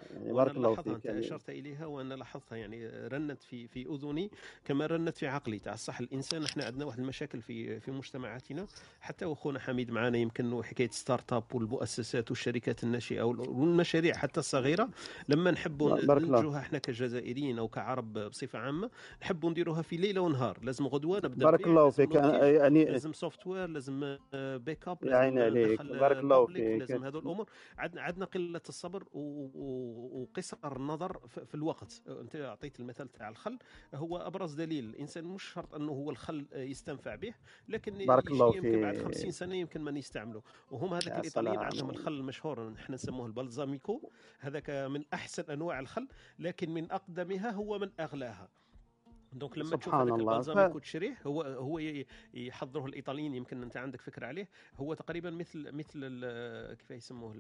[0.46, 1.20] بارك الله فيك أنت يعني.
[1.20, 4.32] أشرت إليها وأنا لاحظتها يعني رنت في في أذني
[4.66, 5.60] كما رنت في عقلي.
[5.60, 8.68] تاع الصح الإنسان إحنا عندنا واحد المشاكل في في مجتمعاتنا.
[9.00, 14.90] حتى واخونا حميد معنا يمكن حكاية startup والمؤسسات والشركات الناشئة والمشاريع حتى الصغيرة.
[15.30, 18.90] لما نحبوا ننتجوها إحنا كجزائريين أو كعرب بصفة عامة
[19.22, 20.60] نحبوا نديروها في ليلة ونهار.
[20.62, 22.16] لازم غدوة نبدأ بارك الله فيك.
[22.16, 25.82] يعني لازم software لازم backup لازم عليك.
[25.82, 26.80] بارك الله فيك.
[26.80, 27.50] لازم هذول الأمور.
[27.78, 29.04] عندنا عندنا قلة الصبر
[30.36, 32.02] وقصر النظر في الوقت.
[32.08, 33.60] أنت أعطيت المثال تاع الخل.
[33.94, 34.86] هو أبرز دليل.
[34.86, 37.34] الإنسان مش شرط أنه هو الخل يستنفع به
[37.70, 40.42] لكن بارك الله يمكن بعد 50 سنة يمكن من يستعمله.
[40.72, 44.12] وهم هذاك الايطاليين عندهم الخل المشهور إحنا نسموه ال balsamico.
[44.40, 46.08] هذاك من أحسن أنواع الخل
[46.40, 48.50] لكن من أقدمها هو من أغلاها.
[49.36, 50.82] donc لما تشوف هذاك ال balsamico ف...
[50.82, 51.80] تشريه هو هو
[52.34, 54.50] يحضره الإيطاليين يمكن أنت عندك فكرة عليه.
[54.78, 56.20] هو تقريبا مثل مثل
[56.80, 57.34] كيف يسموه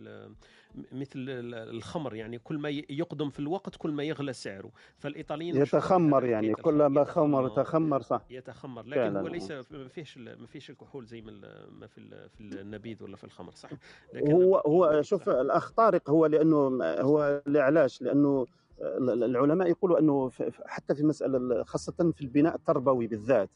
[0.91, 4.71] مثل الخمر يعني كل ما يقدم في الوقت كل ما يغلى سعره.
[4.97, 8.21] فالإيطاليين يتخمر يعني كل ما خمر تخمر صح.
[8.29, 8.85] يتخمر.
[8.85, 9.21] لكن فعلا.
[9.21, 13.51] هو ليس ما فيهش ما فيهش الكحول زي ما في في النبيذ ولا في الخمر
[13.51, 13.69] صح؟
[14.13, 18.45] لكن هو هو شوف الاخ طارق هو لأنه هو لعلاش؟ لأنه
[18.81, 20.31] العلماء يقولوا أنه
[20.65, 23.49] حتى في مسألة خاصة في البناء التربوي بالذات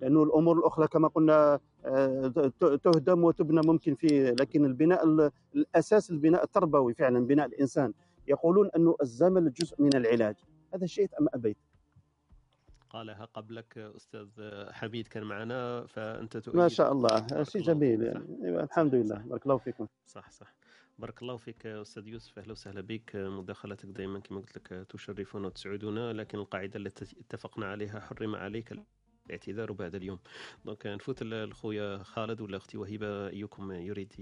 [0.00, 6.94] لأنه الأمور الأخرى كما قلنا آه، تهدم وتبنى ممكن في لكن البناء الأساس البناء التربوي
[6.94, 7.92] فعلا بناء الإنسان.
[8.28, 10.34] يقولون أنه الزمن جزء من العلاج.
[10.74, 11.56] هذا شئت أم أبيت؟
[12.90, 14.28] قالها قبلك أستاذ
[14.72, 16.56] حميد كان معنا فأنت تؤيد.
[16.56, 17.42] ما شاء الله.
[17.42, 18.60] شيء جميل يعني.
[18.62, 19.18] الحمد لله.
[19.18, 19.86] بارك الله فيكم.
[20.06, 20.54] صح صح.
[21.02, 22.38] بارك الله فيك أستاذ يوسف.
[22.38, 23.16] أهلا وسهلا بك.
[23.16, 28.72] مداخلتك دائما كما قلت لك تشرفنا وتسعدنا لكن القاعدة التي اتفقنا عليها حرم عليك
[29.26, 30.18] الاعتذار بعد اليوم.
[30.64, 34.12] دونك نفوت لخويا خالد ولا أختي وهبه أيكم يريد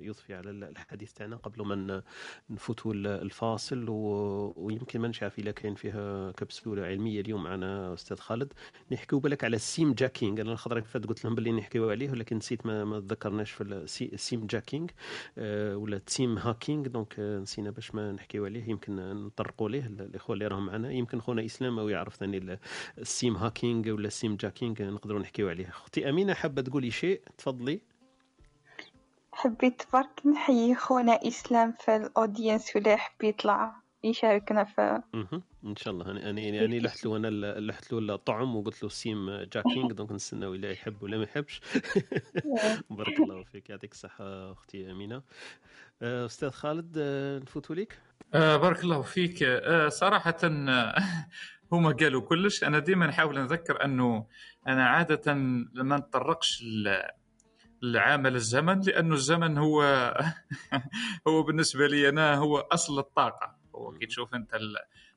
[0.00, 2.02] يضفي على الحديث تاعنا قبل ما
[2.50, 3.86] نفوتوا الفاصل.
[3.88, 8.52] ويمكن ما نعرف إلا كاين فيها كبسولة علمية اليوم معنا أستاذ خالد.
[8.92, 12.36] نحكيو بالك على ال SIM jacking أنا الخضر فات قلت لهم باللي نحكيو عليه ولكن
[12.36, 13.62] نسيت ما, ما تذكرناش في
[14.12, 14.86] ال SIM jacking
[15.38, 18.96] آه، ولا SIM hacking donc نسينا باش ما نحكيو عليه يمكن
[19.26, 20.90] نطرقوا ليه الاخوه اللي راهم معنا.
[20.92, 22.58] يمكن خونا إسلام أو يعرف ثاني
[22.98, 27.22] ال SIM hacking ولا ال SIM jacking نقدروا نحكيو عليه أختي أمينة حابة تقولي شيء؟
[27.38, 27.80] تفضلي.
[29.32, 35.02] حبيت برك نحيي خونا إسلام في ال audience ولا يحب يطلع يشاركنا في
[35.64, 36.10] إن شاء الله.
[36.10, 37.28] أنا أنا يعني لحت له أنا
[37.60, 41.60] لحت له الطعم وقلت له SIM jacking donc نستناو إلا يحب ولا ما يحبش.
[42.90, 43.70] بارك الله فيك.
[43.70, 45.22] يعطيك الصحة أختي أمينة.
[46.02, 47.98] آه، أستاذ خالد آه، نفوتوا لك؟
[48.34, 49.42] آه بارك الله فيك.
[49.42, 50.36] آه صراحة
[51.72, 52.64] هما قالوا كلش.
[52.64, 54.26] أنا ديما نحاول نذكر أنه
[54.66, 55.32] أنا عادة
[55.74, 56.64] لما نطرقش
[57.82, 59.82] لعامل الزمن لأنه الزمن هو
[61.28, 63.56] هو بالنسبة لي أنا هو أصل الطاقة.
[63.74, 64.58] هو كي تشوف أنت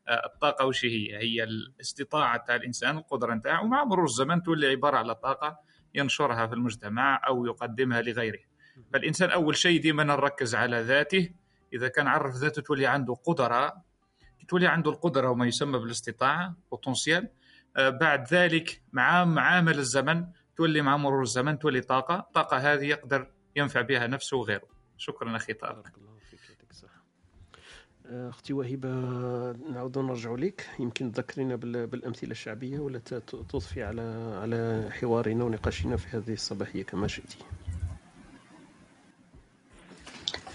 [0.09, 5.15] الطاقة وش هي؟ هي الاستطاعة تاع الإنسان القدرة نتاعو ومع مرور الزمن تولي عبارة على
[5.15, 5.59] طاقة
[5.95, 8.39] ينشرها في المجتمع أو يقدمها لغيره.
[8.93, 11.29] فالإنسان أول شيء ديما نركز على ذاته.
[11.73, 13.83] إذا كان عرف ذاته تولي عنده قدرة
[14.47, 17.29] تولي عنده القدرة وما يسمى بالاستطاعة بوتنسيال
[17.77, 20.25] آه، بعد ذلك مع معامل الزمن
[20.57, 22.15] تولي مع مرور الزمن تولي طاقة.
[22.19, 24.67] الطاقه هذه يقدر ينفع بها نفسه وغيره.
[24.97, 25.87] شكرا أخي طارق.
[28.05, 28.89] آه، أختي وهبه
[29.51, 30.69] نعود نرجع لك.
[30.79, 32.99] يمكن تذكرينا بالأمثلة الشعبية ولا
[33.49, 34.01] تضفي على
[34.41, 37.37] على حوارنا ونقاشنا في هذه الصباحية كما شئتي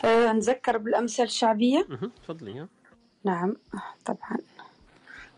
[0.05, 1.89] أه نذكر بالأمثلة الشعبية.
[2.23, 2.69] تفضلي.
[3.25, 3.57] نعم
[4.05, 4.39] طبعا.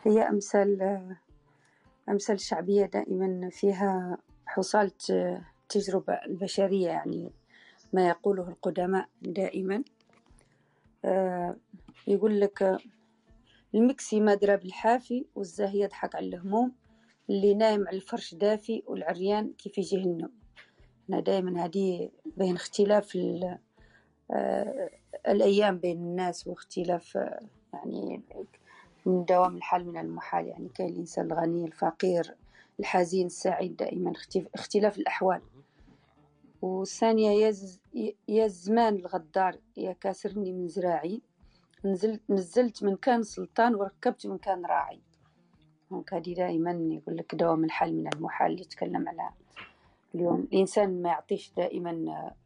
[0.05, 1.01] هي أمثال
[2.09, 7.33] أمثال شعبية دائما فيها حصالة التجربه البشرية يعني
[7.93, 9.85] ما يقوله القدماء دائما.
[11.05, 11.57] أه
[12.07, 12.79] يقول لك
[13.75, 16.73] المكسي ما درى بالحافي والزاهي يضحك على الهموم
[17.31, 20.33] اللي نايم على الفرش دافي والعريان كيف النوم.
[21.11, 23.19] أنا دائما هذه بين اختلاف
[24.31, 24.91] آه
[25.29, 27.41] الأيام بين الناس واختلاف آه
[27.75, 28.21] يعني
[29.07, 32.37] من دوام الحال من المحال يعني كاين الإنسان الغني الفقير
[32.81, 34.13] الحزين السعيد دائما
[34.55, 35.41] اختلاف الأحوال.
[36.63, 37.55] والثانية يا,
[38.29, 41.23] يا الزمان الغدار يا كاسرني من زراعي.
[41.85, 45.01] نزلت نزلت من كان سلطان وركبت من كان راعي.
[45.91, 49.31] دونك هذه دائما يقول لك دوام الحال من المحال يتكلم على
[50.15, 50.41] اليوم.
[50.41, 51.93] الإنسان ما يعطيش دائما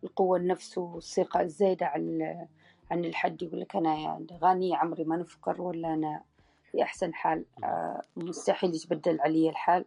[0.05, 2.47] القوة النفس والثقة الزايدة عن
[2.91, 6.23] عن الحد يقول لك أنا غني عمري ما نفكر ولا أنا
[6.71, 7.45] في أحسن حال.
[7.65, 9.85] آه، مستحيل يتبدل علي الحال.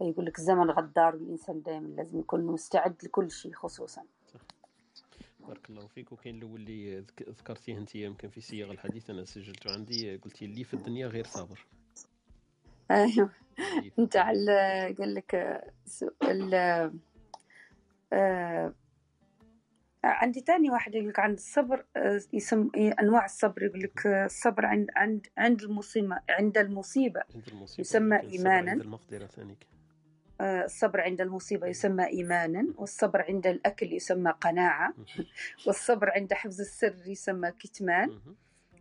[0.00, 4.02] يقول لك الزمن غدار والإنسان دائما لازم يكون مستعد لكل شيء خصوصا.
[5.40, 6.12] بارك الله فيك.
[6.12, 10.16] وكاين الأول اللي ذكرتيه أنت يمكن في سياق الحديث أنا سجلته عندي.
[10.16, 11.66] قلتي اللي في الدنيا غير صابر.
[12.90, 13.30] أيوه.
[14.14, 16.54] على قال لك سؤال
[18.12, 18.72] آه
[20.04, 24.90] عندي تاني واحد يقول لك عند الصبر آه، يسم أنواع الصبر يقول لك الصبر عند
[24.96, 27.22] عند عند المصيبة عند المصيبة,
[27.78, 29.56] يسمى ايمانا عند المقدرة ثاني
[30.40, 34.94] آه، الصبر عند المصيبة يسمى إيمانا والصبر عند الأكل يسمى قناعة
[35.66, 38.20] والصبر عند حفظ السر يسمى كتمان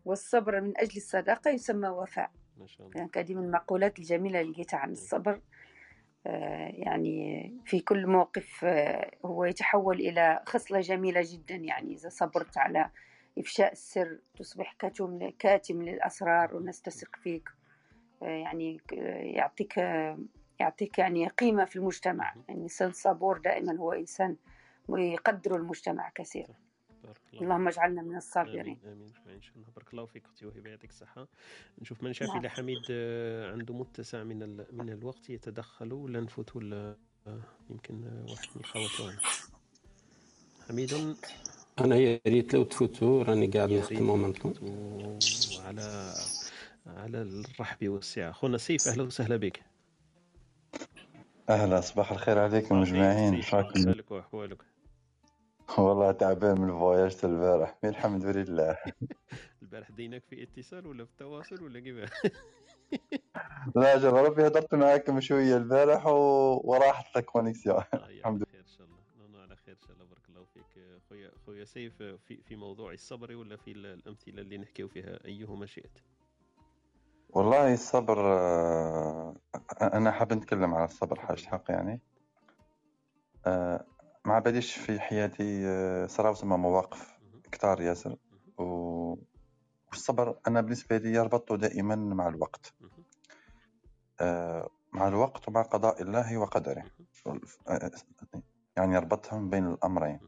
[0.05, 2.31] والصبر من أجل الصداقة يسمى وفاء.
[2.57, 2.99] ما شاء الله.
[2.99, 5.31] يعني هذه من المقولات الجميلة اللي لقيتها عن الصبر.
[5.33, 5.41] آه،
[6.25, 11.55] يعني في كل موقف آه، هو يتحول إلى خصلة جميلة جدا.
[11.55, 12.89] يعني إذا صبرت على
[13.37, 14.75] إفشاء السر تصبح
[15.39, 17.49] كاتم للأسرار والناس تثق فيك
[18.21, 18.81] يعني
[19.35, 19.77] يعطيك
[20.59, 22.25] يعطيك يعني قيمة في المجتمع.
[22.25, 23.77] يعني الإنسان صبور دائما.
[23.77, 24.35] هو إنسان
[24.87, 26.62] ويقدر المجتمع كثيرا.
[27.03, 27.41] الله.
[27.43, 28.59] اللهم اجعلنا من الصابرين.
[28.59, 29.13] آمين آمين.
[29.35, 31.27] ان شاء الله بارك الله فيك أختي وهبه يعطيك الصحه
[31.81, 32.39] نشوف من شاف نعم.
[32.39, 36.61] إلى حميد آه، عنده متسع من من الوقت يتدخل ولا نفوتوا
[37.27, 37.39] آه،
[37.69, 39.15] يمكن آه، واحد من الخوات
[40.67, 41.15] حميد؟
[41.79, 44.53] أنا يا ريت لو تفوتوا راني قاعد نخدم مومنتوم
[45.65, 46.13] على
[46.87, 48.31] على الرحب والسعة.
[48.31, 49.63] خونا سيف أهلا وسهلا بك.
[51.49, 54.72] أهلا صباح الخير عليكم أجمعين شكرا لك وأحوالك.
[55.77, 57.77] والله تعبان من الفواياج البارح.
[57.83, 58.77] الحمد لله.
[59.61, 61.95] البارح ديناك في اتصال ولا في التواصل ولا كيف؟
[63.75, 66.61] لا جاب ربي هدرت معاكم شوية البارح و...
[66.63, 69.41] وراحت لك connexion آه، الحمد لله خير إن شاء الله.
[69.41, 70.05] على خير إن شاء الله.
[70.05, 71.01] بارك الله فيك.
[71.09, 75.99] خويا خويا سيف في في موضوع الصبر ولا في الأمثلة اللي نحكيو فيها؟ أيهما شئت؟
[77.29, 79.35] والله الصبر آه،
[79.81, 82.01] أنا حاب نتكلم على الصبر حاجة حق يعني.
[83.45, 83.85] آه،
[84.25, 87.19] ما بديش في حياتي آه، صراو ثم مواقف.
[87.51, 88.15] كتار ياسر.
[88.57, 92.73] والصبر أنا بالنسبة لي يربط دائما مع الوقت.
[94.93, 96.83] مع الوقت ومع قضاء الله وقدره.
[98.77, 100.19] يعني يربطهم بين الأمرين.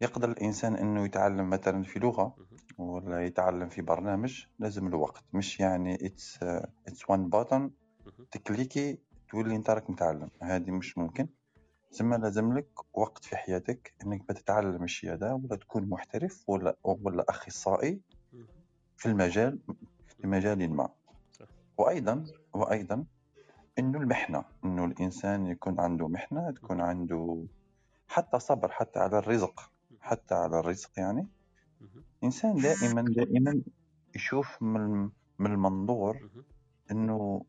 [0.00, 2.36] يقدر الإنسان إنه يتعلم مثلا في لغة
[2.78, 5.24] ولا يتعلم في برنامج لازم الوقت.
[5.32, 6.42] مش يعني it's
[6.86, 7.70] it's one button
[8.30, 8.98] تكليكي
[9.30, 10.30] تولي أنت راك متعلم.
[10.42, 11.28] هذه مش ممكن.
[11.92, 17.24] ثم لازم لك وقت في حياتك إنك بتتعلم الشيء هذا ولا تكون محترف ولا ولا
[17.28, 18.00] أخصائي
[18.96, 19.58] في المجال
[20.20, 20.88] في مجال ما.
[21.78, 23.04] وأيضا وأيضا
[23.78, 27.44] إنه المحنة إنه الإنسان يكون عنده محنة تكون عنده
[28.08, 29.70] حتى صبر حتى على الرزق
[30.00, 31.26] حتى على الرزق يعني.
[32.18, 33.62] الإنسان دائما دائما
[34.14, 36.28] يشوف من من المنظور
[36.90, 37.44] إنه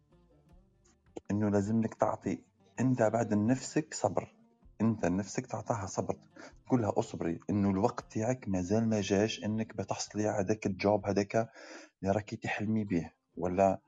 [1.32, 2.42] إنه لازم لك تعطي
[2.80, 4.36] أنت بعد لنفسك صبر.
[4.82, 6.18] أنت لنفسك تعطاها صبر.
[6.66, 11.36] تقول لها اصبري إنه الوقت تاعك مازال ما جاش إنك بتحصلي على هذاك الجوب هذاك
[11.36, 13.80] اللي راكي تحلمي به ولا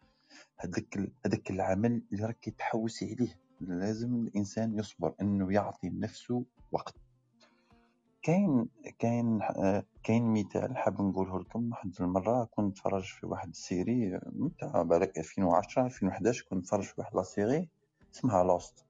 [0.58, 3.40] هذاك هذاك العمل اللي راكي تحوسي عليه.
[3.62, 6.96] لازم الإنسان يصبر إنه يعطي لنفسه وقت.
[8.22, 8.70] كاين
[9.00, 9.40] كاين
[10.04, 11.70] كاين مثال حاب نقوله لكم.
[11.72, 14.20] واحد المرة كنت نتفرج في واحد السيري
[14.60, 17.70] تاع بالك 2010 2011 كنت نتفرج في واحد la série
[18.14, 18.86] اسمها Lost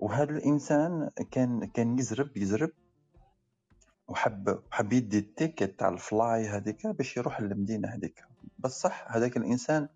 [0.00, 2.70] وهذا الإنسان كان كان يزرب يزرب.
[4.08, 8.24] وحب حب يدي ال ticket تاع ال fly هذيك باش يروح للمدينة هذيك.
[8.58, 9.88] بصح هذاك الإنسان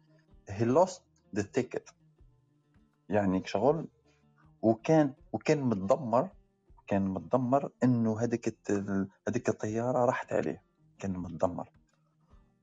[0.49, 1.03] he lost
[1.35, 1.95] the ticket
[3.09, 3.89] يعني شغل.
[4.63, 6.29] وكان وكان متدمر
[6.87, 8.57] كان متدمر إنه هذيك
[9.29, 10.63] هذيك الطيارة راحت عليه.
[10.99, 11.69] كان متدمر.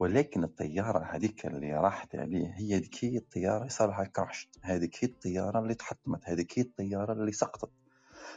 [0.02, 5.08] ولكن الطيارة هذيك اللي راحت عليه هي ذيك هي الطيارة صار لها كراش هذيك هي
[5.10, 7.72] الطيارة اللي تحطمت هذيك هي الطيارة اللي سقطت.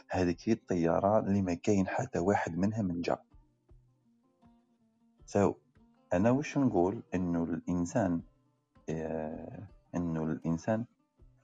[0.09, 3.17] هذيك هي الطيارة اللي ما كاين حتى واحد منها من جا.
[5.25, 5.55] سو so,
[6.13, 8.21] أنا وش نقول؟ إنه الإنسان
[8.89, 10.85] آه إنه الإنسان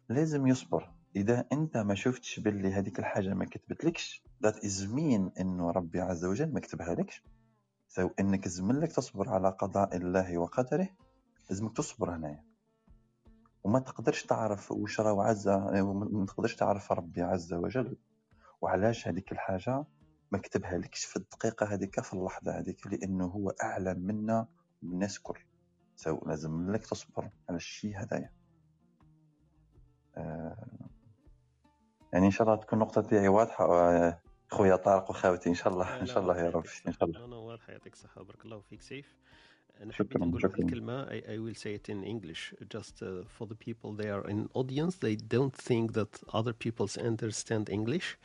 [0.10, 0.92] لازم يصبر.
[1.16, 6.26] إذا أنت ما شفتش باللي هذيك الحاجة ما كتبتلكش that is mean إنه ربي عز
[6.26, 7.24] وجل ما كتبها لكش.
[7.92, 10.90] so إنك لازملك تصبر على قضاء الله وقدره؟
[11.50, 12.44] لازمك تصبر هنايا.
[13.64, 17.98] وما تقدرش تعرف وش راه عز ما تقدرش تعرف ربي عز وجل.
[18.62, 19.86] وعلاش هذيك الحاجة؟
[20.32, 24.48] ما كتبها لكش في الدقيقة هذيك في اللحظة هذيك لأنه هو أعلم منا
[24.82, 25.40] من الناس كل
[25.96, 28.32] so لازم لك تصبر على الشيء هذايا.
[30.18, 30.90] آه
[32.14, 33.66] يعني إن شاء الله تكون النقطة تاعي واضحة.
[34.51, 37.37] خويا طارق وخاوتي ان شاء الله ان شاء الله يا رب ان شاء الله انا
[37.37, 39.15] واضحه يعطيك الصحه بارك الله فيك سيف
[39.83, 43.47] انا حبيت نقول هذه الكلمه I, I will say it in English just uh, for
[43.47, 48.17] the people they are in audience they don't think that other people understand English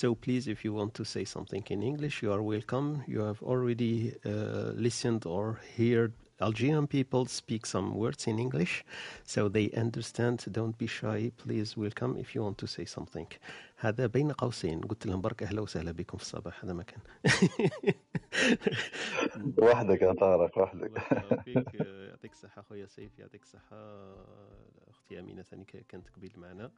[0.00, 3.40] so please if you want to say something in English you are welcome you have
[3.42, 3.94] already
[4.24, 5.44] uh, listened or
[5.78, 8.84] heard Algerian people speak some words in English,
[9.24, 10.44] so they understand.
[10.50, 11.30] Don't be shy.
[11.36, 13.26] Please welcome if you want to say something.
[13.76, 17.00] هذا بين قوسين قلت لهم برك اهلا وسهلا بكم في الصباح هذا مكان
[19.58, 20.90] وحدك يا طارق وحدك
[22.08, 23.76] يعطيك الصحة خويا سيف يعطيك الصحة
[25.07, 26.71] أختي أمينة ثاني كانت قبيل معنا.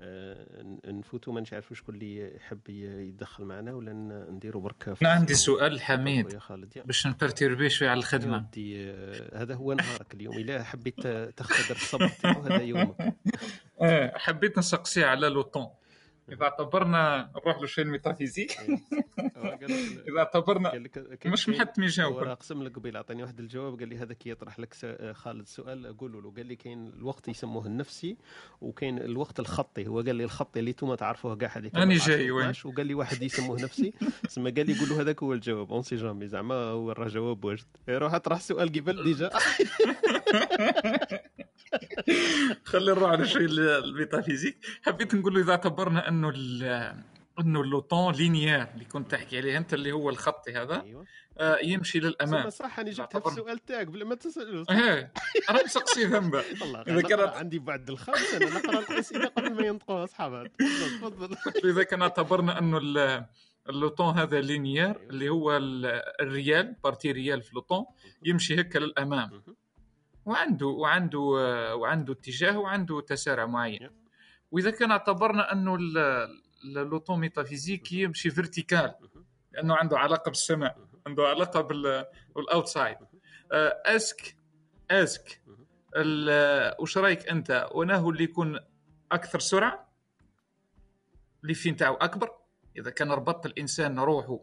[0.00, 3.92] آه، نفوتوا ما نعرفوا شكون اللي يحب يدخل معنا ولا
[4.30, 6.38] نديروا برك أنا عندي سؤال حميد
[6.84, 8.46] باش نبرتيربي شوي على الخدمة.
[8.58, 10.38] آه، هذا هو نهارك اليوم.
[10.38, 11.06] إلا حبيت
[11.36, 13.16] تختبر الصبر هذا يومك.
[13.82, 15.68] آه، حبيت نسقسي على لوطون
[16.32, 18.56] إذا اعتبرنا نروح له شوي ال métaphysique
[20.08, 20.82] إذا اعتبرنا
[21.26, 24.74] مش محتم يجاوب اقسم لك قبيل أعطاني واحد الجواب قال لي هذاك يطرح لك
[25.12, 26.32] خالد سؤال قولوا له.
[26.36, 28.16] قال لي كاين الوقت يسموه النفسي
[28.60, 29.86] وكاين الوقت الخطي.
[29.86, 33.22] هو قال لي الخطي اللي أنتم تعرفوه كاع هذيك أنا جاي وين؟ وقال لي واحد
[33.22, 33.92] يسموه نفسي.
[34.22, 35.72] تسمى قال لي قول له هذاك هو الجواب.
[35.72, 37.66] on sait jamais زعما هو راه جواب واجد.
[37.88, 39.30] روح اطرح السؤال قبل déjà.
[42.64, 44.58] خلينا نروح على شوي ال métaphysique.
[44.82, 46.32] حبيت نقول له إذا اعتبرنا إنه
[47.40, 51.04] إنه le temps linéaire اللي كنت تحكي عليه أنت اللي هو الخطي هذا أيوة.
[51.38, 52.50] آه يمشي للأمام.
[52.50, 55.12] صح أنا جبتها في السؤال تاعك بلا ما تسال إيه
[55.50, 56.40] أنا مسقسي ذنبه.
[56.88, 60.44] إذا كانت عندي بعد الخمس أنا نقرأ الاسئله قبل ما ينطقوا اصحابها
[60.98, 61.36] تفضل
[61.70, 62.78] إذا كان اعتبرنا إنه
[63.68, 65.56] le temps هذا linéaire اللي هو
[66.20, 67.84] ال réel partie réelle في le temps
[68.22, 69.42] يمشي هكا للأمام.
[70.26, 71.18] وعنده وعنده
[71.76, 73.90] وعنده اتجاه وعنده تسارع معين.
[74.50, 75.78] وإذا كان اعتبرنا أنه
[76.64, 78.94] le temps métaphysique يمشي vertical
[79.52, 81.60] لأنه عنده علاقة بالسماء عنده علاقة
[82.36, 82.96] بال outside.
[83.52, 84.36] est-ce que
[84.90, 85.42] est-ce que.
[86.78, 88.60] واش رأيك أنت؟ وناه اللي يكون
[89.12, 89.88] أكثر سرعة؟
[91.42, 92.30] اللي V نتاعو أكبر؟
[92.76, 94.40] إذا كان ربط الإنسان روحه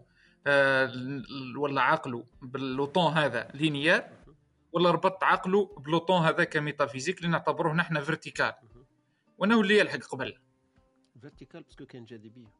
[0.47, 0.91] آه،
[1.57, 4.09] ولا عقله ب le temps هذا linéaire
[4.73, 8.53] ولا ربط عقله ب le temps هذا ك métaphysique اللي نعتبروه نحن vertical
[9.37, 10.37] وأنا اللي يلحق قبل.
[11.21, 12.51] vertical parce que كان جاذبية.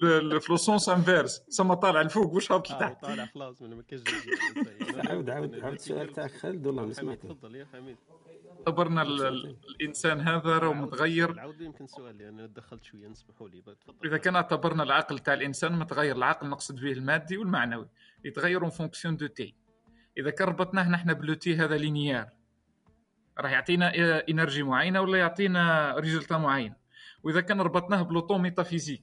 [0.00, 0.20] في
[0.50, 4.02] le sens inverse سما طالع لفوق واش هابط لتحت طالع خلاص من ما كانش
[5.08, 7.96] عاود عاود عاود السؤال تاعك خالد والله ما سمعت تفضل يا حميد.
[8.58, 11.40] اعتبرنا الإنسان هذا راه متغير.
[11.40, 13.62] عاود يمكن سؤال لأن يعني دخلت شوية نسمحوا لي
[14.04, 17.88] إذا كان اعتبرنا العقل تاع الإنسان متغير العقل نقصد به المادي والمعنوي
[18.24, 19.54] يتغير en fonction de t
[20.18, 22.28] إذا كان ربطناه نحن ب le t هذا linéaire
[23.38, 23.92] راح يعطينا
[24.28, 26.74] energy معينة ولا يعطينا résultat معين؟
[27.22, 29.02] وإذا كان ربطناه ب le temps métaphysique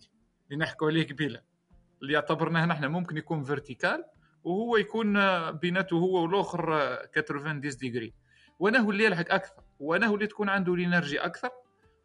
[0.51, 1.41] اللي نحكوا عليه قبيلة.
[2.01, 4.03] اللي اعتبرناه نحن ممكن يكون vertical
[4.43, 5.13] وهو يكون
[5.51, 8.13] بيناته هو والآخر 90 degree
[8.61, 11.49] وأنا هو اللي يلحق أكثر وأنا هو اللي تكون عنده ال energy أكثر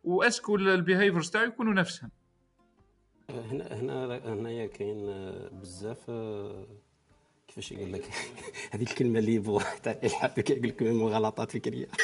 [0.05, 2.11] و est-ce que ال behaviors تاعو يكونوا نفسهم.
[3.31, 5.07] هنا هنا هنايا كاين
[5.53, 6.11] بزاف
[7.49, 8.11] كيفاش يقول لك؟
[8.73, 11.89] هذه الكلمة اللي بو تاع الالحاد كيقول لك مغالطات فكرية.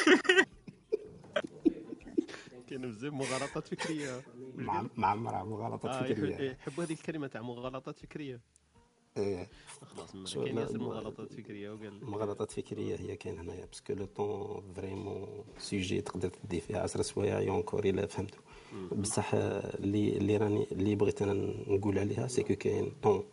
[2.67, 4.21] كاين بزاف مغالطات فكرية.
[4.95, 6.51] معمره مغالطات آه فكرية.
[6.51, 8.41] يحبوا هذه الكلمة تاع مغالطات فكرية.
[9.17, 9.49] إيه.
[9.81, 14.73] خلاص كاين ياسر مغالطات فكريه وقال مغالطات فكرية هي كاين هنايا parce que le temps
[14.75, 15.27] vraiment
[15.57, 18.37] sujet تقدر تدي فيه 10 سوايع encore الا فهمته.
[18.91, 21.33] بصح اللي اللي راني اللي بغيت أنا
[21.67, 23.23] نقول عليها c'est كاين temps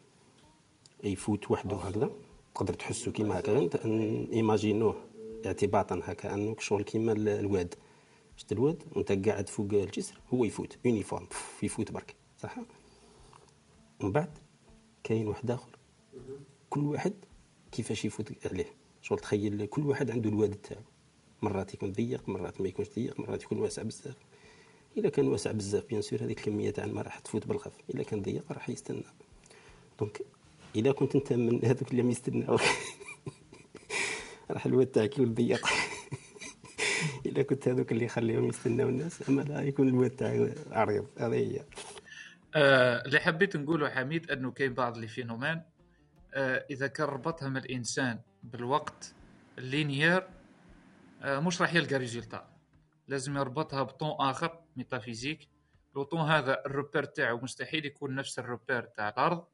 [1.05, 2.11] يفوت وحده هكذا.
[2.55, 3.69] تقدر تحسو كيما هكا.
[4.33, 4.97] imaginez
[5.47, 7.75] اعتباطا هكا انه شغل كيما الواد.
[8.37, 10.79] شفت الواد؟ وأنت قاعد فوق الجسر هو يفوت.
[10.85, 11.27] uniforme
[11.63, 12.15] يفوت برك.
[12.39, 12.57] صح؟
[14.01, 14.39] ومن بعد
[15.05, 15.79] كاين واحد آخر.
[16.71, 17.13] كل واحد
[17.73, 18.75] كيفاش يفوت عليه.
[19.03, 20.83] شغل تخيل كل واحد عنده الواد تاعو.
[21.43, 24.17] مرات يكون ضيق مرات ما يكونش ضيق مرات يكون واسع بزاف.
[24.97, 27.73] اذا كان واسع بزاف bien sûr هذيك الكمية تاع الماء راح تفوت بالخف.
[27.95, 29.03] اذا كان ضيق راح يستنى.
[29.99, 30.23] donc
[30.77, 32.59] اذا كنت أنت من هذوك اللي يستناو
[34.51, 35.67] راح الواد تاعك يولد ضيق.
[37.27, 41.07] اذا كنت هذوك اللي يخليهم يستناو الناس أما لا يكون الواد تاعك عريض.
[41.19, 41.65] هذه هي.
[42.55, 45.63] آه اللي حبيت نقوله حميد أنه كاين بعض les phénomènes
[46.35, 49.15] آه إذا كان ربطهم الإنسان بالوقت
[49.59, 50.29] ال linéaire
[51.23, 52.51] آه مش راح يلقى résultat.
[53.09, 55.49] لازم يربطها ب temps آخر métaphysique.
[55.97, 59.45] le temps هذا ال repère تاعو مستحيل يكون نفس ال repère تاع الأرض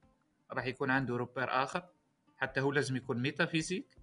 [0.52, 1.82] راح يكون عنده repère آخر
[2.36, 3.96] حتى هو لازم يكون métaphysique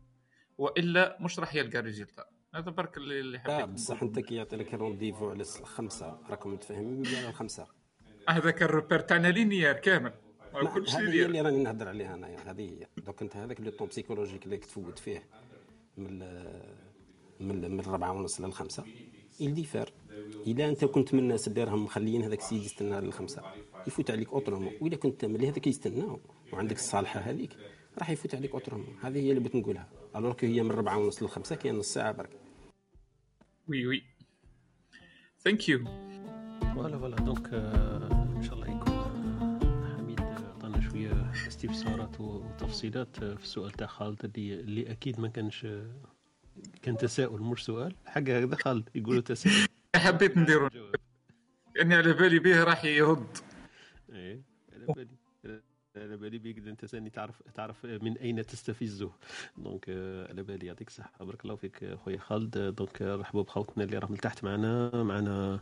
[0.58, 2.26] وإلا مش راح يلقى résultat.
[2.56, 7.08] هذا برك اللي حبيت لا بصح أنت كي يعطي لك rendez-vous على الخمسة راكم متفاهمين؟
[7.08, 7.68] على الخمسة.
[8.30, 10.14] هذاك ال repère تاعنا linéaire كامل.
[10.74, 12.88] كل شيء هذه اللي راني نهضر عليها انايا هذه هي.
[12.98, 15.24] دوك أنت هذاك le temps psychologique اللي تفوت فيه
[15.98, 16.20] من
[17.40, 18.84] من من الربعة ونص للخمسة
[19.40, 19.94] ي diffère
[20.48, 23.42] اذا أنت كنت من الناس اللي راهم مخليين هذاك السيد يستنى للخمسة.
[23.88, 26.20] يفوت عليك autrement واذا كنت من اللي هذاك يستناو
[26.54, 27.58] وعندك الصالحه هذيك
[27.98, 29.90] راح يفوت عليك autrement هذه هي اللي بغيت نقولها.
[30.16, 32.30] alors que هي من الربعة ونص للخمسة كاين نص ساعة برك.
[33.68, 34.04] oui oui
[35.40, 36.13] thank you
[36.62, 38.94] voilà voilà donc ان شاء الله يكون
[39.98, 45.68] حميد عطانا شوية استفسارات وتفصيلات في السؤال تاع خالد اللي اللي أكيد ما كانش
[46.82, 49.68] كان تساؤل مش سؤال؟ حاجة هكذا خالد يقولوا تساؤل.
[49.96, 50.70] حبيت نديرو.
[51.76, 53.38] يعني على بالي به راح يرد
[54.10, 54.42] إيه
[54.74, 55.62] على بالي
[55.96, 59.12] على بالي بيك أنت ثاني تعرف تعرف من أين تستفزه.
[59.58, 59.90] donc
[60.30, 61.26] على بالي يعطيك الصحة.
[61.26, 62.58] بارك الله فيك خويا خالد.
[62.58, 65.60] donc رحبوا بخوتنا اللي راهم لتحت معنا معنا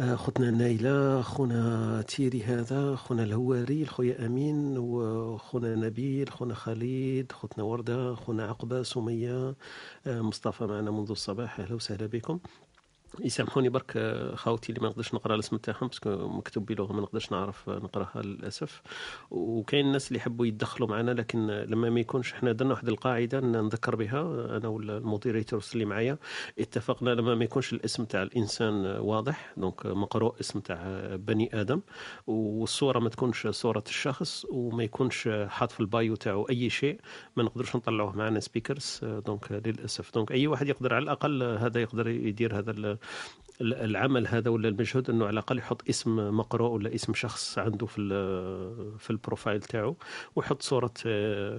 [0.00, 8.14] خوتنا نايلة خونا تيري هذا خونا الهواري خويا أمين وخونا نبيل خونا خالد خوتنا وردة
[8.14, 9.54] خونا عقبة سمية
[10.06, 11.60] مصطفى معنا منذ الصباح.
[11.60, 12.38] أهلا وسهلا بكم.
[13.20, 13.92] يسامحوني برك
[14.34, 18.22] خاوتي اللي ما نقدرش نقرا الاسم تاعهم parce que مكتوب بلغة ما نقدرش نعرف نقراها
[18.22, 18.82] للأسف.
[19.30, 23.96] وكاين الناس اللي يحبوا يدخلوا معنا لكن لما ما يكونش إحنا درنا واحد القاعدة نذكر
[23.96, 24.20] بها
[24.56, 26.18] أنا ولا ال moderators اللي معايا
[26.58, 31.80] اتفقنا لما ما يكونش الاسم تاع الإنسان واضح donc مقروء اسم تاع بني آدم.
[32.26, 37.00] والصورة ما تكونش صورة الشخص وما يكونش حاط في ال bio تاعو أي شيء
[37.36, 40.14] ما نقدرش نطلعوه معنا speakers donc للأسف.
[40.14, 42.98] donc أي واحد يقدر على الأقل هذا يقدر يدير هذا
[43.60, 48.08] العمل هذا ولا المجهود إنه على الأقل يحط اسم مقروء ولا اسم شخص عنده في
[48.98, 49.96] في ال profile تاعو
[50.36, 50.92] ويحط صورة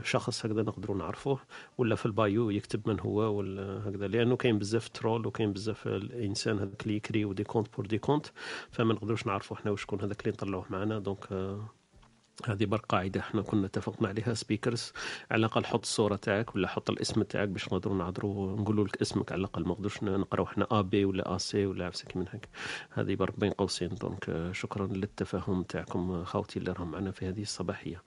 [0.03, 1.39] شخص هكذا نقدروا نعرفوه
[1.77, 5.87] ولا في ال bio يكتب من هو ولا هكذا لأنه كاين بزاف trolls وكاين بزاف
[5.87, 8.25] الإنسان هذاك اللي يكري ودي كونت بور دي كونت
[8.71, 11.27] فما نقدروش نعرفوا إحنا وشكون هذاك اللي نطلعوه معنا donc
[12.47, 14.93] هذه برك قاعدة إحنا كنا اتفقنا عليها speakers
[15.31, 19.31] على الأقل حط الصورة تاعك ولا حط الاسم تاعك باش نقدروا نهدروا نقولوا لك اسمك
[19.31, 19.63] على الأقل.
[19.63, 22.49] ما نقدروش نقراو إحنا AB ولا AC ولا عفسة من هيك
[22.91, 23.89] هذه برك بين قوسين.
[23.89, 28.01] donc شكرا للتفاهم تاعكم خوتي اللي راهم معنا في هذه الصباحية.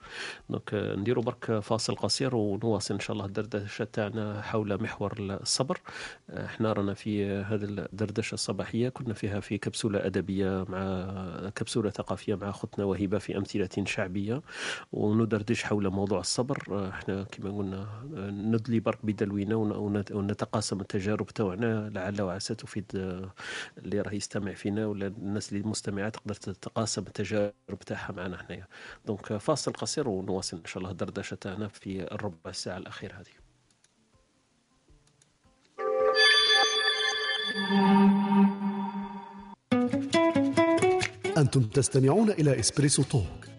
[0.49, 5.79] donc نديروا برك فاصل قصير ونواصل إن شاء الله الدردشة تاعنا حول محور الصبر.
[6.29, 8.89] إحنا رانا في هذه الدردشة الصباحية.
[8.89, 14.18] كنا فيها في كبسولة أدبية مع كبسولة ثقافية مع أختنا وهبة في أمثلة شعبية.
[14.19, 14.41] العربية
[14.91, 16.89] وندردش حول موضوع الصبر.
[16.89, 17.87] إحنا كما قلنا
[18.31, 19.55] ندلي برك بدلونا
[20.11, 21.89] ونتقاسم التجارب تاعنا.
[21.89, 22.85] لعل وعسى تفيد
[23.77, 28.67] اللي راه يستمع فينا ولا الناس اللي مستمعة تقدر تتقاسم التجارب تاعها معنا حنايا
[29.05, 33.39] donc فاصل قصير ونواصل إن شاء الله الدردشة تاعنا في الربع ساعة الأخيرة هذه.
[41.37, 43.48] أنتم تستمعون إلى Espresso Talk.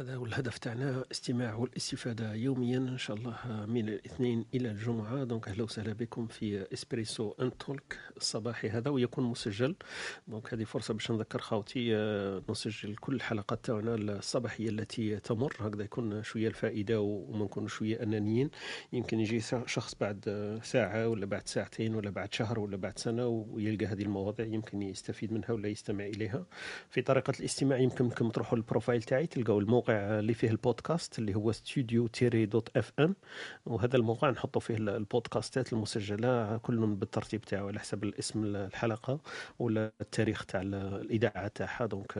[0.00, 3.36] هذا هو الهدف تاعنا استماع والاستفادة يوميا إن شاء الله
[3.68, 5.24] من الاثنين إلى الجمعة.
[5.24, 9.76] دونك أهلا وسهلا بكم في إسبريسو أن تولك الصباحي هذا ويكون مسجل.
[10.28, 15.56] donc هذه فرصة باش نذكر خاوتي آه، نسجل كل الحلقات تاعنا الصباحية التي تمر.
[15.60, 18.50] هكذا يكون شوية الفائدة وما نكون شوية أنانيين.
[18.92, 23.86] يمكن يجي شخص بعد ساعة ولا بعد ساعتين ولا بعد شهر ولا بعد سنة ويلقى
[23.86, 26.46] هذه المواضيع يمكن يستفيد منها ولا يستمع إليها.
[26.90, 31.34] في طريقة الاستماع يمكنكم تروحوا لل profile تاعي تلقاو الموقع الموقع اللي فيه البودكاست اللي
[31.34, 33.14] هو ستوديو تيري dot FM
[33.66, 39.20] وهذا الموقع نحطوا فيه البودكاستات المسجلة كل بالترتيب تاعو على حسب الاسم الحلقة
[39.58, 41.86] ولا التاريخ تاع الإذاعة تاعها.
[41.86, 42.12] donc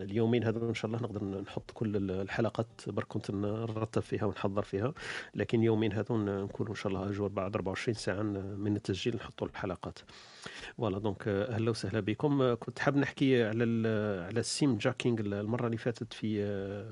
[0.00, 4.94] اليومين هذو إن شاء الله نقدر نحط كل الحلقات برك كنت نرتب فيها ونحضر فيها.
[5.34, 9.46] لكن يومين هذو نكونوا إن شاء الله à jour بعد 24 ساعة من التسجيل نحطوا
[9.46, 9.98] الحلقات.
[10.78, 12.54] voilà donc أهلا وسهلا بكم.
[12.54, 13.64] كنت حاب نحكي على
[14.28, 16.44] على ال SIM jacking المرة اللي فاتت في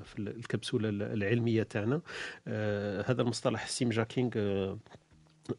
[0.03, 2.01] في الكبسولة العلمية تاعنا.
[2.47, 4.77] آه، هذا المصطلح السيم جاكينج آه،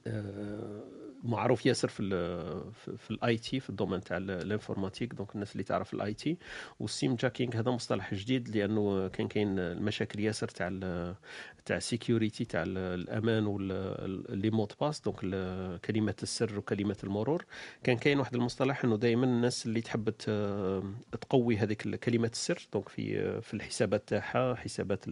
[0.06, 0.82] آه،
[1.24, 2.02] معروف ياسر في
[2.96, 6.38] في ال IT في ال domaine تاع ال informatique donc الناس اللي تعرف ال IT.
[6.80, 10.68] وال SIM jacking هذا مصطلح جديد لأنه كان كاين المشاكل ياسر تاع
[11.64, 15.20] تاع security تاع الأمان و les mots de passe donc
[15.84, 17.44] كلمة السر وكلمة المرور.
[17.82, 20.10] كان كاين واحد المصطلح إنه دائما الناس اللي تحب
[21.20, 25.04] تقوي هذيك كلمة السر donc في في الحسابات تاعها حسابات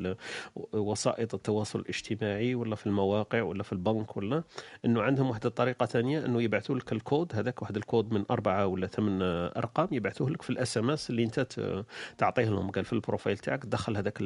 [0.73, 4.45] وسائط التواصل الاجتماعي ولا في المواقع ولا في البنك ولا
[4.85, 8.87] إنه عندهم واحد الطريقة ثانية أنه يبعثوا لك الكود هذاك واحد الكود من أربعة ولا
[8.87, 9.23] ثمان
[9.57, 11.47] أرقام يبعثوه لك في ال SMS اللي أنت
[12.19, 12.71] تعطيه لهم.
[12.71, 14.19] قال في ال profile تاعك دخل هذاك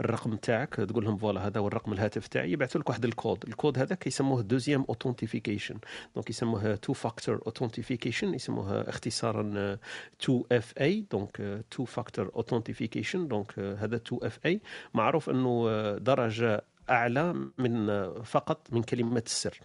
[0.00, 3.44] الرقم تاعك تقول لهم voilà هذا هو الرقم الهاتف تاعي يبعثوا لك واحد الكود.
[3.48, 5.78] الكود هذاك يسموه deuxième authentification
[6.14, 9.78] donc يسموه two-factor authentication يسموها اختصارا
[10.22, 14.60] 2 اف اي دونك تو فاكتور اوثنتيفيكيشن دونك هذا 2 اف اي
[14.94, 15.68] معروف أنه
[15.98, 17.86] درجة أعلى من
[18.22, 19.60] فقط من كلمة السر.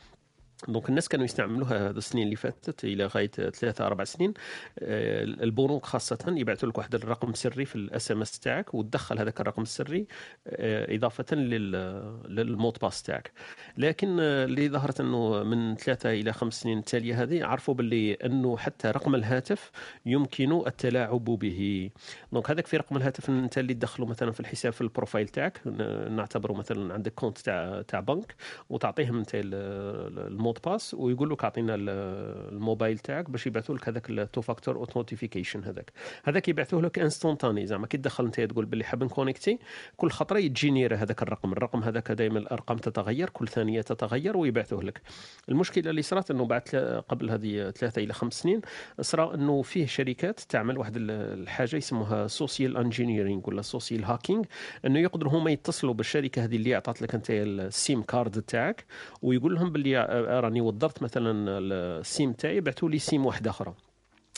[0.68, 4.34] donc الناس كانوا يستعملوها السنين اللي فاتت إلى غاية ثلاثة أربع سنين.
[4.80, 9.62] آه، البنوك خاصة يبعثوا لك واحد الرقم السري في ال SMS تاعك وتدخل هذاك الرقم
[9.62, 10.08] السري
[10.48, 13.32] آه، إضافة لل mot de passe تاعك.
[13.78, 18.58] لكن آه، اللي ظهرت إنه من ثلاثة إلى خمس سنين التالية هذه عرفوا باللي إنه
[18.58, 19.72] حتى رقم الهاتف
[20.06, 21.90] يمكن التلاعب به.
[22.32, 25.62] donc هذاك في رقم الهاتف أنت اللي تدخله مثلا في الحساب في ال profile تاعك
[26.10, 28.36] نعتبره مثلا عندك compte تاع تاع بنك
[28.70, 33.90] وتعطيهم أنت ال mot mot de passe ويقول لك اعطينا الموبايل تاعك باش يبعثوا لك
[33.90, 35.92] هذاك ال two-factor authentication هذاك.
[36.24, 39.60] هذاك يبعثوه لك instantané زعما كي تدخل أنت تقول باللي حاب نكونيكتي
[39.98, 41.52] كل خطرة يتجينير هذاك الرقم.
[41.52, 45.02] الرقم هذاك دائما الأرقام تتغير كل ثانية تتغير ويبعثوه لك.
[45.50, 46.62] المشكلة اللي صارت إنه بعد
[47.10, 48.62] قبل هذه ثلاثة إلى خمس سنين
[49.02, 54.44] صرا إنه فيه شركات تعمل واحد الحاجة يسموها social engineering ولا social hacking
[54.86, 58.86] إنه يقدروا هما يتصلوا بالشركة هذه اللي اعطت لك أنت ال SIM card تاعك
[59.22, 59.98] ويقول لهم باللي
[60.42, 63.74] راني وضرت مثلا ال SIM تاعي بعثوا لي SIM واحدة أخرى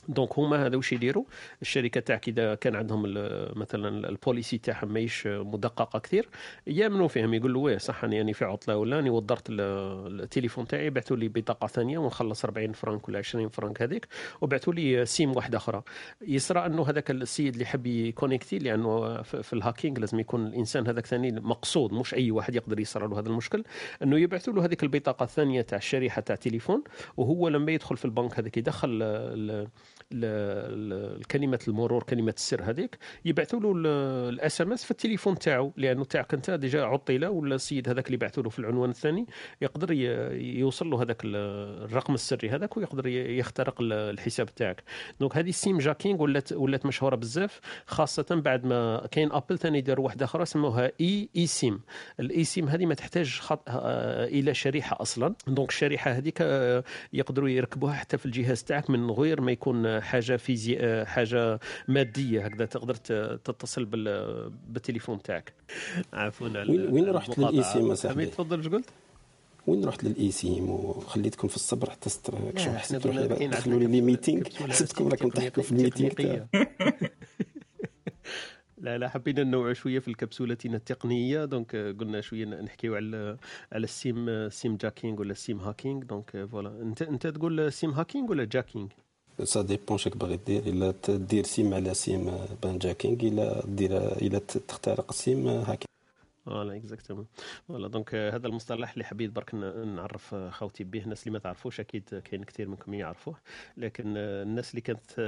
[0.08, 1.24] donc هما هذا واش يديروا؟
[1.62, 3.04] الشركة تاعك اذا كان عندهم
[3.56, 6.30] مثلا ال policy تاعهم ماهيش مدققة كثير
[6.68, 11.18] يأمنوا فيهم يقولوا واه صح اني يعني في عطلة ولا اني وضرت التليفون تاعي بعثوا
[11.18, 14.08] لي بطاقة ثانية ونخلص 40 فرانك ولا 20 فرانك هذيك
[14.42, 15.84] وبعثوا لي SIM واحدة أخرى.
[16.28, 20.88] يصرى أنه هذاك السيد اللي يحب ي connecter لأنه في ال hacking لازم يكون الإنسان
[20.88, 23.64] هذاك ثاني مقصود مش أي واحد يقدر يصرى له هذا المشكل
[24.04, 26.84] أنه يبعثوا له هذيك البطاقة الثانية تاع الشريحة تاع تليفون
[27.18, 29.00] وهو لما يدخل في البنك هذاك يدخل
[31.32, 33.74] كلمه المرور كلمة السر هذيك يبعثوا له
[34.30, 38.44] ال SMS في التليفون تاعو لأنه تاعك أنت déjà عطل ولا السيد هذاك اللي بعثوا
[38.44, 39.26] له في العنوان الثاني
[39.62, 39.92] يقدر
[40.34, 44.84] يوصل له هذاك الرقم السري هذاك ويقدر يخترق الحساب تاعك.
[45.20, 50.06] donc هذه السيم jacking ولات ولات مشهورة بزاف خاصة بعد ما كاين أبل ثاني داروا
[50.06, 51.82] واحدة أخرى سموها إي إي سيم.
[52.20, 53.64] الاي سيم هذه ما تحتاج خط...
[53.68, 55.36] آه، إلى شريحة أصلا.
[55.48, 60.36] دونك الشريحة هذيك آه، يقدروا يركبوها حتى في الجهاز تاعك من غير ما يكون حاجة
[60.36, 62.96] فيزي آه، حاجة مادية هكذا تقدر
[63.36, 63.86] تتصل
[64.68, 65.54] بالتليفون تاعك.
[66.14, 68.90] عفوا وين, وين رحت لل eSIM اصاحبي تفضل إيش قلت؟
[69.68, 75.64] وين رحت لل eSIM وخليتكم في الصبر حتى تروحوا دخلوا لي meeting حسبتكم راكم تحكوا
[75.64, 76.44] في ال meeting.
[78.78, 81.46] لا لا حبينا ننوع شوية في الكبسولتنا التقنية.
[81.46, 83.38] donc قلنا شوية نحكيو على
[83.72, 86.04] على ال SIM SIM jacking ولا ال SIM hacking.
[86.04, 86.82] donc voilà.
[86.82, 88.88] انت أنت تقول SIM hacking ولا jacking؟
[89.44, 92.32] ça dépend شك باغي دير الا تدير SIM على SIM
[92.64, 95.93] ben jacking الا دير الا تخترق SIM hacking
[96.46, 97.28] voilà exactement
[97.68, 102.22] voilà donc هذا المصطلح اللي حبيت برك نعرف خوتي به الناس اللي ما تعرفوش أكيد
[102.26, 103.36] كاين كثير منكم يعرفوه.
[103.78, 105.20] لكن الناس اللي كانت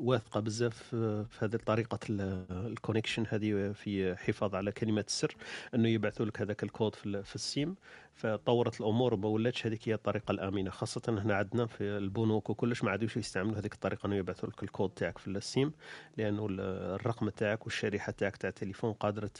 [0.00, 0.82] واثقة بزاف
[1.30, 5.36] في هذه طريقة ال connection هذه في حفاظ على كلمه السر
[5.74, 7.76] إنه يبعثوا لك هذاك الكود في ال SIM.
[8.14, 9.66] فطورت الأمور وما ولاتش.
[9.66, 10.70] هذيك هي الطريقة الآمنة.
[10.70, 14.90] خاصة هنا عندنا في البنوك وكلش ما عادوش يستعملوا هذيك الطريقة إنه يبعثوا لك الكود
[14.90, 15.72] تاعك في ال SIM
[16.16, 19.30] لأنه الرقم تاعك والشريحة تاعك تاع التليفون قادرة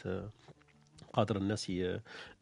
[1.16, 1.72] قادر الناس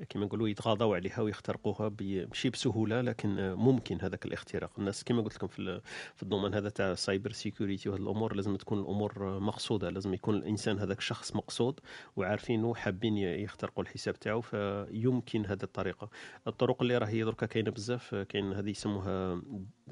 [0.09, 4.71] كما نقولوا يتغاضوا عليها ويخترقوها ماشي بسهولة لكن ممكن هذاك الاختراق.
[4.79, 5.81] الناس كما قلت لكم في
[6.15, 10.79] في الضمان هذا تاع cyber security وهذه الأمور لازم تكون الأمور مقصودة لازم يكون الإنسان
[10.79, 11.81] هذاك الشخص مقصود
[12.17, 16.11] وعارفين وحابين يخترقوا الحساب تاعو فيمكن هذه الطريقة.
[16.47, 19.43] الطرق اللي راهي دركا كاينة بزاف كاين هذه يسموها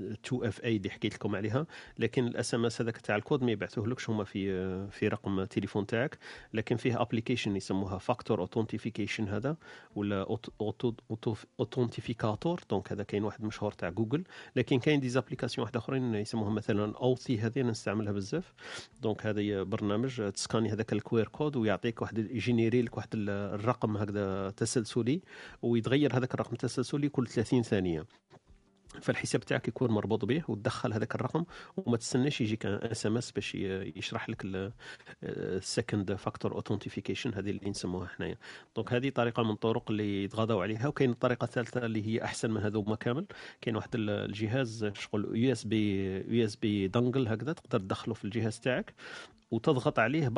[0.01, 1.67] 2 FA اللي حكيت لكم عليها
[1.99, 4.43] لكن ال SMS هذاك تاع الكود ما يبعثوهلكش هما في
[4.91, 6.19] في رقم التليفون تاعك
[6.55, 8.41] لكن فيه application يسموها factor
[8.73, 9.57] authentification هذا
[9.94, 10.39] ولا
[11.61, 14.24] authentificator donc هذا كاين واحد مشهور تاع جوجل.
[14.57, 18.55] لكن كاين des applications واحد آخرين يسموها مثلا Authy هذه أنا نستعملها بزاف.
[19.03, 23.97] donc هذا برنامج تسكاني هذاك ال QR code ويعطيك واحد ي générer لك واحد الرقم
[23.97, 25.20] هكذا تسلسلي
[25.62, 28.05] ويتغير هذاك الرقم التسلسلي كل 30 ثانية.
[29.01, 31.44] فالحساب تاعك يكون مربوط به وتدخل هذاك الرقم
[31.77, 34.73] وما تستناش يجيك SMS باش يشرح لك
[35.23, 38.36] ال second factor authentification هذه اللي نسموها حنايا.
[38.77, 42.60] donc هذه طريقة من الطرق اللي يتغاضوا عليها وكاين الطريقة الثالثه اللي هي أحسن من
[42.60, 43.27] هذوما كامل.
[43.60, 48.24] كاين واحد الجهاز شغل يو اس بي يو اس بي دانجل هكذا تقدر تدخله في
[48.24, 48.94] الجهاز تاعك.
[49.53, 50.29] وتضغط عليه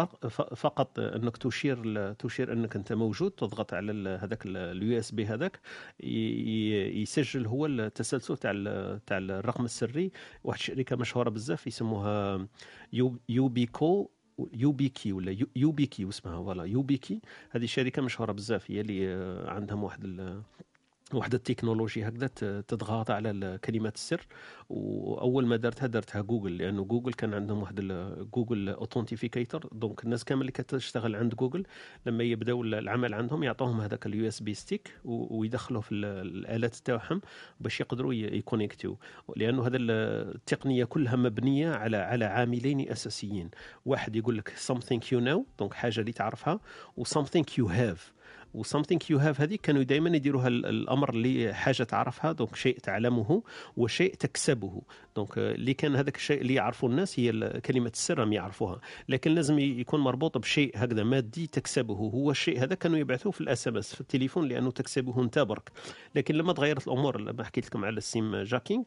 [0.56, 5.60] فقط انك تشير تشير انك انت موجود تضغط على هذاك ال USB هذاك
[6.00, 8.52] يسجل هو التسلسل تاع
[9.06, 10.12] تاع الرقم السري.
[10.44, 12.46] واحد الشركة مشهورة بزاف يسموها
[13.28, 14.10] يو بيكو
[14.54, 17.20] يو بي كي ولا يو بي كي اسمها فوالا يو بي كي
[17.50, 19.14] هذه شركة مشهورة بزاف هي اللي
[19.48, 20.04] عندهم واحد
[21.16, 22.26] واحد التكنولوجيا هكذا
[22.60, 24.26] تضغط على كلمات السر.
[24.68, 27.80] وأول ما درتها درتها جوجل لأنه جوجل كان عندهم واحد
[28.34, 31.66] Google authentificator donc الناس كامل اللي كتشتغل عند جوجل
[32.06, 37.20] لما يبداو العمل عندهم يعطوهم هذاك ال USB stick ويدخلوه في الآلات تاعهم
[37.60, 38.98] باش يقدروا ي connect يو.
[39.36, 43.50] لأنه هذا التقنية كلها مبنية على على عاملين أساسيين.
[43.86, 46.60] واحد يقول لك something you know donc حاجة اللي تعرفها
[46.96, 48.00] و something you have.
[48.54, 53.42] و something you have هذه كانوا دائما يديروها الأمر اللي حاجة تعرفها donc شيء تعلمه
[53.76, 54.82] وشيء تكسبه.
[55.16, 58.80] donc اللي كان هذاك الشيء اللي يعرفه الناس هي كلمة السر هم يعرفوها.
[59.08, 61.94] لكن لازم يكون مربوط بشيء هكذا مادي تكسبه.
[61.94, 65.70] هو الشيء هذا كانوا يبعثوه في ال SMS في التليفون لأنه تكسبه انت برك
[66.14, 68.84] لكن لما تغيرت الأمور لما حكيت لكم على ال SIM jacking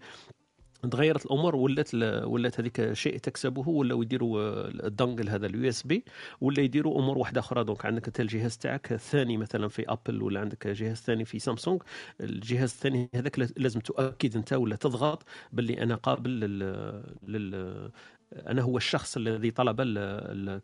[0.91, 1.95] تغيرت الأمور ولات
[2.25, 6.03] ولات هذيك شيء تكسبه ولاو يديروا ال dongle هذا ال USB
[6.41, 7.63] ولا يديروا أمور واحدة أخرى.
[7.63, 11.81] donc عندك أنت الجهاز تاعك الثاني مثلا في Apple ولا عندك جهاز ثاني في سامسونج
[12.21, 17.91] الجهاز الثاني هذاك لازم تؤكد أنت ولا تضغط باللي أنا قابل لل, لل...
[18.33, 19.81] أنا هو الشخص الذي طلب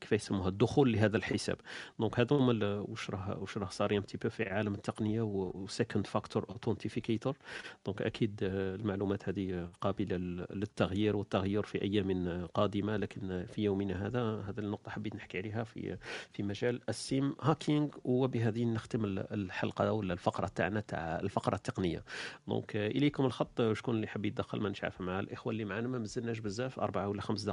[0.01, 1.57] كيف يسموها الدخول لهذا الحساب.
[1.99, 6.45] donc هذوما واش راه واش راه صاري 'tit peu في عالم التقنية و second factor
[6.49, 7.37] authentificator
[7.85, 10.17] donc أكيد المعلومات هذه قابلة
[10.51, 12.97] للتغيير والتغيير في أيام قادمة.
[12.97, 15.97] لكن في يومنا هذا هذا النقطة حبيت نحكي عليها في
[16.33, 22.03] في مجال السيم هاكينج وبهذه نختم الحلقة ولا الفقرة تاعنا تاع الفقرة التقنية.
[22.47, 23.61] دونك إليكم الخط.
[23.73, 25.87] شكون اللي حاب يدخل ما نشعف مع الإخوة اللي معنا.
[25.87, 26.79] ما مازلناش بزاف.
[26.79, 27.43] أربعة ولا خمس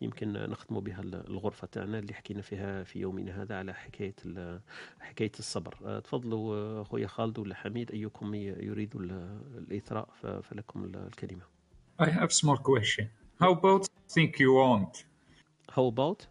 [0.00, 4.14] يمكن نختم بها الغرفة تاعنا اللي حكينا فيها في يومنا هذا على حكاية
[5.00, 10.08] حكاية الصبر أه، تفضلوا خويا خالد ولا حميد أيكم يريد الإثراء
[10.42, 11.42] فلكم الكلمة
[12.02, 13.06] I have small question
[13.40, 15.04] How about think you want?
[15.74, 16.26] How about?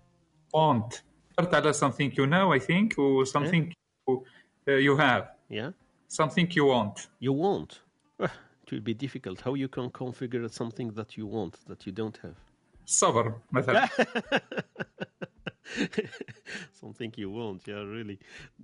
[0.53, 1.01] Want.
[1.33, 3.73] start على something you know I think or something yeah.
[4.07, 4.25] you,
[4.67, 5.29] uh, you have.
[5.49, 5.71] Yeah.
[6.07, 7.07] Something you want.
[7.19, 7.81] You want.
[8.19, 9.41] it will be difficult.
[9.41, 12.35] How you can configure something that you want that you don't have.
[12.89, 13.87] صبر مثلا.
[16.81, 18.17] something you want yeah really.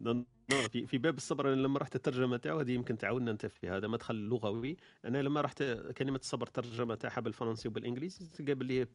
[0.03, 0.13] No,
[0.51, 3.87] no, في في باب الصبر لما رحت الترجمة تاعو هذه يمكن تعاوننا أنت في هذا
[3.87, 4.77] مدخل لغوي.
[5.05, 5.63] أنا لما رحت
[5.97, 8.87] كلمة الصبر ترجمة تاعها بالفرنسي وبالإنجليزي تلقى باللي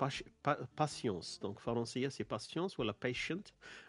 [0.79, 3.49] patience donc فرنسية c'est patience ولا patient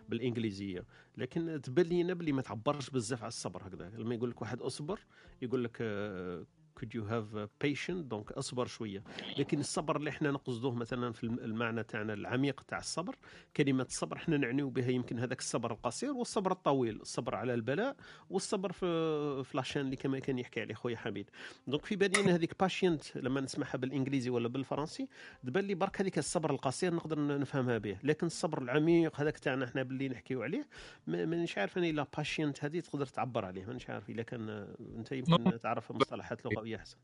[0.10, 0.86] بالإنجليزية.
[1.18, 3.90] لكن تبان لي بلي ما تعبرش بزاف على الصبر هكذا.
[3.90, 5.00] لما يقول لك واحد اصبر
[5.42, 6.46] يقول لك آه،
[6.82, 9.04] could you have patient donc أصبر شوية.
[9.38, 13.16] لكن الصبر اللي إحنا نقصدوه مثلا في المعنى تاعنا العميق تاع الصبر
[13.58, 17.96] كلمة الصبر إحنا نعنيو بها يمكن هذاك الصبر القصير والصبر الطويل الصبر على البلاء
[18.30, 21.30] والصبر في في la chaîne اللي كما كان يحكي عليه خويا حميد.
[21.68, 25.08] donc في بالي هذيك patiente لما نسمعها بالإنجليزي ولا بالفرنسي
[25.44, 27.98] تبان لي برك هذيك الصبر القصير نقدر نفهمها به.
[28.04, 30.68] لكن الصبر العميق هذاك تاعنا إحنا باللي نحكيو عليه
[31.08, 33.66] مانيش عارف اني la patiente هذه تقدر تعبر عليه.
[33.66, 34.50] مانيش عارف اذا كان
[34.96, 36.71] أنت يمكن تعرف مصطلحات لغوية.
[36.72, 36.98] شوية احسن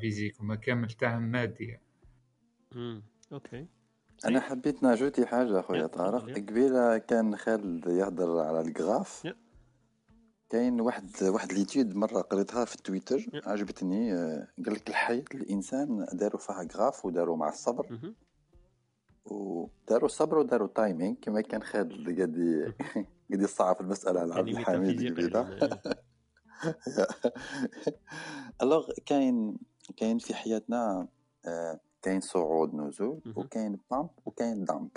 [0.00, 1.78] physique وما كامل تاعهم مادي.
[2.74, 3.66] امم okay.
[4.24, 6.38] أنا حبيت n'ajouter حاجة خويا طارق.
[6.38, 9.34] قبيلة كان خالد يهضر على ال graph.
[10.50, 13.42] كاين واحد واحد l'étude مرة قريتها في تويتر.
[13.46, 18.12] عجبتني آه، قال لك الحياة الإنسان داروا فيها graph وداروا مع الصبر.
[19.24, 22.36] وداروا الصبر وداروا timing كما كان خالد قاعد
[23.30, 25.18] قاعد يصعب المسألة على عبد الحميد
[28.62, 29.58] alors كاين
[29.96, 31.08] كاين في حياتنا
[31.46, 34.88] آه، كاين صعود نزول وكاين bump وكاين dump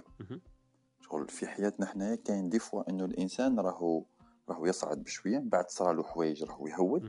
[1.02, 4.04] شغل في حياتنا حنايا كاين des fois إنه الإنسان راهو
[4.50, 7.04] راهو يصعد بشوية من بعد صرالو حوايج راهو يهود.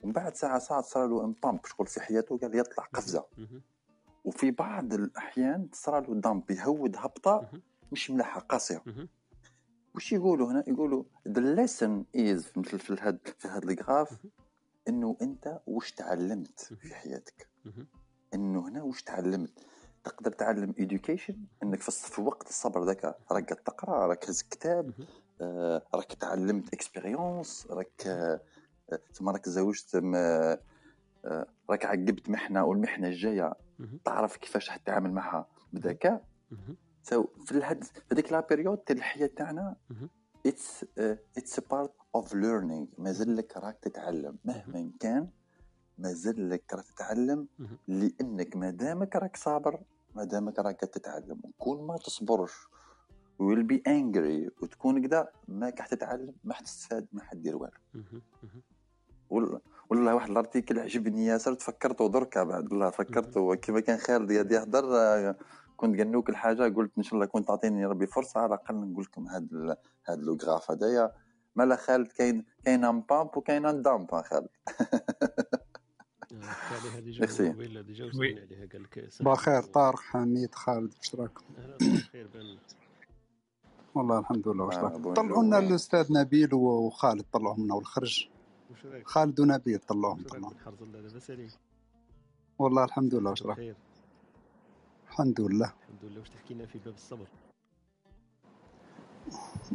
[0.00, 3.24] ومن بعد ساعة ساعه صرالو un bump شغل في حياته قال يطلع قفزة.
[4.24, 7.48] وفي بعض الأحيان صرالو dump يهود هبطة
[7.92, 8.82] مش ملاحة قاسية.
[9.96, 14.26] وش يقولوا هنا؟ يقولوا the lesson is مثل في هذا في هذا ال graph
[14.88, 17.48] إنه أنت وش تعلمت في حياتك.
[18.34, 19.52] إنه هنا وش تعلمت؟
[20.04, 24.92] تقدر تعلم education إنك في وقت الصبر ذاك راك تقرأ راك هز كتاب
[25.40, 28.40] آه راك تعلمت expérience راك آه
[29.12, 30.58] ثم راك تزوجت آه
[31.70, 33.52] راك عقبت محنة والمحنة الجاية
[34.04, 35.48] تعرف كيفاش تتعامل معها.
[35.72, 36.24] بذكاء
[37.08, 39.76] so في الهد في هذيك la période تاع الحياة تاعنا
[40.46, 40.84] it's
[41.38, 44.36] it's part of learning مازال لك راك تتعلم.
[44.44, 45.28] مهما كان
[45.98, 47.48] مازال لك راك تتعلم
[47.88, 49.80] لأنك ما دامك راك صابر
[50.14, 51.40] ما دامك راك تتعلم.
[51.44, 52.52] وكون ما تصبرش
[53.38, 57.70] will be angry وتكون كذا ما راح تتعلم ما حتستفاد ما حدير
[59.30, 59.60] والو.
[59.90, 62.72] والله واحد ال article عجبني ياسر تفكرته دركا بعد.
[62.72, 64.84] والله فكرته كيما كان خالد يهضر
[65.76, 69.28] كنت قنوك الحاجة قلت إن شاء الله كنت تعطيني ربي فرصة على الأقل نقول لكم
[69.28, 71.12] هذا هذا le graphe هذايا
[71.56, 74.48] مالا خالد كاين كاين un bump وكاين un dump خالد.
[77.20, 77.52] ميرسي.
[79.24, 81.44] بخير طارق حميد خالد واش راكم؟
[83.94, 88.28] والله الحمد لله واش راكم؟ طلعوا لنا الأستاذ نبيل وخالد طلعوا لنا والخرج
[89.04, 90.54] خالد ونبيل طلعوهم طلعوهم
[92.58, 93.72] والله الحمد لله واش راكم؟
[95.16, 95.72] الحمد لله.
[95.82, 96.20] الحمد لله.
[96.20, 97.26] واش تحكي لنا في باب الصبر؟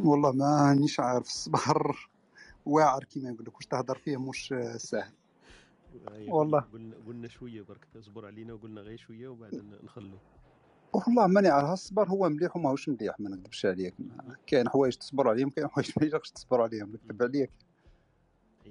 [0.04, 2.08] والله مانيش عارف الصبر.
[2.66, 5.12] واعر كيما يقول لك واش تهضر فيه مش سهل.
[6.28, 6.60] والله.
[6.72, 7.86] قلنا قلنا شوية برك.
[7.96, 10.18] اصبر علينا وقلنا غير شوية وبعد نخلو.
[10.92, 11.70] والله ماني عارف.
[11.70, 13.94] الصبر هو مليح وماهوش مليح ما نكذبش عليك.
[14.46, 16.92] كاين حوايج تصبر عليهم كاين حوايج ما يجيكش تصبر عليهم.
[16.92, 17.50] نكذب عليك.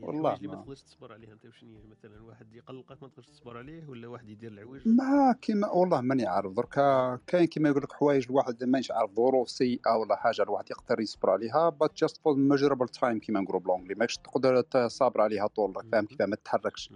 [0.02, 3.90] والله اللي ما تقدرش تصبر عليها أنت وشنو مثلا واحد يقلقك ما تقدرش تصبر عليه
[3.90, 8.26] ولا واحد يدير العوج ما كيما والله ماني عارف دركا كاين كيما يقول لك حوايج
[8.30, 12.88] الواحد مانيش عارف ظروف سيئة ولا حاجة الواحد يقدر يصبر عليها but just for measurable
[12.88, 16.92] time كيما نقولوا bluntly ماكش تقدر تصابر عليها طول فاهم كيف ما تتحركش.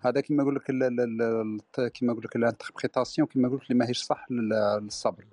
[0.00, 0.62] هذا كيما يقول لك
[1.92, 5.24] كيما يقول لك ال interprétation كيما يقول لك اللي ماهيش صح للصبر.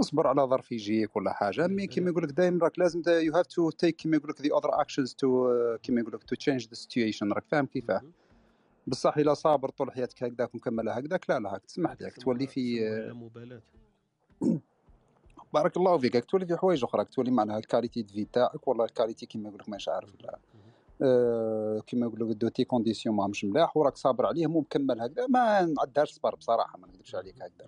[0.00, 1.66] تصبر على ظرف يجيك ولا حاجة.
[1.66, 4.46] mais كيما يقول لك دائما راك لازم you have to take كيما يقول لك the
[4.46, 8.02] other actions to كيما يقول لك to change the situation راك فاهم كيفاه؟
[8.86, 12.80] بصح إلا صابر طول حياتك هكذاك ومكملها هكذاك لا لا هاك تسمح لك تولي في
[13.14, 13.60] مبالاة.
[15.54, 18.84] بارك الله فيك تولي في حوايج أخرى تولي معناها ال qualité de vie تاعك والله
[18.84, 20.38] ال qualité كيما يقول لك مانيش عارف لا.
[21.02, 25.60] أه كيما يقول لك de tes conditions ماهمش ملاح وراك صابر عليهم ومكمل هكذا ما
[25.60, 27.66] نعدهاش صبر بصراحة ما نكذبش عليك هكذا.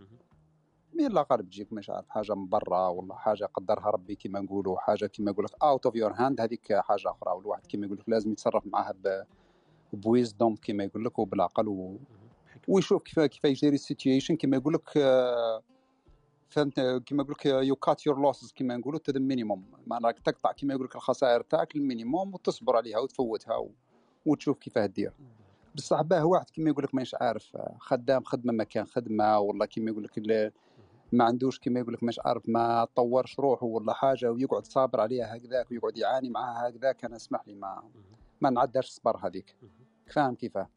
[0.94, 4.78] mais لا قارب تجيك مش عارف حاجة من برا ولا حاجة قدرها ربي كيما نقولوا
[4.78, 8.08] حاجة كيما يقول لك out of your hand هذيك حاجة أخرى والواحد كيما يقول لك
[8.08, 8.94] لازم يتصرف معاها
[9.92, 11.98] ب wisdom كيما يقول لك وبالعقل و...
[12.68, 15.62] ويشوف كيف كيف يجري ال situation كما يقول لك آه،
[16.48, 20.52] فهمت؟ كما يقول لك you cut your losses كما نقولوا to the minimum معناها تقطع
[20.52, 23.70] كما يقول لك الخسائر تاعك لل minimum وتصبر عليها وتفوتها و...
[24.26, 25.12] وتشوف كيفاه دير
[25.74, 30.04] بصح باه واحد كما يقول لك مانيش عارف خدام خدمة مكان خدمة ولا كما يقول
[30.04, 30.18] لك
[31.12, 35.36] ما عندوش كما يقول لك مش عارف ما طورش روحه ولا حاجة ويقعد صابر عليها
[35.36, 37.82] هكذاك ويقعد يعاني معاها هكذاك أنا اسمح لي ما
[38.40, 39.56] ما نعداش الصبر هذيك.
[40.06, 40.68] فاهم كيفاه؟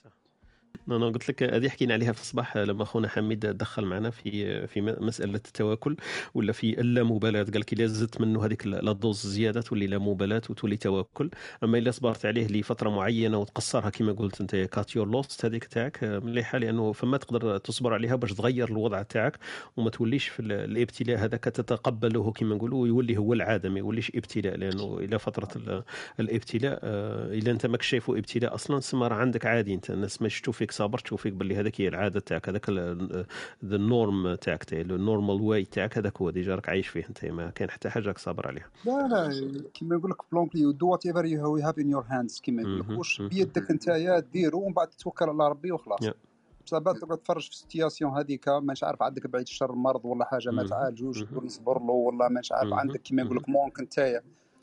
[0.92, 4.82] أنا قلت لك هذه حكينا عليها في الصباح لما اخونا حميد دخل معنا في في
[4.82, 5.96] مسألة التواكل
[6.34, 7.44] ولا في اللامبالاة.
[7.44, 11.30] قال لك اذا زدت منه هذيك ال dose زيادة تولي لا مبالاة وتولي تواكل
[11.64, 16.04] أما إلا صبرت عليه لفترة معينة وتقصرها كما قلت أنت cut your lost هذيك تاعك
[16.04, 19.40] مليحة لأنه فما تقدر تصبر عليها باش تغير الوضع تاعك
[19.78, 24.98] وما توليش في الابتلاء هذاك تتقبله كما نقولوا ويولي هو العاده ما يوليش ابتلاء لأنه
[25.00, 25.84] إلى فترة
[26.20, 30.54] الابتلاء آه، اذا أنت ماكش شايفه ابتلاء أصلا سمر عندك عادي أنت الناس ما شفتوا
[30.54, 32.70] فيك صابر تشوف فيك باللي هذاك هي العادة تاعك هذاك
[33.66, 37.26] ذا ال norme تاعك ال normal way تاعك هذاك هو déjà راك عايش فيه انت
[37.26, 38.70] ما كاين حتى حاجة راك صابر عليها.
[38.86, 42.80] لا لا كيما يقول لك bluntly do whatever you have in your hands كيما يقول
[42.80, 43.90] لك واش بيدك انت
[44.34, 46.00] ديرو ومن بعد توكل على ربي وخلاص.
[46.66, 50.26] بصح بعد تقعد تفرج في ال situation هذيك مانيش عارف عندك بعيد الشر مرض ولا
[50.26, 53.94] حاجة ما تعالجوش تقول نصبر له ولا مانيش عارف عندك كيما يقول لك manque انت
[53.94, 54.00] صح.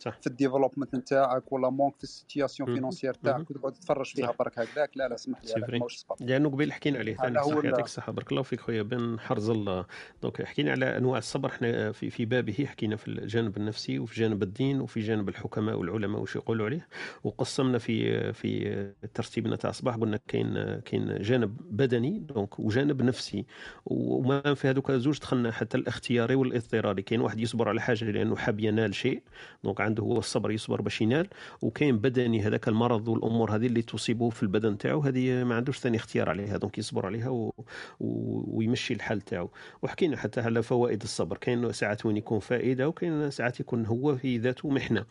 [0.08, 4.58] في ال development نتاعك ولا manque في ال situation financière تاعك وتقعد تتفرج فيها برك
[4.58, 8.12] هكذاك لا لا اسمح لي ماهوش صبر لأنه قبيل حكينا عليه ثاني صح يعطيك الصحة
[8.12, 9.86] بارك الله فيك خويا بن حرز الله.
[10.22, 14.42] donc حكينا على أنواع الصبر إحنا في في بابه حكينا في الجانب النفسي وفي جانب
[14.42, 16.88] الدين وفي جانب الحكماء والعلماء وش يقولوا عليه.
[17.24, 23.46] وقسمنا في في ترتيبنا تاع الصباح قلنا كاين كاين جانب بدني donc وجانب نفسي.
[23.86, 27.02] وما في هذوك زوج دخلنا حتى الاختياري والاضطراري.
[27.02, 29.22] كاين واحد يصبر على حاجة لأنه حاب ينال شيء
[29.64, 31.28] donc عنده هو الصبر يصبر باش ينال
[31.62, 35.96] وكاين بدني هذاك المرض والأمور هذه اللي تصيبه في البدن تاعو هذه ما عندوش ثاني
[35.96, 37.54] اختيار عليها donc يصبر عليها و...
[38.00, 38.42] و...
[38.58, 39.50] ويمشي الحال تاعو.
[39.82, 44.38] وحكينا حتى على فوائد الصبر كاين ساعات وين يكون فائدة وكاين ساعات يكون هو في
[44.38, 45.04] ذاته محنة.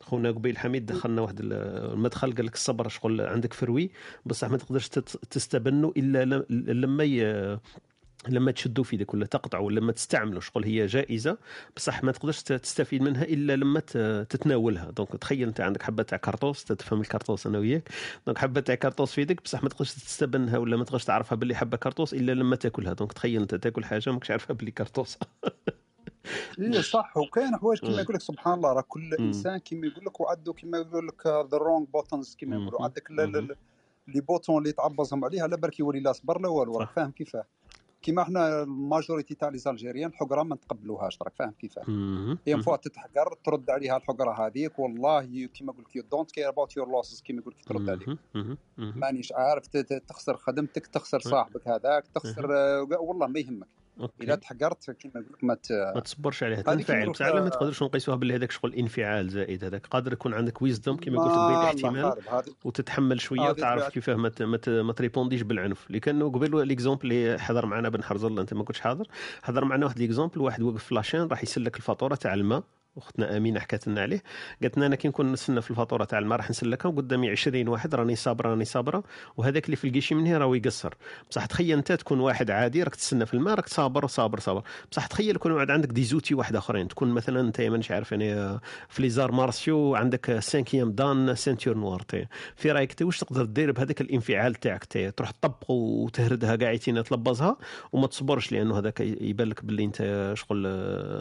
[0.00, 3.90] خونا قبيل حميد دخلنا واحد المدخل قال لك الصبر شغل عندك fruit
[4.26, 4.88] بصح ما تقدرش
[5.30, 7.58] تستبنه إلا لما ي...
[8.28, 11.38] لما تشدوا في ذاك ولا تقطعوا ولا لما تستعملوا شغل هي جائزة
[11.76, 13.80] بصح ما تقدرش تستفيد منها إلا لما
[14.24, 14.90] تتناولها.
[14.90, 17.88] donc تخيل أنت عندك حبة تاع كرموس تفهم الكرموس أنا وياك.
[18.26, 21.54] donc حبة تاع كرموس في يدك بصح ما تقدرش تستبنها ولا ما تقدرش تعرفها باللي
[21.54, 22.92] حبة كرموس إلا لما تاكلها.
[22.92, 25.18] donc تخيل أنت تاكل حاجة ماكش عارفها باللي كرموس
[26.60, 27.16] اي صح.
[27.16, 30.78] وكاين حوايج كيما يقول لك سبحان الله راه كل إنسان كيما يقول لك وعنده كيما
[30.78, 32.82] يقول لك the wrong buttons كيما يقولوا.
[32.82, 33.10] عندك
[34.08, 36.78] les boutons اللي تعبزهم عليها لا برك يولي لا صبر لا والو.
[36.78, 37.44] راك فاهم كيفاه.
[38.02, 41.84] كيما إحنا ال majorité تاع les Algériens الحقرة ما نتقبلوهاش راك فاهم كيفاه.
[42.46, 46.88] هي فوا تتحقر ترد عليها الحقرة هذيك والله كيما قلت you don't care about your
[46.88, 48.18] losses كيما لك ترد عليك.
[48.78, 49.66] مانيش عارف
[50.08, 52.46] تخسر خدمتك تخسر صاحبك هذاك تخسر
[53.00, 53.68] والله ما يهمك.
[54.00, 54.24] okay.
[54.24, 55.56] إذا تحقرت كما نقول لك ما
[55.94, 57.10] ما تصبرش عليها تنفعل.
[57.10, 59.86] بصح ما تقدرش نقيسوها باللي هذاك شغل انفعال زائد هذاك.
[59.86, 62.14] قادر يكون عندك ويزدوم كما قلت بين احتمال
[62.64, 64.32] وتتحمل شوية وتعرف كيفاه ما
[64.68, 65.86] ما ت répond يش بالعنف.
[65.86, 69.06] اللي كانوا قبل l'exemple اللي حضر معنا بن حرز الله أنت ما كنتش حاضر؟
[69.42, 72.62] حضر معنا واحد l'exemple واحد وقف في la chaîne راح يسلك الفاتورة تاع الماء.
[72.98, 74.22] أختنا أمينة حكات لنا عليه.
[74.62, 77.94] قالت لنا أنا كي نكون نستنى في الفاتورة تاع الماء راح نسلكها وقدامي 20 واحد
[77.94, 79.04] راني صابرة راني صابرة
[79.36, 80.94] وهذاك اللي في ال guichet من هنا راهو يقصر.
[81.30, 84.62] بصح تخيل أنت تكون واحد عادي راك تستنى في الماء راك صابر صابر صابر.
[84.92, 86.88] بصح تخيل يكون واحد عندك des outils واحد آخرين.
[86.88, 88.58] تكون مثلا أنت مانيش عارف يعني
[88.88, 92.02] في les arts martiaux عندك cinquième dan ceinture noire
[92.56, 94.84] في رأيك أنت واش تقدر دير بهذاك الانفعال تاعك
[95.16, 97.56] تروح تطبق وتهردها قاعدين تلبزها
[97.92, 100.66] وما تصبرش لأنه هذاك يبان لك باللي أنت شغل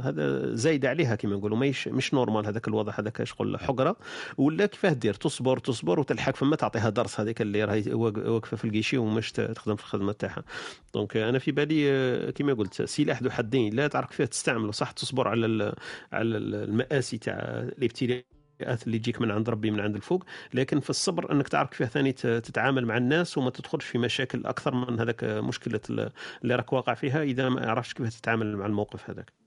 [0.03, 1.57] هذا زايد عليها كما نقولوا.
[1.69, 3.95] مش مش normal هذاك الوضع هذاك شغل حقرة.
[4.37, 8.69] ولا كيفاه دير؟ تصبر تصبر وتلحق فما تعطيها درس هذيك اللي راهي واقفة في ال
[8.69, 10.43] guichet ومش تخدم في الخدمة تاعها.
[10.93, 14.71] donc أنا في بالي آه، كما قلت سلاح ذو حدين لا تعرف كيفاه تستعمله.
[14.71, 15.75] صح تصبر على
[16.13, 17.33] على المآسي تاع
[17.77, 18.23] الابتلاء
[18.61, 20.23] اللي تجيك من عند ربي من عند الفوق.
[20.53, 24.75] لكن في الصبر أنك تعرف كيف ثاني تتعامل مع الناس وما تدخلش في مشاكل أكثر
[24.75, 29.46] من هذاك مشكلة اللي راك واقع فيها إذا ما عرفتش كيف تتعامل مع الموقف هذاك.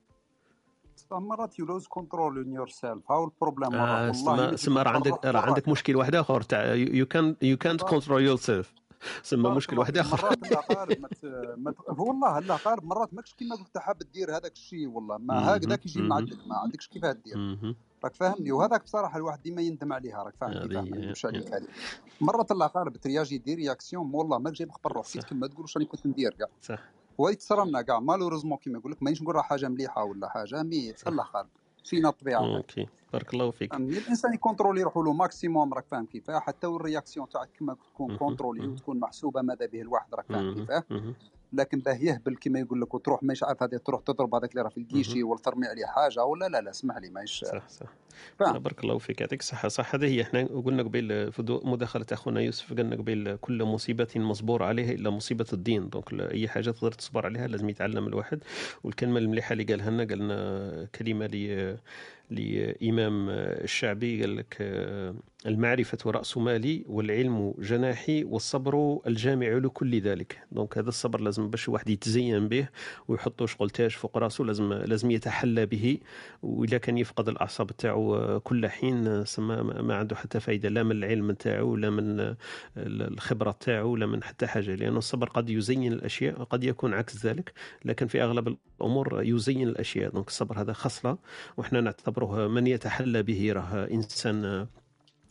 [1.18, 5.40] مرات you lose control on yourself هاو ال problème آه والله سما راه عندك راه
[5.40, 8.74] عندك مشكل واحد آخر تاع يو كان يو كانت كنترول يور سيلف
[9.22, 10.26] سما مشكل واحد آخر.
[10.26, 10.96] مرات الاقارب
[11.64, 11.76] مت...
[11.88, 15.18] والله الاقارب مرات ماكش كيما قلت حاب دير هذاك الشيء والله.
[15.18, 17.58] ما هكذاك يجي من عندك ما عندكش كيفاه دير
[18.04, 21.66] راك فاهمني؟ وهذاك بصراحة الواحد ديما يندم عليها راك فاهم كيف مش عليك هذه
[22.20, 26.34] مرات الاقارب ترياجي دير réaction والله ما جايب خبر روحك ما تقولش راني كنت ندير
[26.34, 26.48] كاع.
[26.62, 26.78] صح.
[27.20, 30.62] وهذه تصرى لنا كاع malheureusement كيما يقول لك مانيش نقول راه حاجة مليحة ولا حاجة
[30.62, 31.48] mais تصلح قلب
[31.84, 32.86] فينا الطبيعه okay.
[33.12, 33.74] بارك الله فيك.
[33.74, 36.38] الإنسان ي contrôler روحو le maximum راك فاهم كيفاه.
[36.38, 40.84] حتى وال réaction تاعك كما تكون contrôlée وتكون محسوبة ماذا به الواحد راك فاهم كيفاه.
[41.52, 44.68] لكن باه يهبل كما يقول لك وتروح مش عارف هذه تروح تضرب هذاك اللي راه
[44.68, 47.86] في ال guichet ولا ترمي عليه حاجة ولا لا لا اسمح لي ماهيش صح صح.
[48.40, 49.20] بارك الله فيك.
[49.20, 49.68] يعطيك الصحة.
[49.68, 50.22] صح هذه هي.
[50.22, 55.46] إحنا قلنا قبيل في مداخلة أخونا يوسف قلنا قبيل كل مصيبة مصبور عليها إلا مصيبة
[55.52, 55.88] الدين.
[55.88, 58.40] donc أي حاجة تقدر تصبر عليها لازم يتعلم الواحد.
[58.84, 61.76] والكلمة المليحة اللي قالها لنا قالنا كلمة لي
[62.30, 64.56] لإمام الشعبي قال لك
[65.46, 70.38] المعرفة رأس مالي والعلم جناحي والصبر الجامع لكل ذلك.
[70.52, 72.68] donc هذا الصبر لازم باش واحد يتزين به
[73.08, 75.98] ويحطو شغل تاج فوق راسه لازم لازم يتحلى به.
[76.42, 81.76] وإذا كان يفقد الأعصاب تاعو كل حين ما عنده حتى فايدة لا من العلم تاعو
[81.76, 82.34] لا من
[82.76, 84.74] الخبرة تاعو لا من حتى حاجة.
[84.74, 87.52] لأن الصبر قد يزين الأشياء قد يكون عكس ذلك.
[87.84, 90.10] لكن في أغلب الأمور يزين الأشياء.
[90.10, 91.18] donc الصبر هذا خصلة
[91.56, 94.66] وإحنا نعتبره من يتحلى به راه إنسان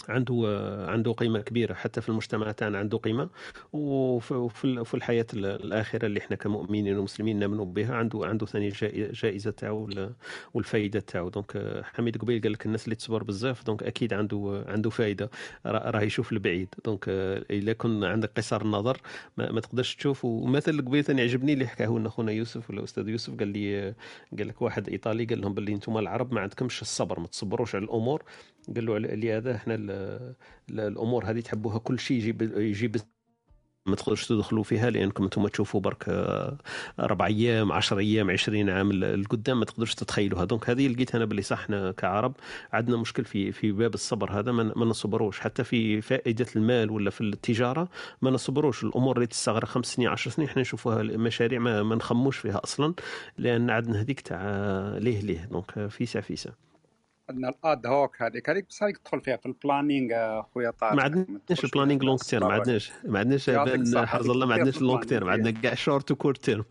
[0.09, 1.73] عنده عنده قيمة كبيرة.
[1.73, 3.30] حتى في المجتمع تاعنا عنده قيمة.
[3.73, 8.69] وفي الحياة الآخرة اللي إحنا كمؤمنين ومسلمين نؤمنوا بها عنده عنده ثاني
[9.13, 9.89] جائزة تاعو
[10.53, 11.30] والفائده تاعو.
[11.30, 15.30] donc حميد قبيل قال لك الناس اللي تصبر بزاف donc أكيد عنده عنده فائده
[15.65, 16.76] راه يشوف البعيد.
[16.86, 18.97] donc إلا كن عندك قصار النظر
[19.38, 20.26] ما, ما تقدرش تشوف.
[20.26, 23.93] ومثل قبيل ثاني عجبني اللي حكاه لنا خونا يوسف ولا أستاذ يوسف قال لي
[24.38, 27.84] قال لك واحد إيطالي قال لهم باللي أنتم العرب ما عندكمش الصبر ما تصبروش على
[27.85, 28.23] الأمور.
[28.76, 29.76] قال له لهذا إحنا
[30.70, 32.96] الأمور هذه تحبوها كل شيء يجيب يجيب
[33.86, 36.06] ما تقدرش تدخلوا فيها لأنكم أنتم تشوفوا برك
[37.00, 41.41] أربع أيام 10 أيام 20 عام القدام ما تقدرش تتخيلوها دونك هذه لقيت أنا باللي
[41.41, 42.36] صح إحنا كعرب
[42.74, 45.40] عندنا مشكل في في باب الصبر هذا ما نصبروش.
[45.40, 47.90] حتى في فائدة المال ولا في التجارة
[48.22, 48.84] ما نصبروش.
[48.84, 52.94] الأمور اللي تستغرق خمس سنين 10 سنين إحنا نشوفوها مشاريع ما, ما نخموش فيها أصلا
[53.38, 54.41] لأن عندنا هذيك تاع
[54.98, 55.46] ليه ليه.
[55.52, 56.52] donc فيسا فيسا
[57.30, 60.93] عندنا ال ad hoc هذيك هذيك بصح تدخل فيها في ال planning خويا طارق.
[60.93, 63.49] ما عندناش ال planning long term ما عندناش ما عندناش
[63.95, 66.64] حرز الله ما عندناش ال long term عندنا كاع short و court term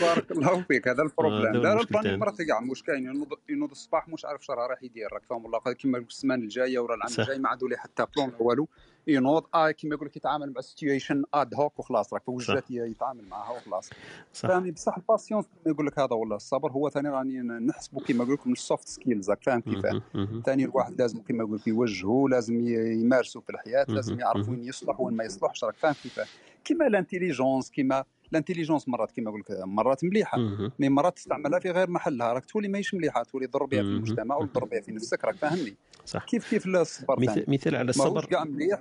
[0.00, 1.62] بارك الله فيك هذا ال problème.
[1.62, 5.12] لا ال planning مرات كاع مش كاين ينوض ينوض الصباح مش عارف شرا راح يدير
[5.12, 8.68] راك فاهم والله كيما السمانه الجاية ولا العام الجاي ما عنده لي حتى plan والو.
[9.06, 13.24] ينوض آه كيما يقول لك يتعامل مع ال situation ad hoc وخلاص راك وجات يتعامل
[13.24, 13.90] معها وخلاص.
[14.32, 18.24] فهمني بصح ال patience كيما يقول لك هذا ولا الصبر هو ثاني راني نحسبه كيما
[18.24, 20.02] يقول لك من ال soft skills راك فاهم كيفاه.
[20.46, 25.00] ثاني الواحد لازم كيما يقول لك يوجهه لازم يمارسه في الحياة لازم يعرف وين يصلح
[25.00, 26.26] وين ما يصلحش راك فاهم كيفاه.
[26.64, 30.38] كيما l'intelligence كيما l'intelligence مرات كما نقول لك مرات مليحة.
[30.78, 34.36] mais مرات تستعملها في غير محلها راك تولي ماهيش مليحة تولي تضر بها في المجتمع
[34.36, 35.74] وتضر بها في نفسك راك فاهمني؟
[36.06, 36.24] صح.
[36.24, 38.26] كيف كيف الصبر مثال, مثال على الصبر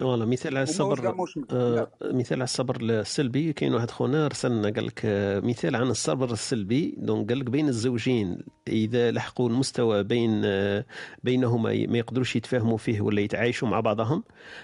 [0.02, 1.16] والله مثال على الصبر
[1.52, 3.54] آه مثال على الصبر السلبي.
[3.54, 5.02] كاين واحد خونا رسلنا قال لك
[5.44, 6.96] مثال عن الصبر السلبي.
[6.98, 10.42] donc قال لك بين الزوجين إذا لحقوا المستوى بين
[11.24, 14.24] بينهما ما يقدروش يتفاهموا فيه ولا يتعايشوا مع بعضهم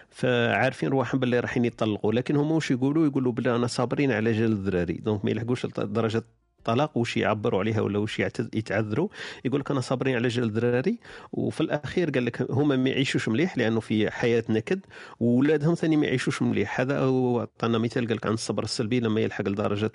[0.10, 4.73] فعارفين رواحهم باللي رايحين يطلقوا لكن هم واش يقولوا؟ يقولوا بلا أنا صابرين على جال
[4.74, 6.24] الدراري donc ما يلحقوش درجه
[6.64, 8.20] الطلاق وش يعبروا عليها ولا وش
[8.54, 9.08] يتعذروا؟
[9.46, 11.00] يقول لك أنا صابرين على جال الدراري
[11.32, 14.80] وفي الأخير قال لك هما ما يعيشوش مليح لأنه في حياة نكد
[15.20, 16.80] واولادهم ثاني ما يعيشوش مليح.
[16.80, 19.92] هذا عطانا مثال قال لك عن الصبر السلبي لما يلحق لدرجة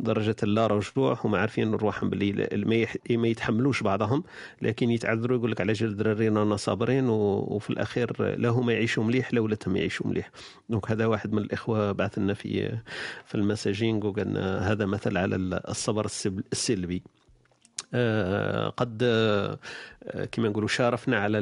[0.00, 4.24] درجة اللا رجوع هما عارفين رواحهم باللي ما يتحملوش بعضهم
[4.62, 9.34] لكن يتعذروا يقول لك على جال الدراري رانا صابرين وفي الأخير لا هما يعيشوا مليح
[9.34, 10.30] لا ولادهم يعيشوا مليح.
[10.68, 12.78] دونك هذا واحد من الإخوة بعث لنا في
[13.26, 15.36] في المساجين وقال هذا مثل على
[15.72, 16.06] الصبر
[16.52, 17.02] السلبي.
[18.76, 18.98] قد
[20.32, 21.40] كما نقولوا شارفنا على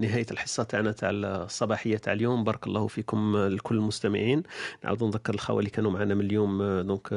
[0.00, 2.44] نهاية الحصة تاعنا تاع الصباحية تاع اليوم.
[2.44, 4.42] بارك الله فيكم لكل المستمعين.
[4.84, 7.08] نعاود نذكر الخوة اللي كانوا معنا من اليوم دونك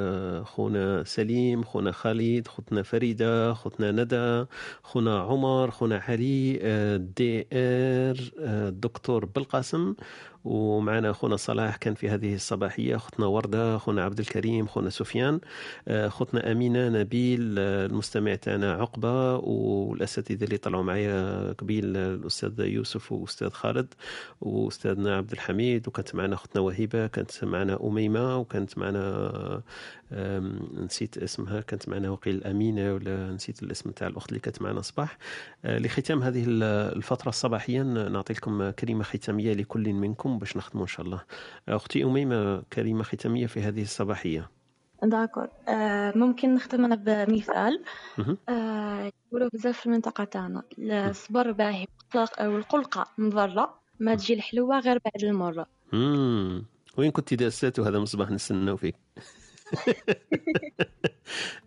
[0.45, 4.45] خونا سليم خونا خالد خوتنا فريدة خوتنا ندى
[4.83, 6.53] خونا عمر خونا علي
[7.17, 9.95] دي إر الدكتور بالقاسم
[10.45, 15.39] ومعنا أخونا صلاح كان في هذه الصباحية أختنا وردة أخونا عبد الكريم أخونا سفيان
[15.87, 23.93] أختنا أمينة نبيل المستمع تاعنا عقبة والأساتذة اللي طلعوا معايا قبيل الأستاذ يوسف وأستاذ خالد
[24.41, 29.61] وأستاذنا عبد الحميد وكانت معنا أختنا وهبه كانت معنا أميمة وكانت معنا
[30.73, 35.17] نسيت اسمها كانت معنا وقيل أمينة ولا نسيت الاسم تاع الأخت اللي كانت معنا صباح.
[35.63, 41.23] لختام هذه الفترة الصباحيه نعطي لكم كلمه ختامية لكل منكم باش نختموا إن شاء الله.
[41.69, 44.49] أختي أميمة كلمه ختامية في هذه الصباحية.
[45.03, 45.47] داكور.
[45.67, 47.83] آه ممكن نختم أنا بمثال.
[48.49, 51.87] آه يقولوا بزاف في المنطقة تاعنا الصبر باهي
[52.39, 55.67] والقلقه برا ما تجي الحلوة غير بعد المرة.
[56.97, 58.95] وين كنت داسات وهذا مصباح نستناو فيك.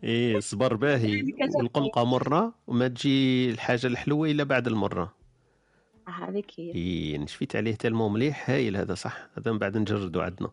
[0.05, 1.23] إيه الصبر باهي
[1.57, 5.13] والقلقه مرة وما تجي الحاجة الحلوة إلا بعد المرة.
[6.09, 6.75] هذيك هي.
[6.75, 8.51] إي نشفيت عليه تلمو مليح.
[8.51, 9.29] هايل هذا صح.
[9.39, 10.51] هذا من بعد نجردو عندنا.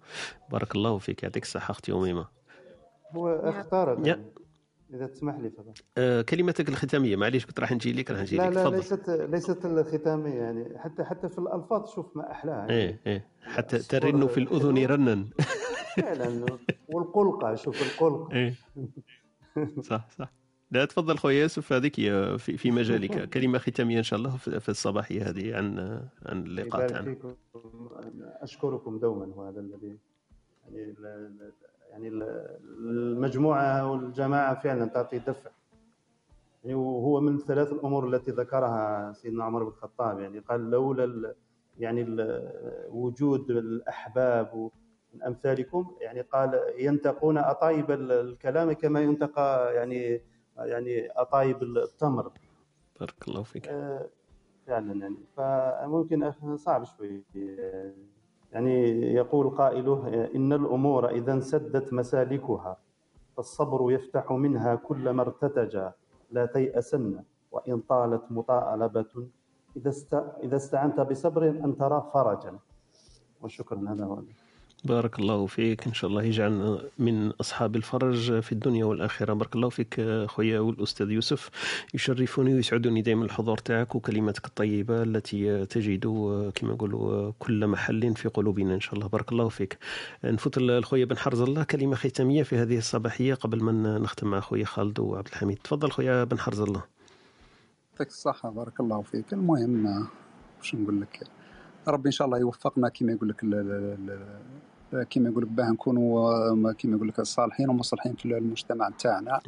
[0.51, 2.27] بارك الله فيك يعطيك الصحة أختي أميمة.
[3.15, 4.19] هو اختار.
[4.93, 7.15] إذا تسمح لي فضل آه كلمتك الختامية.
[7.15, 8.43] معليش كنت راح نجي لك راح نجي لك.
[8.43, 12.57] لا لا ليست ليست الختامية يعني حتى حتى في الألفاظ شوف ما أحلاها.
[12.57, 12.71] يعني.
[12.73, 13.27] إيه إيه.
[13.41, 15.29] حتى ترن في الأذن يرنن.
[16.01, 16.45] فعلا
[16.87, 18.31] والقلقة شوف القلقة.
[18.31, 18.53] إيه.
[19.81, 20.33] صح صح.
[20.71, 23.29] لا تفضل خويا يوسف هذيك في, في مجالك.
[23.33, 25.79] كلمة ختامية إن شاء الله في الصباحيه هذه عن
[26.25, 27.17] عن اللقاء تاعنا.
[28.41, 29.97] أشكركم دوما وهذا الذي
[30.65, 30.95] يعني
[31.89, 35.49] يعني المجموعة والجماعه فعلا تعطي دفع.
[36.63, 40.19] يعني وهو من ثلاث الأمور التي ذكرها سيدنا عمر بن الخطاب.
[40.19, 41.35] يعني قال لولا
[41.77, 42.05] يعني
[42.89, 44.71] وجود الأحباب
[45.13, 50.21] من أمثالكم يعني قال ينتقون أطايب الكلام كما ينتقى يعني
[50.57, 52.31] يعني أطايب التمر.
[52.99, 53.67] بارك الله فيك.
[53.67, 54.09] آه،
[54.67, 55.17] فعلا يعني.
[55.37, 57.23] فممكن صعب شوي.
[58.53, 62.77] يعني يقول قائله إن الأمور إذا انسدت مسالكها
[63.37, 65.93] فالصبر يفتح منها كل ما ارتتجا
[66.31, 69.27] لا تيأسن وإن طالت مطالبة
[69.77, 69.91] إذا
[70.43, 72.59] إذا استعنت بصبر أن ترى فرجا.
[73.41, 74.21] وشكرا هذا هو.
[74.83, 75.87] بارك الله فيك.
[75.87, 79.33] إن شاء الله يجعلنا من أصحاب الفرج في الدنيا والآخرة.
[79.33, 81.49] بارك الله فيك خويا والأستاذ يوسف.
[81.93, 86.05] يشرفني ويسعدني دائما الحضور تاعك وكلماتك الطيبة التي تجد
[86.55, 88.73] كما نقولوا كل محل في قلوبنا.
[88.73, 89.77] إن شاء الله بارك الله فيك.
[90.23, 94.65] نفوت الخويا بن حرز الله كلمة ختامية في هذه الصباحية قبل ما نختم مع خويا
[94.65, 95.57] خالد وعبد الحميد.
[95.63, 96.83] تفضل خويا بن حرز الله.
[97.91, 99.33] يعطيك الصحة بارك الله فيك.
[99.33, 100.07] المهم
[100.57, 101.19] واش نقول لك
[101.87, 103.43] ربي إن شاء الله يوفقنا كما يقول لك
[105.09, 109.39] كما يقول لك باه نكونوا كما يقول لك صالحين ومصلحين في المجتمع تاعنا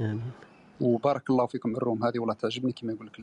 [0.82, 3.20] وبارك الله فيكم الروم هذه والله تعجبني كما يقول لك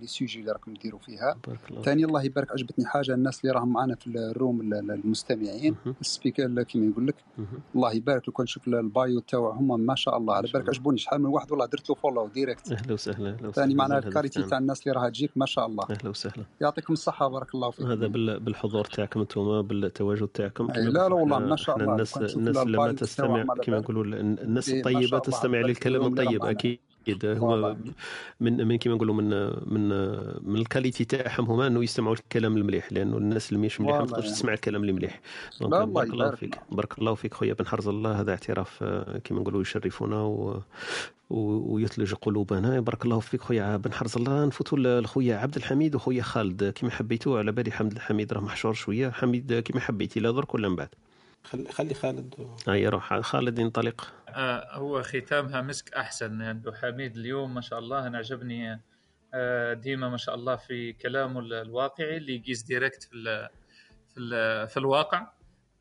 [0.00, 1.36] les sujets اللي راكم ديروا فيها.
[1.82, 6.62] ثاني الله يبارك عجبتني حاجة الناس اللي راهم معنا في ال room المستمعين ال speaker
[6.62, 7.16] كما يقول لك.
[7.74, 10.34] الله يبارك كان نشوف ال bio تاعهم ما شاء الله.
[10.34, 13.98] على بالك عجبوني شحال من واحد والله درت له follow direct أهلا وسهلا ثاني معنا
[13.98, 15.84] ال qualité تاع الناس اللي راها تجيك ما شاء الله.
[15.90, 16.44] أهلا وسهلا.
[16.60, 17.90] يعطيكم الصحة بارك الله فيكم.
[17.90, 18.06] هذا
[18.38, 20.66] بالحضور تاعكم أنتم بالتواجد تاعكم.
[20.66, 21.92] لا لا والله ما شاء الله.
[21.92, 26.80] الناس الناس لما تستمع كما نقولوا الناس الطيبة تستمع للكلام الطيب أكيد.
[27.08, 27.76] أكيد هو
[28.40, 29.30] من من كيما نقولوا من
[29.74, 29.88] من
[30.42, 34.06] من ال qualité تاعهم هما إنه يستمعوا الكلام المليح لأنه الناس اللي مش مليحه ما
[34.06, 35.20] تقدرش تسمع الكلام المليح.
[35.60, 39.60] بارك الله فيك بارك الله فيك خويا بن حرز الله هذا اعتراف آه، كيما نقولوا
[39.62, 40.62] يشرفنا و
[41.30, 42.80] ويثلج قلوبنا.
[42.80, 44.46] بارك الله فيك خويا بن حرز الله.
[44.46, 46.64] نفوتوا لخويا عبد الحميد وخويا خالد.
[46.64, 49.10] كيما حبيتوا على بالي حمد الحميد راه محشور شوية.
[49.10, 50.88] حميد كيما حبيتي لا درك ولا من بعد.
[51.44, 52.34] خلي خلي خالد
[52.68, 53.20] أي روح.
[53.20, 54.12] خالد ينطلق.
[54.28, 58.06] آه هو ختامها مسك أحسن يعني حميد اليوم ما شاء الله.
[58.06, 58.80] أنا عجبني
[59.34, 63.48] آه ديما ما شاء الله في كلامه الواقعي اللي يقيس ديريكت في
[64.14, 65.26] في, في الواقع.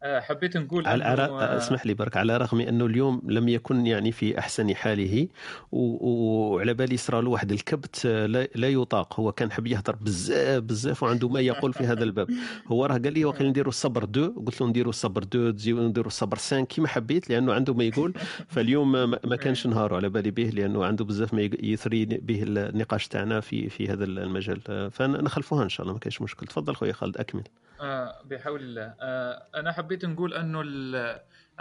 [0.03, 4.39] حبيت نقول على آه، اسمح لي برك على رغم إنه اليوم لم يكن يعني في
[4.39, 5.27] أحسن حاله
[5.71, 8.25] وعلى بالي صرا له واحد الكبت آه،
[8.55, 9.19] لا, يطاق.
[9.19, 12.27] هو كان حب يهضر بزاف بزاف وعنده ما يقول في هذا الباب.
[12.71, 16.37] هو راه قال لي واقيلا نديروا الصبر deux قلت له نديروا الصبر deux نديروا الصبر
[16.37, 18.13] cinq كيما حبيت لأنه عنده ما يقول.
[18.47, 23.39] فاليوم ما كانش نهاره على بالي به لأنه عنده بزاف ما يثري به النقاش تاعنا
[23.39, 24.61] في في هذا المجال.
[24.91, 26.47] فنخلفوها إن شاء الله ما كاينش مشكل.
[26.47, 27.43] تفضل خويا خالد أكمل.
[27.83, 28.95] آه بحول الله.
[28.99, 30.61] آه أنا حبيت نقول أنه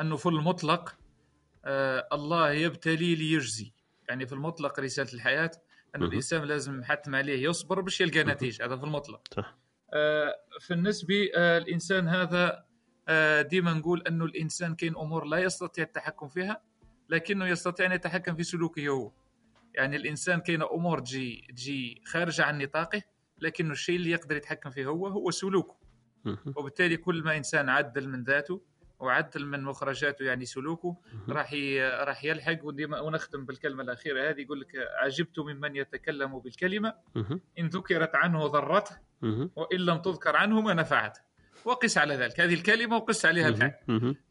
[0.01, 0.97] أنه في المطلق
[1.65, 3.73] آه الله يبتلي ليجزي.
[4.09, 5.51] يعني في المطلق رسالة الحياة
[5.97, 8.65] انه الإنسان لازم حتم عليه يصبر باش يلقى نتيجة.
[8.65, 9.21] هذا في المطلق.
[9.35, 9.59] صح.
[9.95, 12.65] آه في النسبة آه الإنسان هذا
[13.09, 16.63] آه ديما نقول أنه الإنسان كاين أمور لا يستطيع التحكم فيها
[17.09, 19.13] لكنه يستطيع أن يتحكم في سلوكه هو.
[19.75, 23.03] يعني الإنسان كاين أمور تجي تجي خارجة عن نطاقه
[23.39, 25.82] لكنه الشيء اللي يقدر يتحكم فيه هو هو سلوكه.
[26.57, 28.63] وبالتالي كل ما إنسان عدل من ذاته
[28.99, 30.97] وعدل من مخرجاته يعني سلوكه
[31.29, 31.55] راح
[32.09, 32.59] راح يلحق.
[33.03, 34.73] ونختم بالكلمة الأخيرة هذه يقول لك
[35.03, 36.95] عجبت ممن يتكلم بالكلمة.
[37.59, 38.97] إن ذكرت عنه ضرته
[39.57, 41.21] وإن لم تذكر عنه ما نفعته
[41.65, 42.41] وقس على ذلك.
[42.41, 43.75] هذه الكلمة وقس عليها الفعل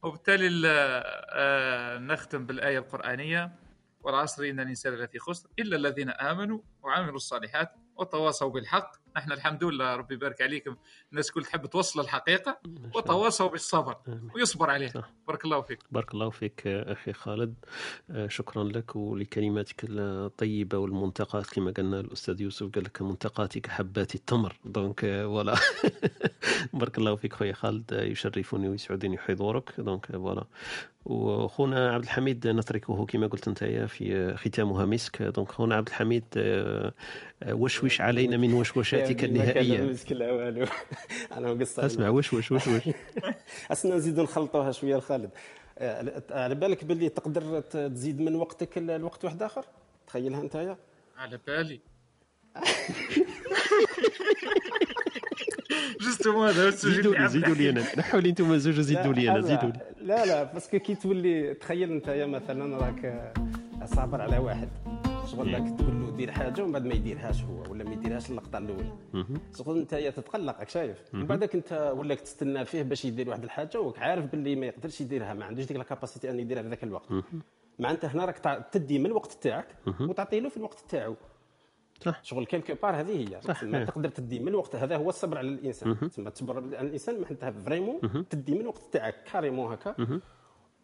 [0.03, 3.55] وبالتالي آه، نختم بالآية القرآنية.
[4.03, 8.91] والعصر إن الإنسان لفي خسر إلا الذين آمنوا وعملوا الصالحات وتواصوا بالحق.
[9.17, 10.75] إحنا الحمد لله ربي يبارك عليكم.
[11.11, 12.57] الناس كل تحب توصل الحقيقة
[12.95, 13.95] وتواصوا بالصبر
[14.35, 15.79] ويصبر عليها بارك الله فيك.
[15.91, 17.53] بارك الله فيك أخي خالد.
[18.11, 21.45] آه، شكرا لك ولكلماتك الطيبة والمنتقاة.
[21.45, 24.55] كما قالنا الأستاذ يوسف قال لك منتقاتك حبات التمر.
[24.65, 25.55] donc voilà.
[26.73, 27.91] بارك الله فيك خويا خالد.
[27.91, 29.73] يشرفني ويسعدني حضورك.
[29.81, 30.45] donc voilà.
[31.05, 35.21] وخونا عبد الحميد نتركه كما قلت أنت في ختامها مسك.
[35.21, 36.93] donc خونا عبد الحميد آه،
[37.49, 39.95] وشوش علينا من وشوشاتك النهائية.
[40.09, 40.65] لا والو
[41.38, 42.81] أنا مقصر أسمع وش وش وش وش؟
[43.72, 45.30] أسنا نزيدوا نخلطوها شوية لخالد
[45.77, 49.65] آه، على بالك باللي تقدر تزيد من وقتك الوقت واحد آخر؟
[50.07, 50.77] تخيلها أنت
[51.18, 51.80] على بالي.
[56.01, 57.85] justement هذا هو ال sujet زيدوا لي زيدوا لي أنا.
[57.97, 59.80] نحوا لي أنتم زوج زيدوا لي أنا زيدوا لي.
[60.01, 63.34] لا لا parce que كي تولي تخيل أنت مثلا راك
[63.85, 64.69] صابر على واحد.
[65.31, 68.57] شغل راك تقول له دير حاجة ومن بعد ما يديرهاش هو ولا ما يديرهاش اللقطة
[68.57, 68.91] الاولى
[69.57, 71.15] شغل أنت تتقلق راك شايف.
[71.15, 75.01] من بعدك أنت ولا تستنى فيه باش يدير واحد الحاجة وك عارف باللي ما يقدرش
[75.01, 77.09] يديرها ما عندوش ديك ال capacité أن يديرها في ذاك الوقت.
[77.79, 79.67] معناتها هنا راك تدي من الوقت تاعك
[79.99, 81.15] وتعطي له في الوقت تاعو.
[82.01, 82.23] صح.
[82.23, 83.41] شغل quelque part هذه هي.
[83.41, 83.63] صح.
[83.63, 86.09] ما تقدر تدي من الوقت هذا هو الصبر على الإنسان.
[86.09, 90.21] تسمى تصبر على الإنسان معناتها vraiment تدي من الوقت تاعك carrément هكا.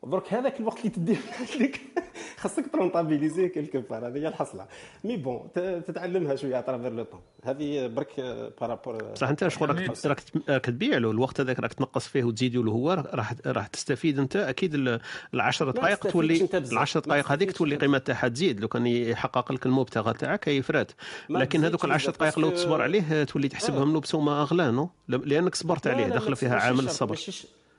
[0.03, 1.17] درك هذاك الوقت اللي تديه
[1.59, 1.81] لك.
[2.37, 4.65] خاصك ت rentabiliser quelque part هذه هي الحصلة.
[5.03, 5.49] mais bon
[5.87, 7.21] تتعلمها شوية à travers le temps.
[7.43, 8.19] هذه برك
[8.61, 10.05] par rapport صح أنت شغل راك
[10.49, 14.35] راك تبيع له الوقت هذاك راك تنقص فيه وتزيد له هو راح راح تستفيد أنت.
[14.35, 14.99] أكيد
[15.33, 20.13] العشر دقائق تولي العشر دقائق هذيك تولي قيمة تاعها تزيد لو كان يحقق لك المبتغى
[20.13, 20.91] تاعك يفرات
[21.29, 25.87] لكن هذوك العشر دقائق لو تصبر عليه تولي تحسبهم له بسومة أغلى non؟ لأنك صبرت
[25.87, 27.17] عليه داخل فيها عامل الصبر.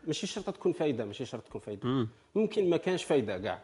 [0.09, 1.89] ماشي شرط تكون فايدة ماشي شرط تكون فايدة.
[1.89, 2.09] مم.
[2.35, 3.61] ممكن ما كانش فايدة كاع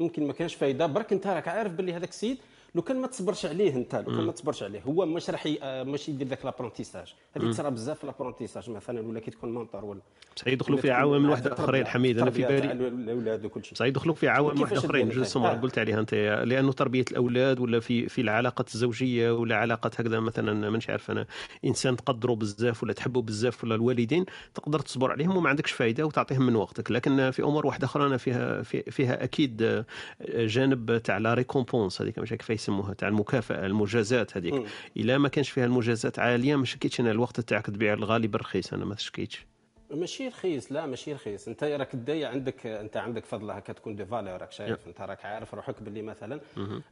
[0.00, 0.86] ممكن ما كانش فايدة.
[0.86, 2.38] برك أنت راك عارف باللي هذاك السيد
[2.78, 4.80] لو كان ما تصبرش عليه انت لو كان ما تصبرش عليه.
[4.80, 9.20] هو مش راح آه، ماشي يدير ذاك l'apprentissage هذه تصرى بزاف في l'apprentissage مثلا ولا
[9.20, 10.00] كي تكون mentor ولا
[10.36, 12.72] صحيح يدخلوا في عوامل واحدة آخرين حميد أنا في بالي.
[12.72, 13.74] الأولاد وكل شيء.
[13.74, 15.54] صحيح يدخلوا في عوامل واحدة آخرين justement آه.
[15.54, 16.14] قلت عليها أنت
[16.44, 21.26] لأنه تربية الأولاد ولا في في العلاقات الزوجية ولا علاقات هكذا مثلا مانيش عارف أنا
[21.64, 24.24] إنسان تقدره بزاف ولا تحبه بزاف ولا الوالدين
[24.54, 26.90] تقدر تصبر عليهم وما عندكش فائده وتعطيهم من وقتك.
[26.90, 29.84] لكن في أمور واحدة أخرى أنا فيها فيها أكيد آه،
[30.20, 34.66] جانب تاع la récompense هذيك مش كيف يسموها تاع المكافأة المجازاة هذيك.
[34.96, 38.84] إلا ما كانش فيها المجازاة عالية ما شكيتش أنا الوقت تاعك تبيع الغالي بالرخيص أنا
[38.84, 39.46] ما شكيتش.
[39.90, 41.48] ماشي رخيص لا ماشي رخيص.
[41.48, 44.86] أنت راك دايا عندك أنت عندك فضل هكا تكون des valeurs راك شايف.
[44.86, 46.40] أنت راك عارف روحك باللي مثلا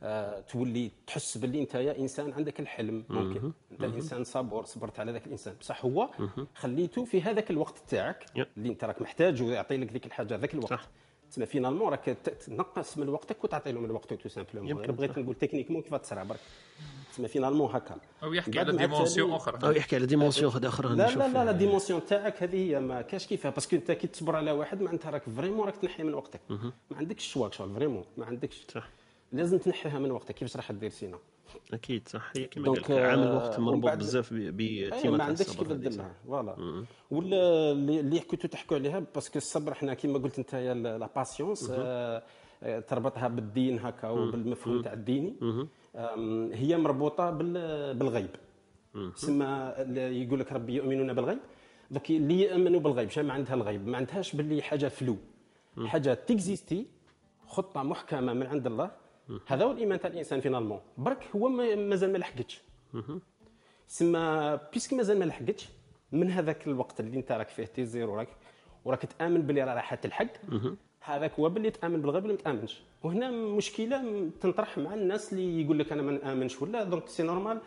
[0.03, 3.05] آه تولي تحس باللي أنت يا إنسان عندك الحلم.
[3.09, 3.53] ممكن.
[3.73, 5.55] أنت إنسان صبور صبرت على ذاك الإنسان.
[5.61, 6.11] بصح هو
[6.55, 8.27] خليته في هذاك الوقت تاعك
[8.57, 10.71] اللي أنت راك محتاج ويعطي لك ذيك الحاجة ذاك الوقت.
[10.71, 10.89] صح.
[11.31, 12.05] تسمى finalement راك
[12.47, 14.85] تنقص من وقتك وتعطي له من وقته tout simplement.
[14.85, 16.41] أنا بغيت نقول techniquement كيف تسرع برك.
[17.13, 17.97] تسمى finalement هكا.
[18.23, 19.67] أو يحكي على dimension أخرى.
[19.69, 23.27] أو يحكي على dimension أخرى لا لا لا لا dimension تاعك هذه هي ما كاش
[23.27, 23.51] كيفها.
[23.51, 26.41] parce que انت كي تصبر على واحد معناتها راك vraiment راك تنحي من وقتك.
[26.51, 28.05] ما عندكش ال choix شغل vraiment.
[28.17, 28.67] ما عندكش.
[28.75, 28.89] صح.
[29.33, 30.35] لازم تنحيها من وقتك.
[30.35, 31.19] كيفاش راح دير sinon
[31.73, 32.33] أكيد صح.
[32.37, 36.85] هي كما قلت عامل الوقت مربوط بزاف بتيمة ما عندكش كيف ديرها voilà.
[37.11, 40.55] ولا اللي كنتوا تحكوا عليها parce que الصبر حنا كما قلت انت
[41.01, 42.23] la patience آه
[42.89, 45.37] تربطها بالدين هكا وبالمفهوم تاع الديني.
[46.53, 48.31] هي مربوطة بالغيب.
[49.17, 51.39] تسمى يقول لك ربي يؤمنون بالغيب.
[51.91, 55.17] donc اللي يامنوا بالغيب شنو ما عندها الغيب؟ ما عندهاش باللي حاجة فلو
[55.87, 56.87] حاجة ت existe
[57.47, 58.91] خطة محكمة من عند الله
[59.47, 62.63] هذا هو الإيمان تاع الإنسان finalement برك هو مازال ما لحقتش.
[63.89, 65.69] سما puisque مازال ما لحقتش
[66.13, 68.29] من هذاك الوقت اللي انت راك فيه t zéro راك
[68.85, 70.27] وراك تآمن باللي راح تلحق
[71.01, 72.81] هذاك هو باللي تآمن بالغيب ولا ما تآمنش.
[73.03, 77.61] وهنا مشكلة تنطرح مع الناس اللي يقول لك أنا ما نآمنش ولا donc c'est normal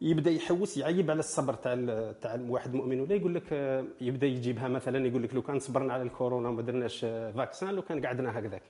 [0.00, 1.74] يبدا يحوس يعيب على الصبر تاع
[2.12, 3.00] تاع واحد مؤمن.
[3.00, 3.52] ولا يقول لك
[4.00, 8.06] يبدا يجيبها مثلا يقول لك لو كان صبرنا على الكورونا وما درناش vaccin لو كان
[8.06, 8.62] قعدنا هكذاك.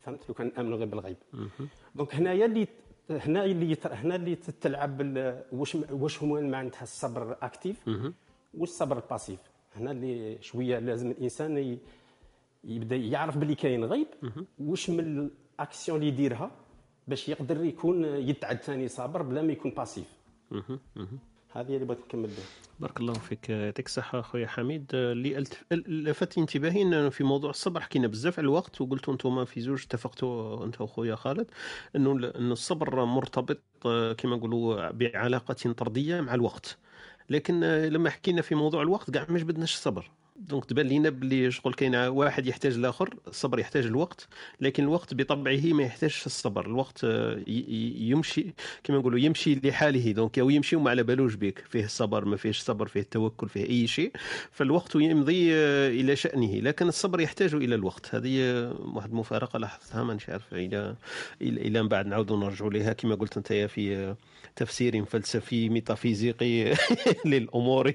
[0.00, 1.16] فهمت؟ لو كان نامنوا غير بالغيب.
[1.94, 2.68] donc هنايا اللي
[3.10, 5.00] هنا اللي هنا اللي تلعب
[5.52, 7.88] واش واش هما معناتها الصبر actif
[8.54, 9.40] والصبر ال passif
[9.76, 11.78] هنا اللي شوية لازم الإنسان
[12.64, 14.06] يبدأ يعرف باللي كاين غيب
[14.58, 16.50] واش من الأكسيون اللي يديرها
[17.08, 20.23] باش يقدر يكون يتعد ثاني صابر بلا ما يكون passif
[21.52, 22.44] هذه اللي بغيت نكمل بها.
[22.80, 24.90] بارك الله فيك يعطيك الصحة خويا حميد.
[24.94, 29.82] اللي لفت انتباهي انه في موضوع الصبر حكينا بزاف على الوقت وقلتوا أنتم في زوج
[29.82, 31.50] اتفقتوا أنت وخويا خالد
[31.96, 33.60] إنه إن الصبر مرتبط
[34.18, 36.78] كما نقولوا بعلاقة طردية مع الوقت.
[37.30, 40.10] لكن لما حكينا في موضوع الوقت كاع ما جبدناش الصبر.
[40.36, 44.28] دونك تبان لينا باللي شغل كاين واحد يحتاج الآخر الصبر يحتاج الوقت
[44.60, 46.66] لكن الوقت بطبعه ما يحتاجش الصبر.
[46.66, 48.46] الوقت آه، يمشي
[48.84, 52.60] كما نقولوا يمشي لحاله دونك أو يمشي وما على بالوش بك فيه الصبر ما فيهش
[52.60, 54.12] صبر فيه التوكل فيه أي شيء.
[54.50, 58.14] فالوقت يمضي آه، إلى شأنه لكن الصبر يحتاج إلى الوقت.
[58.14, 60.96] هذه آه، واحد المفارقة لاحظتها ما عارف إلى
[61.42, 64.14] إلى من بعد نعاودوا نرجعوا لها كما قلت أنت في
[64.56, 66.74] تفسير فلسفي ميتافيزيقي
[67.30, 67.92] للأمور.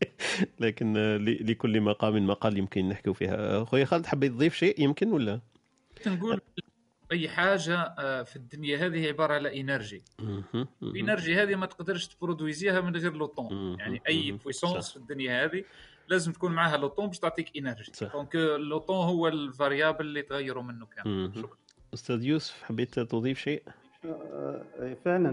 [0.60, 3.64] لكن لكل مقام مقال يمكن نحكي فيها.
[3.64, 5.40] خويا خالد حبيت تضيف شيء يمكن ولا؟
[6.06, 6.40] نقول
[7.12, 10.02] أي حاجة آه، في الدنيا هذه عبارة على énergie.
[10.82, 14.90] ال énergie هذه ما تقدرش ت produire ها من غير le temps يعني أي puissance
[14.90, 15.64] في الدنيا هذه
[16.08, 17.92] لازم تكون معها le temps باش تعطيك énergie.
[18.14, 21.32] donc le temps هو ال variable اللي تغيروا منه كامل.
[21.36, 21.56] شكرا.
[21.94, 23.62] أستاذ يوسف حبيت تضيف شيء؟
[24.04, 25.30] آه، فعلا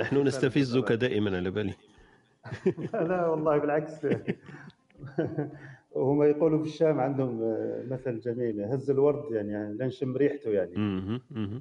[0.00, 1.74] نحن نستفزك دائما على بالي.
[3.08, 4.06] لا والله بالعكس.
[5.92, 7.40] وهم يقولوا في الشام عندهم
[7.90, 10.72] مثل جميل هز الورد يعني لا نشم ريحته يعني.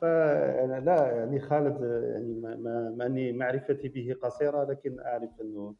[0.00, 1.80] فانا لا يعني خالد
[2.14, 5.74] يعني ما ماني معرفتي به قصيرة لكن أعرف إنه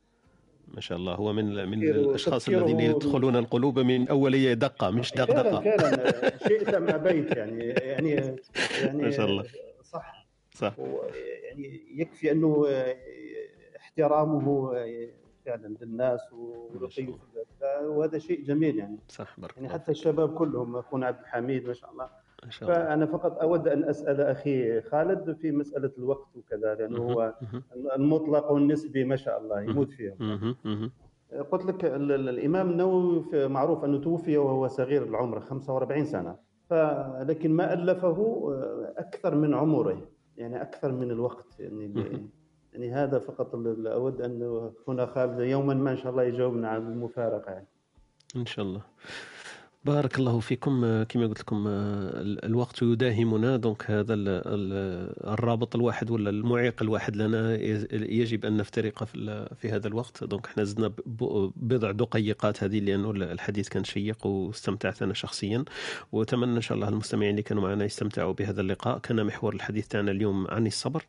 [0.68, 5.60] ما شاء الله هو من من الأشخاص الذين يدخلون القلوب من اول دقة مش دقدقة.
[5.60, 8.10] فعلا شئت ما أبيت يعني يعني
[8.82, 9.44] يعني ما شاء الله.
[9.82, 10.26] صح.
[10.54, 10.74] صح.
[11.44, 12.66] يعني يكفي أنه
[13.98, 14.72] احترامه
[15.46, 17.14] فعلا للناس ورقيه
[17.84, 18.98] وهذا شيء جميل يعني.
[19.08, 22.08] صح بارك يعني حتى الشباب كلهم أخونا عبد الحميد ما شاء الله.
[22.44, 22.84] ما شاء الله.
[22.84, 27.34] فأنا فقط أود أن أسأل أخي خالد في مسألة الوقت وكذا لأنه هو
[27.96, 30.50] المطلق والنسبي ما شاء الله يموت فيهم.
[31.50, 36.36] قلت لك الإمام النووي معروف أنه توفي وهو صغير العمر 45 سنة.
[37.20, 38.48] لكن ما ألفه
[38.96, 42.28] أكثر من عمره يعني أكثر من الوقت يعني
[42.72, 43.54] يعني هذا فقط
[43.86, 47.66] أود أن هنا خالد يوما ما إن شاء الله يجاوبنا على المفارقة يعني.
[48.36, 48.82] إن شاء الله
[49.84, 51.02] بارك الله فيكم.
[51.02, 51.64] كما قلت لكم
[52.44, 53.56] الوقت يداهمنا.
[53.56, 54.14] donc هذا
[55.34, 57.54] الرابط الواحد ولا المعيق الواحد لنا
[57.92, 59.04] يجب أن نفترق
[59.54, 60.24] في هذا الوقت.
[60.24, 60.92] donc إحنا زدنا
[61.56, 65.64] بضع دقيقات هذه لأنه الحديث كان شيق واستمتعت أنا شخصيا.
[66.12, 68.98] وأتمنى إن شاء الله المستمعين اللي كانوا معنا يستمتعوا بهذا اللقاء.
[68.98, 71.04] كان محور الحديث تاعنا اليوم عن الصبر.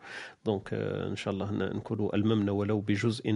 [0.45, 3.31] donc إن شاء الله نكون ألممنا ولو بجزء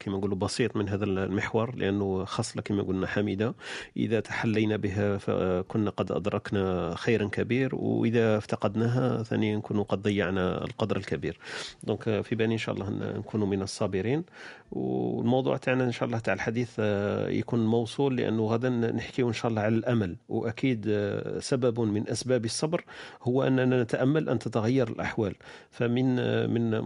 [0.00, 3.54] كما نقولوا بسيط من هذا المحور لأنه خصله كما قلنا حميدة.
[3.96, 10.64] إذا تحلينا علينا بها فكنا قد أدركنا خيرا كبير وإذا افتقدناها ثاني نكون قد ضيعنا
[10.64, 11.38] القدر الكبير.
[11.82, 14.24] donc في بالي إن شاء الله نكون من الصابرين.
[14.72, 19.50] والموضوع تاعنا إن شاء الله تاع الحديث آه، يكون موصول لأنه غدا نحكي إن شاء
[19.50, 20.16] الله على الأمل.
[20.28, 22.84] وأكيد آه، سبب من أسباب الصبر
[23.22, 25.34] هو أننا نتأمل أن تتغير الأحوال.
[25.70, 26.80] فمن آه، من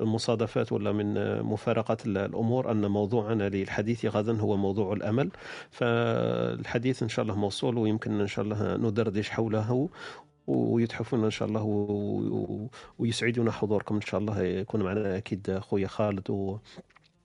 [0.00, 5.30] مصادفات ولا من مفارقات الأمور أن موضوعنا للحديث غدا هو موضوع الأمل.
[5.70, 9.88] فالحديث إن شاء الله موصول ويمكن ان شاء الله ندردش حوله
[10.46, 11.62] ويتحفون ان شاء الله
[12.98, 16.58] ويسعدنا حضوركم ان شاء الله يكون معنا أكيد خويا خالد و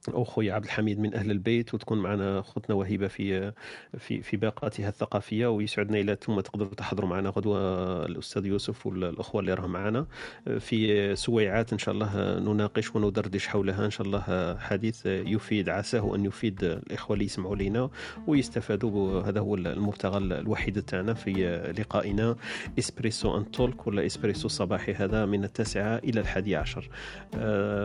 [0.08, 3.52] أخوي عبد الحميد من أهل البيت وتكون معنا اختنا وهبه في
[3.98, 7.60] في في باقاتها الثقافية ويسعدنا إلى ثم تقدروا تحضروا معنا غدوة
[8.06, 10.06] الأستاذ يوسف والأخوة اللي راهم معنا.
[10.60, 13.86] في سويعات إن شاء الله نناقش وندردش حولها.
[13.86, 17.90] إن شاء الله حديث يفيد عساه أن يفيد الإخوة اللي يسمعوا لنا
[18.28, 21.32] ويستفادوا هذا هو المبتغى الوحيد تاعنا في
[21.80, 22.36] لقائنا.
[22.80, 26.90] إسبريسو أن تولك ولا إسبريسو الصباحي هذا من التاسعة إلى الحادي عشر.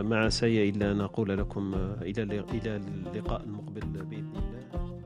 [0.05, 5.01] ما عساي إلا نقول لكم إلى إلى اللقاء المقبل بإذن الله.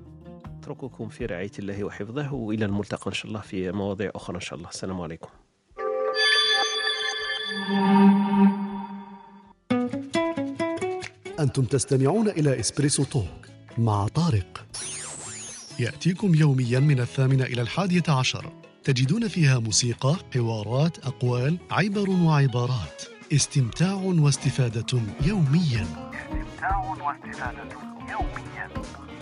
[0.59, 4.59] أترككم في رعاية الله وحفظه وإلى الملتقى إن شاء الله في مواضيع أخرى إن شاء
[4.59, 4.69] الله.
[4.69, 5.29] السلام عليكم.
[11.39, 13.25] أنتم تستمعون إلى إسبريسو توك
[13.77, 14.65] مع طارق.
[15.79, 18.51] يأتيكم يوميا من الثامنة إلى الحادية عشر.
[18.83, 23.03] تجدون فيها موسيقى حوارات أقوال عبر وعبارات.
[23.33, 26.08] استمتاع واستفادة يوميا.
[26.37, 27.57] extensão ou não há necessidade
[28.37, 29.18] minha.